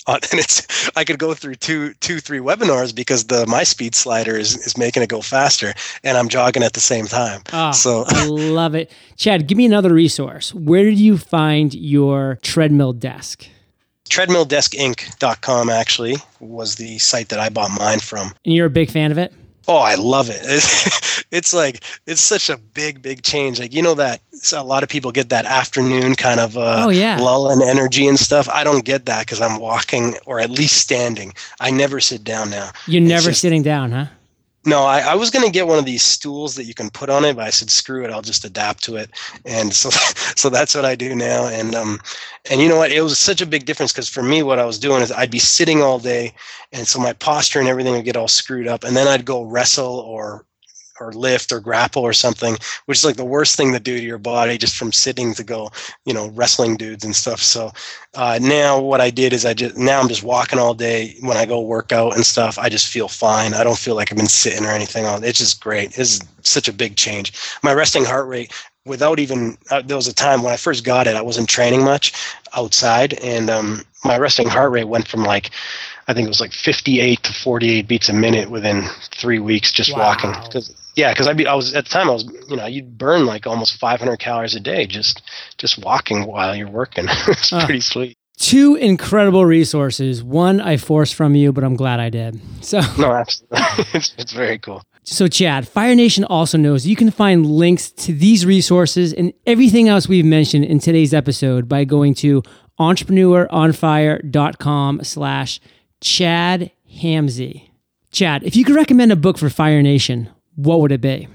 Well, 0.08 0.20
and 0.32 0.40
it's 0.40 0.92
I 0.96 1.04
could 1.04 1.18
go 1.18 1.34
through 1.34 1.56
two 1.56 1.94
two 1.96 2.20
three 2.20 2.40
webinars 2.40 2.94
because 2.94 3.26
the 3.26 3.48
my 3.48 3.64
speed 3.64 3.96
slider 3.96 4.38
is 4.38 4.56
is 4.68 4.78
making 4.78 5.02
it 5.02 5.10
go 5.10 5.22
faster, 5.22 5.74
and 6.04 6.18
I'm 6.18 6.30
jogging 6.30 6.62
at 6.62 6.74
the 6.74 6.82
same 6.82 7.08
time. 7.08 7.42
Oh, 7.54 7.72
so 7.72 8.04
I 8.08 8.28
love 8.28 8.76
it, 8.76 8.92
Chad. 9.16 9.48
Give 9.48 9.58
me 9.58 9.66
another 9.66 9.94
resource. 9.94 10.54
Where 10.54 10.84
did 10.84 11.00
you 11.00 11.18
find 11.18 11.74
your 11.74 12.38
treadmill 12.44 12.94
desk? 12.94 13.48
treadmilldeskinc.com 14.10 15.70
actually 15.70 16.16
was 16.40 16.76
the 16.76 16.98
site 17.00 17.30
that 17.30 17.40
I 17.40 17.50
bought 17.50 17.72
mine 17.72 18.00
from. 18.00 18.34
And 18.46 18.54
you're 18.54 18.68
a 18.68 18.72
big 18.72 18.92
fan 18.92 19.12
of 19.12 19.18
it? 19.18 19.34
Oh, 19.68 19.78
I 19.78 19.96
love 19.96 20.30
it. 20.30 20.42
It's, 21.32 21.54
like 21.54 21.84
it's 22.06 22.22
such 22.22 22.50
a 22.50 22.58
big, 22.58 23.02
big 23.02 23.22
change. 23.24 23.60
Like 23.60 23.74
you 23.74 23.82
know 23.82 23.96
that 23.96 24.22
a 24.54 24.64
lot 24.64 24.84
of 24.84 24.90
people 24.90 25.12
get 25.12 25.30
that 25.30 25.44
afternoon 25.46 26.16
kind 26.16 26.40
of 26.40 26.58
uh, 26.58 26.84
oh 26.86 26.90
yeah 26.90 27.18
lull 27.18 27.50
and 27.50 27.62
energy 27.62 28.08
and 28.08 28.18
stuff. 28.18 28.48
I 28.48 28.64
don't 28.64 28.86
get 28.86 29.06
that 29.08 29.26
because 29.26 29.42
I'm 29.42 29.60
walking 29.60 30.16
or 30.26 30.40
at 30.40 30.50
least 30.50 30.78
standing. 30.78 31.34
I 31.60 31.72
never 31.72 32.00
sit 32.00 32.24
down 32.24 32.52
now. 32.52 32.72
You're 32.88 33.02
it's 33.02 33.10
never 33.10 33.30
just, 33.30 33.42
sitting 33.42 33.64
down, 33.64 33.92
huh? 33.92 34.06
No, 34.68 34.84
I, 34.84 35.00
I 35.02 35.16
was 35.16 35.30
going 35.30 35.46
to 35.46 35.52
get 35.52 35.68
one 35.68 35.78
of 35.78 35.86
these 35.86 36.02
stools 36.04 36.56
that 36.56 36.64
you 36.66 36.74
can 36.74 36.90
put 36.90 37.10
on 37.10 37.24
it, 37.24 37.36
but 37.36 37.46
I 37.46 37.52
said, 37.52 37.70
screw 37.70 38.04
it, 38.04 38.10
I'll 38.10 38.24
just 38.24 38.46
adapt 38.46 38.84
to 38.86 38.96
it. 38.96 39.12
And 39.46 39.72
so, 39.74 39.90
so 40.36 40.50
that's 40.50 40.74
what 40.74 40.86
I 40.86 40.96
do 40.96 41.16
now. 41.16 41.46
And, 41.46 41.76
um, 41.76 42.00
and 42.50 42.60
you 42.60 42.68
know 42.68 42.78
what? 42.78 42.92
It 42.92 43.02
was 43.02 43.20
such 43.20 43.42
a 43.42 43.46
big 43.46 43.66
difference 43.66 43.94
because 43.94 44.10
for 44.10 44.24
me, 44.24 44.42
what 44.42 44.58
I 44.58 44.66
was 44.66 44.80
doing 44.80 45.02
is 45.04 45.12
I'd 45.12 45.30
be 45.30 45.40
sitting 45.40 45.84
all 45.84 46.00
day. 46.00 46.34
And 46.74 46.88
so 46.88 47.00
my 47.00 47.14
posture 47.14 47.60
and 47.60 47.68
everything 47.70 47.94
would 47.94 48.06
get 48.06 48.18
all 48.18 48.28
screwed 48.28 48.68
up. 48.68 48.84
And 48.84 48.98
then 48.98 49.08
I'd 49.08 49.26
go 49.26 49.44
wrestle 49.44 50.00
or 50.00 50.46
or 51.00 51.12
lift 51.14 51.52
or 51.52 51.60
grapple 51.60 52.04
or 52.04 52.14
something, 52.14 52.58
which 52.86 53.00
is 53.00 53.06
like 53.06 53.16
the 53.16 53.26
worst 53.26 53.56
thing 53.56 53.74
to 53.74 53.80
do 53.80 53.98
to 53.98 54.04
your 54.04 54.18
body 54.18 54.58
just 54.58 54.76
from 54.76 54.92
sitting 54.92 55.34
to 55.34 55.44
go, 55.44 55.72
you 56.06 56.14
know, 56.14 56.30
wrestling 56.30 56.78
dudes 56.78 57.04
and 57.04 57.16
stuff. 57.16 57.42
So 57.42 57.72
uh, 58.14 58.40
now 58.42 58.80
what 58.80 59.02
I 59.02 59.10
did 59.10 59.34
is 59.34 59.46
I 59.46 59.54
just 59.54 59.78
now 59.78 60.00
I'm 60.00 60.08
just 60.08 60.24
walking 60.24 60.60
all 60.60 60.74
day. 60.74 61.16
When 61.22 61.38
I 61.38 61.46
go 61.46 61.62
work 61.62 61.92
out 61.92 62.16
and 62.16 62.26
stuff, 62.26 62.58
I 62.58 62.70
just 62.70 62.88
feel 62.88 63.08
fine. 63.08 63.54
I 63.54 63.64
don't 63.64 63.78
feel 63.78 63.96
like 63.96 64.12
I've 64.12 64.18
been 64.18 64.28
sitting 64.28 64.66
or 64.66 64.72
anything. 64.72 65.06
On 65.06 65.24
it's 65.24 65.40
just 65.40 65.62
great. 65.62 65.98
It's 65.98 66.20
such 66.42 66.68
a 66.68 66.74
big 66.74 66.96
change. 66.96 67.34
My 67.64 67.74
resting 67.74 68.06
heart 68.06 68.28
rate 68.28 68.52
without 68.86 69.20
even 69.20 69.58
uh, 69.72 69.82
there 69.82 69.98
was 69.98 70.08
a 70.08 70.14
time 70.14 70.44
when 70.44 70.54
I 70.54 70.58
first 70.58 70.84
got 70.84 71.08
it, 71.08 71.16
I 71.16 71.22
wasn't 71.22 71.50
training 71.50 71.84
much 71.84 72.14
outside, 72.56 73.14
and 73.16 73.50
um, 73.50 73.82
my 74.04 74.18
resting 74.18 74.48
heart 74.48 74.72
rate 74.72 74.88
went 74.88 75.08
from 75.08 75.24
like 75.24 75.52
I 76.08 76.14
think 76.14 76.26
it 76.26 76.30
was 76.30 76.42
like 76.42 76.54
58 76.54 77.24
to 77.24 77.34
48 77.34 77.88
beats 77.88 78.10
a 78.10 78.14
minute 78.14 78.50
within 78.50 78.88
three 79.16 79.40
weeks 79.40 79.72
just 79.72 79.92
wow. 79.94 80.00
walking. 80.00 80.34
Cause, 80.52 80.74
yeah, 80.96 81.12
because 81.12 81.28
I 81.28 81.34
be 81.34 81.46
I 81.46 81.54
was 81.54 81.74
at 81.74 81.86
the 81.86 81.90
time 81.90 82.10
I 82.10 82.14
was 82.14 82.24
you 82.50 82.56
know 82.56 82.66
you'd 82.66 82.98
burn 82.98 83.26
like 83.26 83.46
almost 83.46 83.80
500 83.80 84.18
calories 84.18 84.56
a 84.56 84.60
day 84.60 84.86
just 84.86 85.22
just 85.58 85.84
walking 85.84 86.26
while 86.26 86.56
you're 86.56 86.70
working. 86.70 87.06
it's 87.28 87.52
uh, 87.52 87.66
pretty 87.66 87.82
sweet. 87.82 88.18
Two 88.38 88.76
incredible 88.76 89.46
resources. 89.46 90.24
One 90.24 90.60
I 90.60 90.78
forced 90.78 91.16
from 91.16 91.36
you, 91.36 91.54
but 91.54 91.64
I'm 91.64 91.76
glad 91.76 92.00
I 92.00 92.10
did. 92.10 92.40
So 92.62 92.82
no, 92.98 93.12
absolutely, 93.12 93.60
it's, 93.94 94.14
it's 94.18 94.34
very 94.34 94.60
cool. 94.60 94.84
So, 95.08 95.28
Chad, 95.28 95.68
Fire 95.68 95.94
Nation 95.94 96.24
also 96.24 96.58
knows 96.58 96.88
you 96.88 96.96
can 96.96 97.12
find 97.12 97.46
links 97.46 97.92
to 97.92 98.12
these 98.12 98.44
resources 98.44 99.14
and 99.14 99.34
everything 99.46 99.88
else 99.88 100.08
we've 100.08 100.26
mentioned 100.26 100.66
in 100.66 100.80
today's 100.80 101.14
episode 101.14 101.70
by 101.70 101.86
going 101.86 102.16
to 102.16 102.42
entrepreneuronfire.com 102.80 105.04
slash 105.04 105.60
Chad 106.02 106.72
Hamzeh. 106.92 107.70
Chad, 108.12 108.44
if 108.44 108.56
you 108.56 108.66
could 108.66 108.76
recommend 108.76 109.12
a 109.12 109.16
book 109.16 109.38
for 109.38 109.52
Fire 109.52 109.84
Nation, 109.84 110.32
what 110.56 110.82
would 110.82 110.92
it 110.92 111.02
be? 111.02 111.28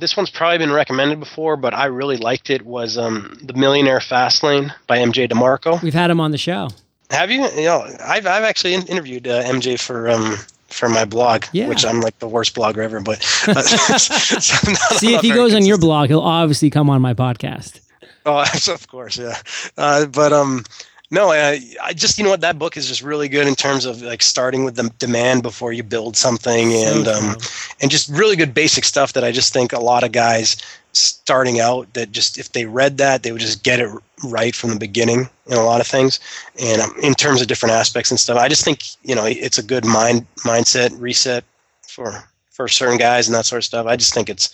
This 0.00 0.16
one's 0.16 0.30
probably 0.30 0.58
been 0.58 0.72
recommended 0.72 1.20
before, 1.20 1.56
but 1.56 1.74
I 1.74 1.86
really 1.86 2.16
liked 2.16 2.50
it. 2.50 2.62
Was 2.62 2.96
um, 2.96 3.36
the 3.42 3.52
Millionaire 3.52 3.98
Fastlane 3.98 4.72
by 4.86 4.98
MJ 4.98 5.30
DeMarco. 5.30 5.82
We've 5.82 5.94
had 5.94 6.10
him 6.10 6.18
on 6.18 6.30
the 6.30 6.38
show. 6.38 6.70
Have 7.10 7.30
you? 7.30 7.46
You 7.50 7.64
know, 7.64 7.86
I've 8.02 8.26
I've 8.26 8.44
actually 8.44 8.74
interviewed 8.74 9.28
uh, 9.28 9.42
MJ 9.44 9.78
for 9.78 10.08
um, 10.08 10.36
for 10.72 10.88
my 10.88 11.04
blog, 11.04 11.44
yeah. 11.52 11.68
which 11.68 11.84
I'm 11.84 12.00
like 12.00 12.18
the 12.18 12.28
worst 12.28 12.54
blogger 12.54 12.78
ever. 12.78 13.00
But 13.00 13.18
uh, 13.48 13.62
so 13.98 14.96
see, 14.96 15.14
if 15.14 15.20
he 15.20 15.30
goes 15.30 15.54
on 15.54 15.64
your 15.64 15.78
blog, 15.78 16.08
he'll 16.08 16.20
obviously 16.20 16.70
come 16.70 16.90
on 16.90 17.00
my 17.02 17.14
podcast. 17.14 17.80
Oh, 18.24 18.44
of 18.72 18.88
course, 18.88 19.18
yeah. 19.18 19.36
Uh, 19.76 20.06
but 20.06 20.32
um, 20.32 20.64
no, 21.12 21.30
I, 21.30 21.60
I, 21.82 21.92
just 21.92 22.16
you 22.16 22.24
know 22.24 22.30
what 22.30 22.40
that 22.40 22.58
book 22.58 22.78
is 22.78 22.88
just 22.88 23.02
really 23.02 23.28
good 23.28 23.46
in 23.46 23.54
terms 23.54 23.84
of 23.84 24.00
like 24.00 24.22
starting 24.22 24.64
with 24.64 24.76
the 24.76 24.90
demand 24.98 25.42
before 25.42 25.74
you 25.74 25.82
build 25.82 26.16
something, 26.16 26.72
and 26.72 27.06
um, 27.06 27.36
and 27.82 27.90
just 27.90 28.08
really 28.08 28.34
good 28.34 28.54
basic 28.54 28.82
stuff 28.84 29.12
that 29.12 29.22
I 29.22 29.30
just 29.30 29.52
think 29.52 29.74
a 29.74 29.78
lot 29.78 30.04
of 30.04 30.12
guys 30.12 30.56
starting 30.92 31.60
out 31.60 31.92
that 31.92 32.12
just 32.12 32.38
if 32.38 32.52
they 32.52 32.64
read 32.64 32.96
that 32.96 33.22
they 33.22 33.32
would 33.32 33.42
just 33.42 33.62
get 33.62 33.78
it 33.78 33.90
right 34.24 34.54
from 34.54 34.70
the 34.70 34.78
beginning 34.78 35.28
in 35.46 35.52
a 35.52 35.64
lot 35.64 35.82
of 35.82 35.86
things, 35.86 36.18
and 36.58 36.80
um, 36.80 36.94
in 37.02 37.12
terms 37.12 37.42
of 37.42 37.46
different 37.46 37.74
aspects 37.74 38.10
and 38.10 38.18
stuff. 38.18 38.38
I 38.38 38.48
just 38.48 38.64
think 38.64 38.82
you 39.02 39.14
know 39.14 39.26
it's 39.26 39.58
a 39.58 39.62
good 39.62 39.84
mind 39.84 40.24
mindset 40.38 40.98
reset 40.98 41.44
for 41.86 42.24
for 42.50 42.68
certain 42.68 42.96
guys 42.96 43.28
and 43.28 43.34
that 43.34 43.44
sort 43.44 43.58
of 43.58 43.64
stuff. 43.64 43.86
I 43.86 43.96
just 43.96 44.14
think 44.14 44.30
it's 44.30 44.48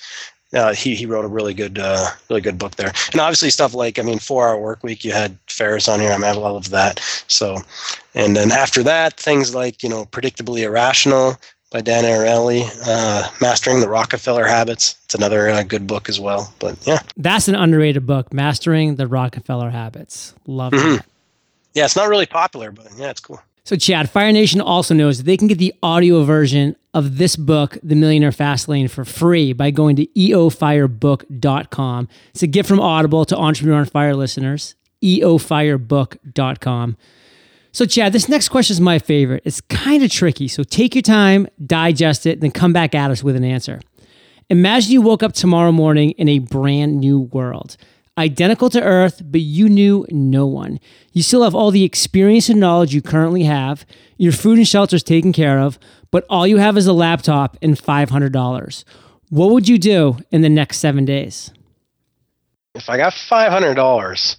uh, 0.54 0.72
he 0.72 0.94
he 0.94 1.06
wrote 1.06 1.24
a 1.24 1.28
really 1.28 1.54
good 1.54 1.78
uh, 1.78 2.06
really 2.28 2.40
good 2.40 2.58
book 2.58 2.76
there. 2.76 2.92
And 3.12 3.20
obviously 3.20 3.50
stuff 3.50 3.74
like 3.74 3.98
I 3.98 4.02
mean, 4.02 4.18
Four 4.18 4.48
Hour 4.48 4.58
Work 4.58 4.82
Week. 4.82 5.04
You 5.04 5.12
had 5.12 5.36
Ferriss 5.46 5.88
on 5.88 6.00
here. 6.00 6.10
I'm 6.10 6.24
at 6.24 6.36
a 6.36 6.40
of 6.40 6.70
that. 6.70 7.00
So, 7.28 7.58
and 8.14 8.36
then 8.36 8.50
after 8.50 8.82
that, 8.82 9.14
things 9.14 9.54
like 9.54 9.82
you 9.82 9.88
know, 9.88 10.06
Predictably 10.06 10.60
Irrational 10.60 11.36
by 11.70 11.82
Dan 11.82 12.04
Ariely, 12.04 12.66
uh, 12.86 13.28
Mastering 13.40 13.80
the 13.80 13.88
Rockefeller 13.88 14.46
Habits. 14.46 14.96
It's 15.04 15.14
another 15.14 15.50
uh, 15.50 15.62
good 15.62 15.86
book 15.86 16.08
as 16.08 16.18
well. 16.18 16.52
But 16.58 16.78
yeah, 16.86 17.00
that's 17.16 17.48
an 17.48 17.54
underrated 17.54 18.06
book. 18.06 18.32
Mastering 18.32 18.96
the 18.96 19.06
Rockefeller 19.06 19.70
Habits. 19.70 20.34
Love 20.46 20.72
mm-hmm. 20.72 20.96
it. 20.96 21.02
Yeah, 21.74 21.84
it's 21.84 21.96
not 21.96 22.08
really 22.08 22.26
popular, 22.26 22.72
but 22.72 22.88
yeah, 22.96 23.10
it's 23.10 23.20
cool. 23.20 23.40
So, 23.64 23.76
Chad, 23.76 24.08
Fire 24.08 24.32
Nation 24.32 24.62
also 24.62 24.94
knows 24.94 25.18
that 25.18 25.24
they 25.24 25.36
can 25.36 25.46
get 25.46 25.58
the 25.58 25.74
audio 25.82 26.24
version 26.24 26.74
of 26.98 27.18
this 27.18 27.36
book, 27.36 27.78
The 27.82 27.94
Millionaire 27.94 28.30
Fastlane, 28.30 28.90
for 28.90 29.04
free 29.04 29.52
by 29.52 29.70
going 29.70 29.96
to 29.96 30.06
eofirebook.com. 30.06 32.08
It's 32.30 32.42
a 32.42 32.46
gift 32.46 32.68
from 32.68 32.80
Audible 32.80 33.24
to 33.24 33.36
Entrepreneur 33.36 33.78
on 33.78 33.86
Fire 33.86 34.14
listeners, 34.14 34.74
eofirebook.com. 35.02 36.96
So, 37.72 37.86
Chad, 37.86 38.12
this 38.12 38.28
next 38.28 38.48
question 38.48 38.74
is 38.74 38.80
my 38.80 38.98
favorite. 38.98 39.42
It's 39.44 39.60
kind 39.60 40.02
of 40.02 40.10
tricky. 40.10 40.48
So, 40.48 40.64
take 40.64 40.94
your 40.94 41.02
time, 41.02 41.46
digest 41.64 42.26
it, 42.26 42.40
then 42.40 42.50
come 42.50 42.72
back 42.72 42.94
at 42.94 43.10
us 43.10 43.22
with 43.22 43.36
an 43.36 43.44
answer. 43.44 43.80
Imagine 44.50 44.92
you 44.92 45.02
woke 45.02 45.22
up 45.22 45.34
tomorrow 45.34 45.72
morning 45.72 46.12
in 46.12 46.28
a 46.28 46.38
brand 46.38 46.98
new 46.98 47.20
world 47.20 47.76
identical 48.18 48.68
to 48.70 48.82
Earth, 48.82 49.22
but 49.24 49.40
you 49.40 49.68
knew 49.68 50.04
no 50.10 50.46
one. 50.46 50.80
You 51.12 51.22
still 51.22 51.44
have 51.44 51.54
all 51.54 51.70
the 51.70 51.84
experience 51.84 52.48
and 52.48 52.60
knowledge 52.60 52.92
you 52.94 53.00
currently 53.00 53.44
have. 53.44 53.86
Your 54.18 54.32
food 54.32 54.58
and 54.58 54.68
shelter 54.68 54.96
is 54.96 55.02
taken 55.02 55.32
care 55.32 55.58
of, 55.58 55.78
but 56.10 56.26
all 56.28 56.46
you 56.46 56.58
have 56.58 56.76
is 56.76 56.86
a 56.86 56.92
laptop 56.92 57.56
and 57.62 57.76
$500. 57.76 58.84
What 59.30 59.50
would 59.50 59.68
you 59.68 59.78
do 59.78 60.18
in 60.30 60.42
the 60.42 60.48
next 60.48 60.78
seven 60.78 61.04
days? 61.04 61.52
If 62.74 62.88
I 62.90 62.96
got 62.96 63.12
$500, 63.12 64.36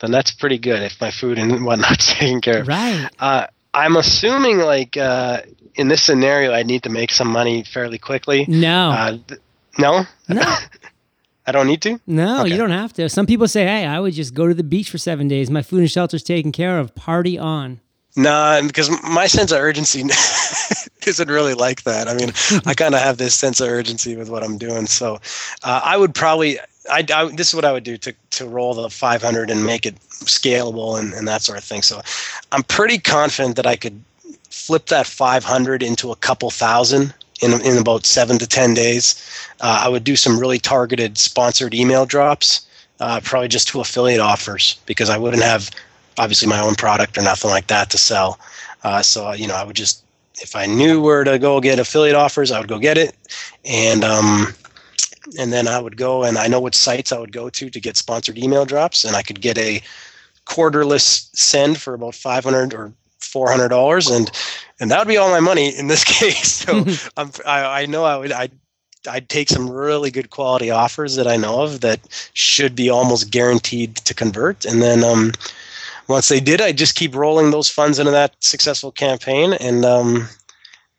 then 0.00 0.10
that's 0.10 0.32
pretty 0.32 0.58
good 0.58 0.82
if 0.82 1.00
my 1.00 1.10
food 1.10 1.38
and 1.38 1.64
whatnot's 1.64 2.12
taken 2.14 2.40
care 2.40 2.60
of. 2.60 2.68
Right. 2.68 3.08
Uh, 3.18 3.46
I'm 3.74 3.96
assuming, 3.96 4.58
like, 4.58 4.96
uh, 4.96 5.42
in 5.74 5.88
this 5.88 6.02
scenario, 6.02 6.52
I'd 6.52 6.66
need 6.66 6.82
to 6.82 6.90
make 6.90 7.10
some 7.10 7.28
money 7.28 7.64
fairly 7.64 7.98
quickly. 7.98 8.44
No. 8.46 8.90
Uh, 8.90 9.18
th- 9.26 9.40
no? 9.78 10.04
No. 10.28 10.42
I 11.46 11.52
don't 11.52 11.66
need 11.66 11.82
to? 11.82 12.00
No, 12.06 12.42
okay. 12.42 12.50
you 12.50 12.56
don't 12.56 12.70
have 12.70 12.92
to. 12.94 13.08
Some 13.08 13.26
people 13.26 13.48
say, 13.48 13.64
hey, 13.64 13.84
I 13.84 13.98
would 13.98 14.14
just 14.14 14.34
go 14.34 14.46
to 14.46 14.54
the 14.54 14.62
beach 14.62 14.90
for 14.90 14.98
seven 14.98 15.26
days. 15.28 15.50
My 15.50 15.62
food 15.62 15.80
and 15.80 15.90
shelter's 15.90 16.22
taken 16.22 16.52
care 16.52 16.78
of. 16.78 16.94
Party 16.94 17.38
on. 17.38 17.80
No, 18.14 18.30
nah, 18.30 18.66
because 18.66 18.90
my 19.02 19.26
sense 19.26 19.52
of 19.52 19.58
urgency 19.58 20.00
isn't 21.06 21.28
really 21.28 21.54
like 21.54 21.82
that. 21.84 22.08
I 22.08 22.14
mean, 22.14 22.30
I 22.66 22.74
kind 22.74 22.94
of 22.94 23.00
have 23.00 23.16
this 23.16 23.34
sense 23.34 23.60
of 23.60 23.68
urgency 23.68 24.16
with 24.16 24.28
what 24.28 24.44
I'm 24.44 24.58
doing. 24.58 24.86
So 24.86 25.14
uh, 25.64 25.80
I 25.82 25.96
would 25.96 26.14
probably, 26.14 26.58
I, 26.90 27.04
I, 27.12 27.30
this 27.34 27.48
is 27.48 27.54
what 27.54 27.64
I 27.64 27.72
would 27.72 27.84
do 27.84 27.96
to, 27.96 28.14
to 28.30 28.46
roll 28.46 28.74
the 28.74 28.90
500 28.90 29.50
and 29.50 29.64
make 29.64 29.86
it 29.86 29.98
scalable 30.10 31.00
and, 31.00 31.12
and 31.14 31.26
that 31.26 31.42
sort 31.42 31.58
of 31.58 31.64
thing. 31.64 31.82
So 31.82 32.02
I'm 32.52 32.62
pretty 32.64 32.98
confident 32.98 33.56
that 33.56 33.66
I 33.66 33.76
could 33.76 34.00
flip 34.50 34.86
that 34.86 35.06
500 35.06 35.82
into 35.82 36.12
a 36.12 36.16
couple 36.16 36.50
thousand 36.50 37.14
in, 37.40 37.60
in 37.62 37.78
about 37.78 38.06
seven 38.06 38.38
to 38.38 38.46
10 38.46 38.74
days. 38.74 39.14
Uh, 39.60 39.82
I 39.84 39.88
would 39.88 40.04
do 40.04 40.16
some 40.16 40.38
really 40.38 40.58
targeted 40.58 41.18
sponsored 41.18 41.74
email 41.74 42.06
drops, 42.06 42.66
uh, 43.00 43.20
probably 43.22 43.48
just 43.48 43.68
to 43.68 43.80
affiliate 43.80 44.20
offers 44.20 44.78
because 44.86 45.10
I 45.10 45.18
wouldn't 45.18 45.42
have 45.42 45.70
obviously 46.18 46.48
my 46.48 46.60
own 46.60 46.74
product 46.74 47.16
or 47.16 47.22
nothing 47.22 47.50
like 47.50 47.66
that 47.68 47.90
to 47.90 47.98
sell. 47.98 48.38
Uh, 48.84 49.02
so, 49.02 49.32
you 49.32 49.46
know, 49.46 49.54
I 49.54 49.64
would 49.64 49.76
just, 49.76 50.04
if 50.40 50.54
I 50.54 50.66
knew 50.66 51.00
where 51.00 51.24
to 51.24 51.38
go 51.38 51.60
get 51.60 51.78
affiliate 51.78 52.16
offers, 52.16 52.50
I 52.50 52.58
would 52.58 52.68
go 52.68 52.78
get 52.78 52.98
it. 52.98 53.14
And, 53.64 54.04
um, 54.04 54.54
and 55.38 55.52
then 55.52 55.68
I 55.68 55.78
would 55.78 55.96
go 55.96 56.24
and 56.24 56.36
I 56.36 56.48
know 56.48 56.60
what 56.60 56.74
sites 56.74 57.12
I 57.12 57.18
would 57.18 57.32
go 57.32 57.48
to 57.48 57.70
to 57.70 57.80
get 57.80 57.96
sponsored 57.96 58.38
email 58.38 58.64
drops, 58.64 59.04
and 59.04 59.16
I 59.16 59.22
could 59.22 59.40
get 59.40 59.56
a 59.58 59.82
quarterless 60.44 61.30
send 61.32 61.80
for 61.80 61.94
about 61.94 62.14
500 62.14 62.74
or 62.74 62.92
$400 63.32 64.14
and 64.14 64.30
and 64.80 64.90
that 64.90 64.98
would 64.98 65.08
be 65.08 65.16
all 65.16 65.30
my 65.30 65.40
money 65.40 65.68
in 65.76 65.86
this 65.86 66.04
case. 66.20 66.52
So 66.52 66.84
I'm, 67.16 67.30
I 67.46 67.86
know 67.86 68.04
i 68.04 68.16
would 68.16 68.32
I'd, 68.32 68.52
I'd 69.08 69.28
take 69.28 69.48
some 69.48 69.70
really 69.70 70.10
good 70.10 70.30
quality 70.30 70.70
offers 70.70 71.16
that 71.16 71.26
i 71.26 71.36
know 71.36 71.62
of 71.62 71.80
that 71.80 72.00
should 72.34 72.74
be 72.74 72.90
almost 72.90 73.30
guaranteed 73.30 73.96
to 73.96 74.14
convert. 74.14 74.64
And 74.64 74.82
then 74.82 75.04
um, 75.04 75.32
once 76.08 76.28
they 76.28 76.40
did 76.40 76.60
i 76.60 76.72
just 76.72 76.94
keep 76.94 77.14
rolling 77.14 77.50
those 77.50 77.68
funds 77.68 77.98
into 77.98 78.12
that 78.12 78.34
successful 78.40 78.92
campaign 78.92 79.54
and 79.54 79.84
um, 79.84 80.28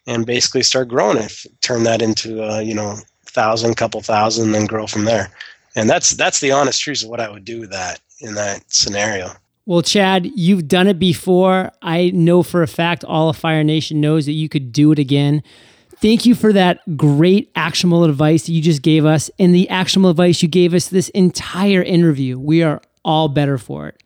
and 0.08 0.26
basically 0.26 0.64
start 0.64 0.88
growing 0.88 1.18
it 1.18 1.46
turn 1.62 1.84
that 1.84 2.02
into 2.02 2.44
uh, 2.44 2.60
you 2.60 2.74
know 2.74 2.98
thousand 3.26 3.76
couple 3.76 4.02
thousand 4.02 4.52
then 4.52 4.66
grow 4.66 4.88
from 4.88 5.06
there. 5.06 5.32
And 5.76 5.90
that's 5.90 6.12
that's 6.12 6.40
the 6.40 6.52
honest 6.52 6.82
truth 6.82 7.04
of 7.04 7.10
what 7.10 7.20
i 7.20 7.30
would 7.30 7.46
do 7.46 7.60
with 7.60 7.72
that 7.72 8.00
in 8.20 8.36
that 8.36 8.64
scenario 8.72 9.32
well, 9.66 9.82
Chad, 9.82 10.26
you've 10.36 10.68
done 10.68 10.88
it 10.88 11.00
before. 11.00 11.72
I 11.82 12.12
know 12.12 12.44
for 12.44 12.64
a 12.64 12.68
fact 12.68 13.04
all 13.06 13.30
of 13.30 13.38
Fire 13.38 13.64
Nation 13.64 14.02
knows 14.02 14.26
that 14.26 14.34
you 14.34 14.50
could 14.50 14.72
do 14.72 14.92
it 14.92 15.00
again. 15.00 15.42
Thank 15.98 16.26
you 16.26 16.36
for 16.36 16.52
that 16.52 16.82
great 16.98 17.50
actionable 17.56 18.04
advice 18.04 18.46
that 18.46 18.52
you 18.52 18.62
just 18.62 18.82
gave 18.82 19.06
us 19.06 19.32
and 19.40 19.56
the 19.56 19.70
actionable 19.70 20.10
advice 20.10 20.42
you 20.42 20.50
gave 20.50 20.74
us 20.74 20.90
this 20.90 21.08
entire 21.10 21.82
interview. 21.82 22.38
We 22.38 22.62
are 22.62 22.82
all 23.06 23.30
better 23.30 23.58
for 23.58 23.88
it. 23.88 24.04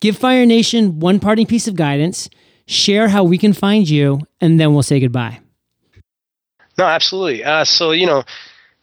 Give 0.00 0.16
Fire 0.16 0.44
Nation 0.44 0.98
one 0.98 1.20
parting 1.20 1.46
piece 1.46 1.68
of 1.68 1.76
guidance, 1.76 2.28
share 2.66 3.08
how 3.08 3.22
we 3.22 3.38
can 3.38 3.52
find 3.52 3.88
you, 3.88 4.20
and 4.40 4.58
then 4.58 4.74
we'll 4.74 4.82
say 4.82 4.98
goodbye. 4.98 5.40
No, 6.78 6.84
absolutely. 6.84 7.44
Uh, 7.44 7.64
so, 7.64 7.92
you 7.92 8.06
know, 8.06 8.24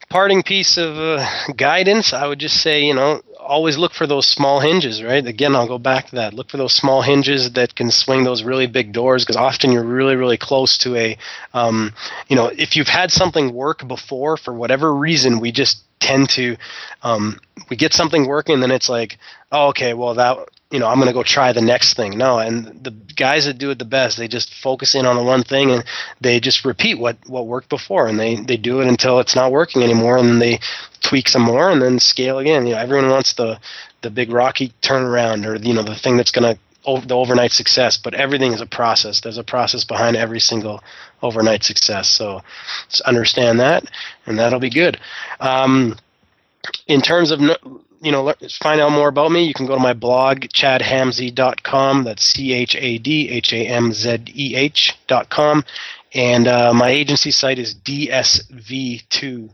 parting 0.09 0.41
piece 0.41 0.77
of 0.77 0.97
uh, 0.97 1.25
guidance, 1.57 2.13
I 2.13 2.27
would 2.27 2.39
just 2.39 2.61
say, 2.61 2.83
you 2.83 2.93
know, 2.93 3.21
always 3.43 3.77
look 3.77 3.93
for 3.93 4.07
those 4.07 4.27
small 4.27 4.59
hinges, 4.59 5.03
right? 5.03 5.25
Again, 5.25 5.55
I'll 5.55 5.67
go 5.67 5.77
back 5.77 6.07
to 6.07 6.15
that. 6.15 6.33
Look 6.33 6.49
for 6.49 6.57
those 6.57 6.73
small 6.73 7.01
hinges 7.01 7.51
that 7.53 7.75
can 7.75 7.91
swing 7.91 8.23
those 8.23 8.43
really 8.43 8.67
big 8.67 8.91
doors 8.93 9.23
because 9.23 9.35
often 9.35 9.71
you're 9.71 9.83
really, 9.83 10.15
really 10.15 10.37
close 10.37 10.77
to 10.79 10.95
a, 10.95 11.17
um, 11.53 11.93
you 12.27 12.35
know, 12.35 12.47
if 12.47 12.75
you've 12.75 12.87
had 12.87 13.11
something 13.11 13.53
work 13.53 13.87
before 13.87 14.37
for 14.37 14.53
whatever 14.53 14.93
reason, 14.93 15.39
we 15.39 15.51
just 15.51 15.83
tend 15.99 16.29
to, 16.29 16.57
um, 17.03 17.39
we 17.69 17.75
get 17.75 17.93
something 17.93 18.27
working, 18.27 18.59
then 18.59 18.71
it's 18.71 18.89
like, 18.89 19.17
oh, 19.51 19.69
okay, 19.69 19.93
well, 19.93 20.15
that, 20.15 20.37
you 20.73 20.79
know, 20.79 20.87
I'm 20.87 20.97
going 20.97 21.07
to 21.07 21.13
go 21.13 21.23
try 21.23 21.53
the 21.53 21.61
next 21.61 21.93
thing. 21.93 22.17
No, 22.17 22.39
and 22.39 22.83
the 22.83 22.91
guys 23.15 23.45
that 23.45 23.59
do 23.59 23.69
it 23.69 23.77
the 23.77 23.85
best, 23.85 24.17
they 24.17 24.27
just 24.27 24.53
focus 24.55 24.95
in 24.95 25.05
on 25.05 25.15
the 25.15 25.23
one 25.23 25.43
thing 25.43 25.69
and 25.69 25.83
they 26.19 26.39
just 26.39 26.65
repeat 26.65 26.97
what 26.97 27.17
what 27.27 27.45
worked 27.45 27.69
before, 27.69 28.07
and 28.07 28.19
they 28.19 28.37
they 28.37 28.57
do 28.57 28.81
it 28.81 28.87
until 28.87 29.19
it's 29.19 29.35
not 29.35 29.51
working 29.51 29.83
anymore, 29.83 30.17
and 30.17 30.41
they 30.41 30.59
tweak 31.03 31.29
some 31.29 31.43
more 31.43 31.69
and 31.69 31.81
then 31.81 31.99
scale 31.99 32.39
again. 32.39 32.65
You 32.65 32.73
know, 32.73 32.79
everyone 32.79 33.09
wants 33.09 33.33
the 33.33 33.59
the 34.01 34.09
big 34.09 34.31
rocky 34.31 34.73
turnaround 34.81 35.45
or 35.45 35.55
you 35.55 35.73
know 35.73 35.83
the 35.83 35.95
thing 35.95 36.17
that's 36.17 36.31
going 36.31 36.55
to 36.55 36.59
the 37.05 37.15
overnight 37.15 37.51
success, 37.51 37.95
but 37.95 38.13
everything 38.13 38.51
is 38.51 38.59
a 38.61 38.65
process. 38.65 39.21
There's 39.21 39.37
a 39.37 39.43
process 39.43 39.85
behind 39.85 40.17
every 40.17 40.39
single 40.39 40.83
overnight 41.21 41.63
success. 41.63 42.09
So 42.09 42.41
understand 43.05 43.59
that, 43.61 43.85
and 44.25 44.37
that'll 44.37 44.59
be 44.59 44.69
good. 44.69 44.99
Um, 45.39 45.97
in 46.87 47.01
terms 47.01 47.31
of 47.31 47.39
you 47.39 48.11
know 48.11 48.33
find 48.61 48.81
out 48.81 48.91
more 48.91 49.07
about 49.07 49.31
me, 49.31 49.43
you 49.43 49.53
can 49.53 49.65
go 49.65 49.75
to 49.75 49.81
my 49.81 49.93
blog 49.93 50.39
chadhamzeh.com. 50.39 52.03
That's 52.03 52.23
c 52.23 52.51
h 52.53 52.75
a 52.75 52.97
d 52.97 53.29
h 53.29 53.53
a 53.53 53.65
m 53.65 53.93
z 53.93 54.17
e 54.33 54.55
h 54.55 54.97
dot 55.07 55.29
com, 55.29 55.63
and 56.13 56.47
uh, 56.47 56.73
my 56.73 56.89
agency 56.89 57.31
site 57.31 57.59
is 57.59 57.73
dsv2.com. 57.75 59.49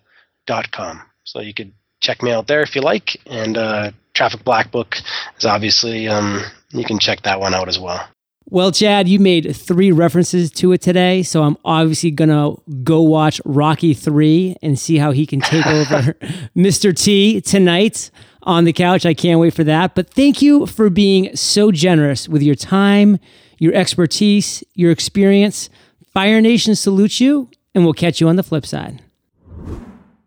So 1.30 1.42
you 1.42 1.54
could 1.54 1.72
check 2.00 2.24
me 2.24 2.32
out 2.32 2.48
there 2.48 2.62
if 2.62 2.76
you 2.76 2.82
like. 2.82 3.18
And 3.28 3.56
uh, 3.56 3.92
Traffic 4.14 4.44
Blackbook 4.44 5.00
is 5.38 5.46
obviously, 5.46 6.08
um, 6.08 6.42
you 6.72 6.84
can 6.84 6.98
check 6.98 7.22
that 7.22 7.40
one 7.40 7.54
out 7.54 7.68
as 7.68 7.78
well. 7.78 8.04
Well, 8.52 8.72
Chad, 8.72 9.08
you 9.08 9.20
made 9.20 9.56
three 9.56 9.92
references 9.92 10.50
to 10.54 10.72
it 10.72 10.82
today, 10.82 11.22
so 11.22 11.44
I'm 11.44 11.56
obviously 11.64 12.10
gonna 12.10 12.56
go 12.84 13.02
watch 13.02 13.40
Rocky 13.46 13.94
Three 13.94 14.56
and 14.64 14.80
see 14.80 14.98
how 14.98 15.12
he 15.12 15.28
can 15.28 15.40
take 15.40 15.68
over 15.68 16.14
Mr. 16.58 16.92
T 17.00 17.42
tonight 17.42 18.10
on 18.42 18.64
the 18.64 18.74
couch. 18.74 19.06
I 19.06 19.14
can't 19.14 19.40
wait 19.40 19.54
for 19.54 19.64
that. 19.66 19.94
But 19.94 20.10
thank 20.10 20.42
you 20.42 20.66
for 20.66 20.90
being 20.90 21.36
so 21.36 21.72
generous 21.72 22.28
with 22.28 22.42
your 22.42 22.56
time, 22.56 23.20
your 23.60 23.76
expertise, 23.76 24.64
your 24.74 24.90
experience. 24.90 25.70
Fire 26.12 26.42
Nation 26.42 26.74
salutes 26.74 27.22
you, 27.22 27.52
and 27.76 27.84
we'll 27.84 27.94
catch 27.94 28.20
you 28.20 28.28
on 28.28 28.36
the 28.36 28.42
flip 28.42 28.66
side. 28.66 29.04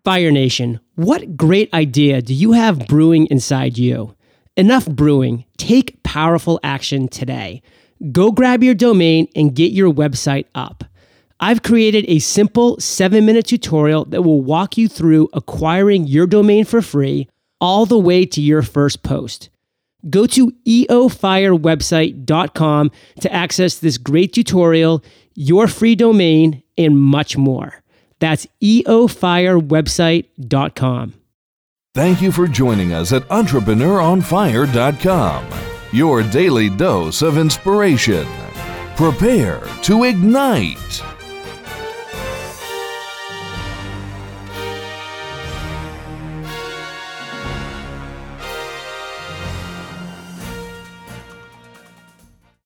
Fire 0.04 0.32
Nation, 0.32 0.80
what 0.96 1.36
great 1.36 1.72
idea 1.72 2.20
do 2.20 2.34
you 2.34 2.50
have 2.52 2.88
brewing 2.88 3.28
inside 3.28 3.78
you? 3.78 4.16
Enough 4.56 4.86
brewing. 4.86 5.44
Take 5.58 6.02
powerful 6.02 6.58
action 6.64 7.06
today. 7.06 7.62
Go 8.10 8.32
grab 8.32 8.64
your 8.64 8.74
domain 8.74 9.28
and 9.36 9.54
get 9.54 9.70
your 9.70 9.92
website 9.92 10.46
up. 10.56 10.82
I've 11.38 11.62
created 11.62 12.04
a 12.08 12.18
simple 12.18 12.80
seven 12.80 13.24
minute 13.24 13.46
tutorial 13.46 14.06
that 14.06 14.22
will 14.22 14.42
walk 14.42 14.76
you 14.76 14.88
through 14.88 15.28
acquiring 15.34 16.08
your 16.08 16.26
domain 16.26 16.64
for 16.64 16.82
free 16.82 17.28
all 17.60 17.86
the 17.86 17.96
way 17.96 18.26
to 18.26 18.40
your 18.40 18.62
first 18.62 19.04
post. 19.04 19.50
Go 20.10 20.26
to 20.26 20.50
eofirewebsite.com 20.66 22.90
to 23.20 23.32
access 23.32 23.78
this 23.78 23.98
great 23.98 24.32
tutorial, 24.32 25.04
your 25.36 25.68
free 25.68 25.94
domain, 25.94 26.64
and 26.76 27.00
much 27.00 27.36
more. 27.36 27.81
That's 28.22 28.46
eofirewebsite.com. 28.62 31.14
Thank 31.92 32.22
you 32.22 32.30
for 32.30 32.46
joining 32.46 32.92
us 32.92 33.12
at 33.12 33.22
EntrepreneurOnFire.com, 33.22 35.46
your 35.92 36.22
daily 36.22 36.70
dose 36.70 37.22
of 37.22 37.36
inspiration. 37.36 38.24
Prepare 38.94 39.60
to 39.82 40.04
ignite. 40.04 41.11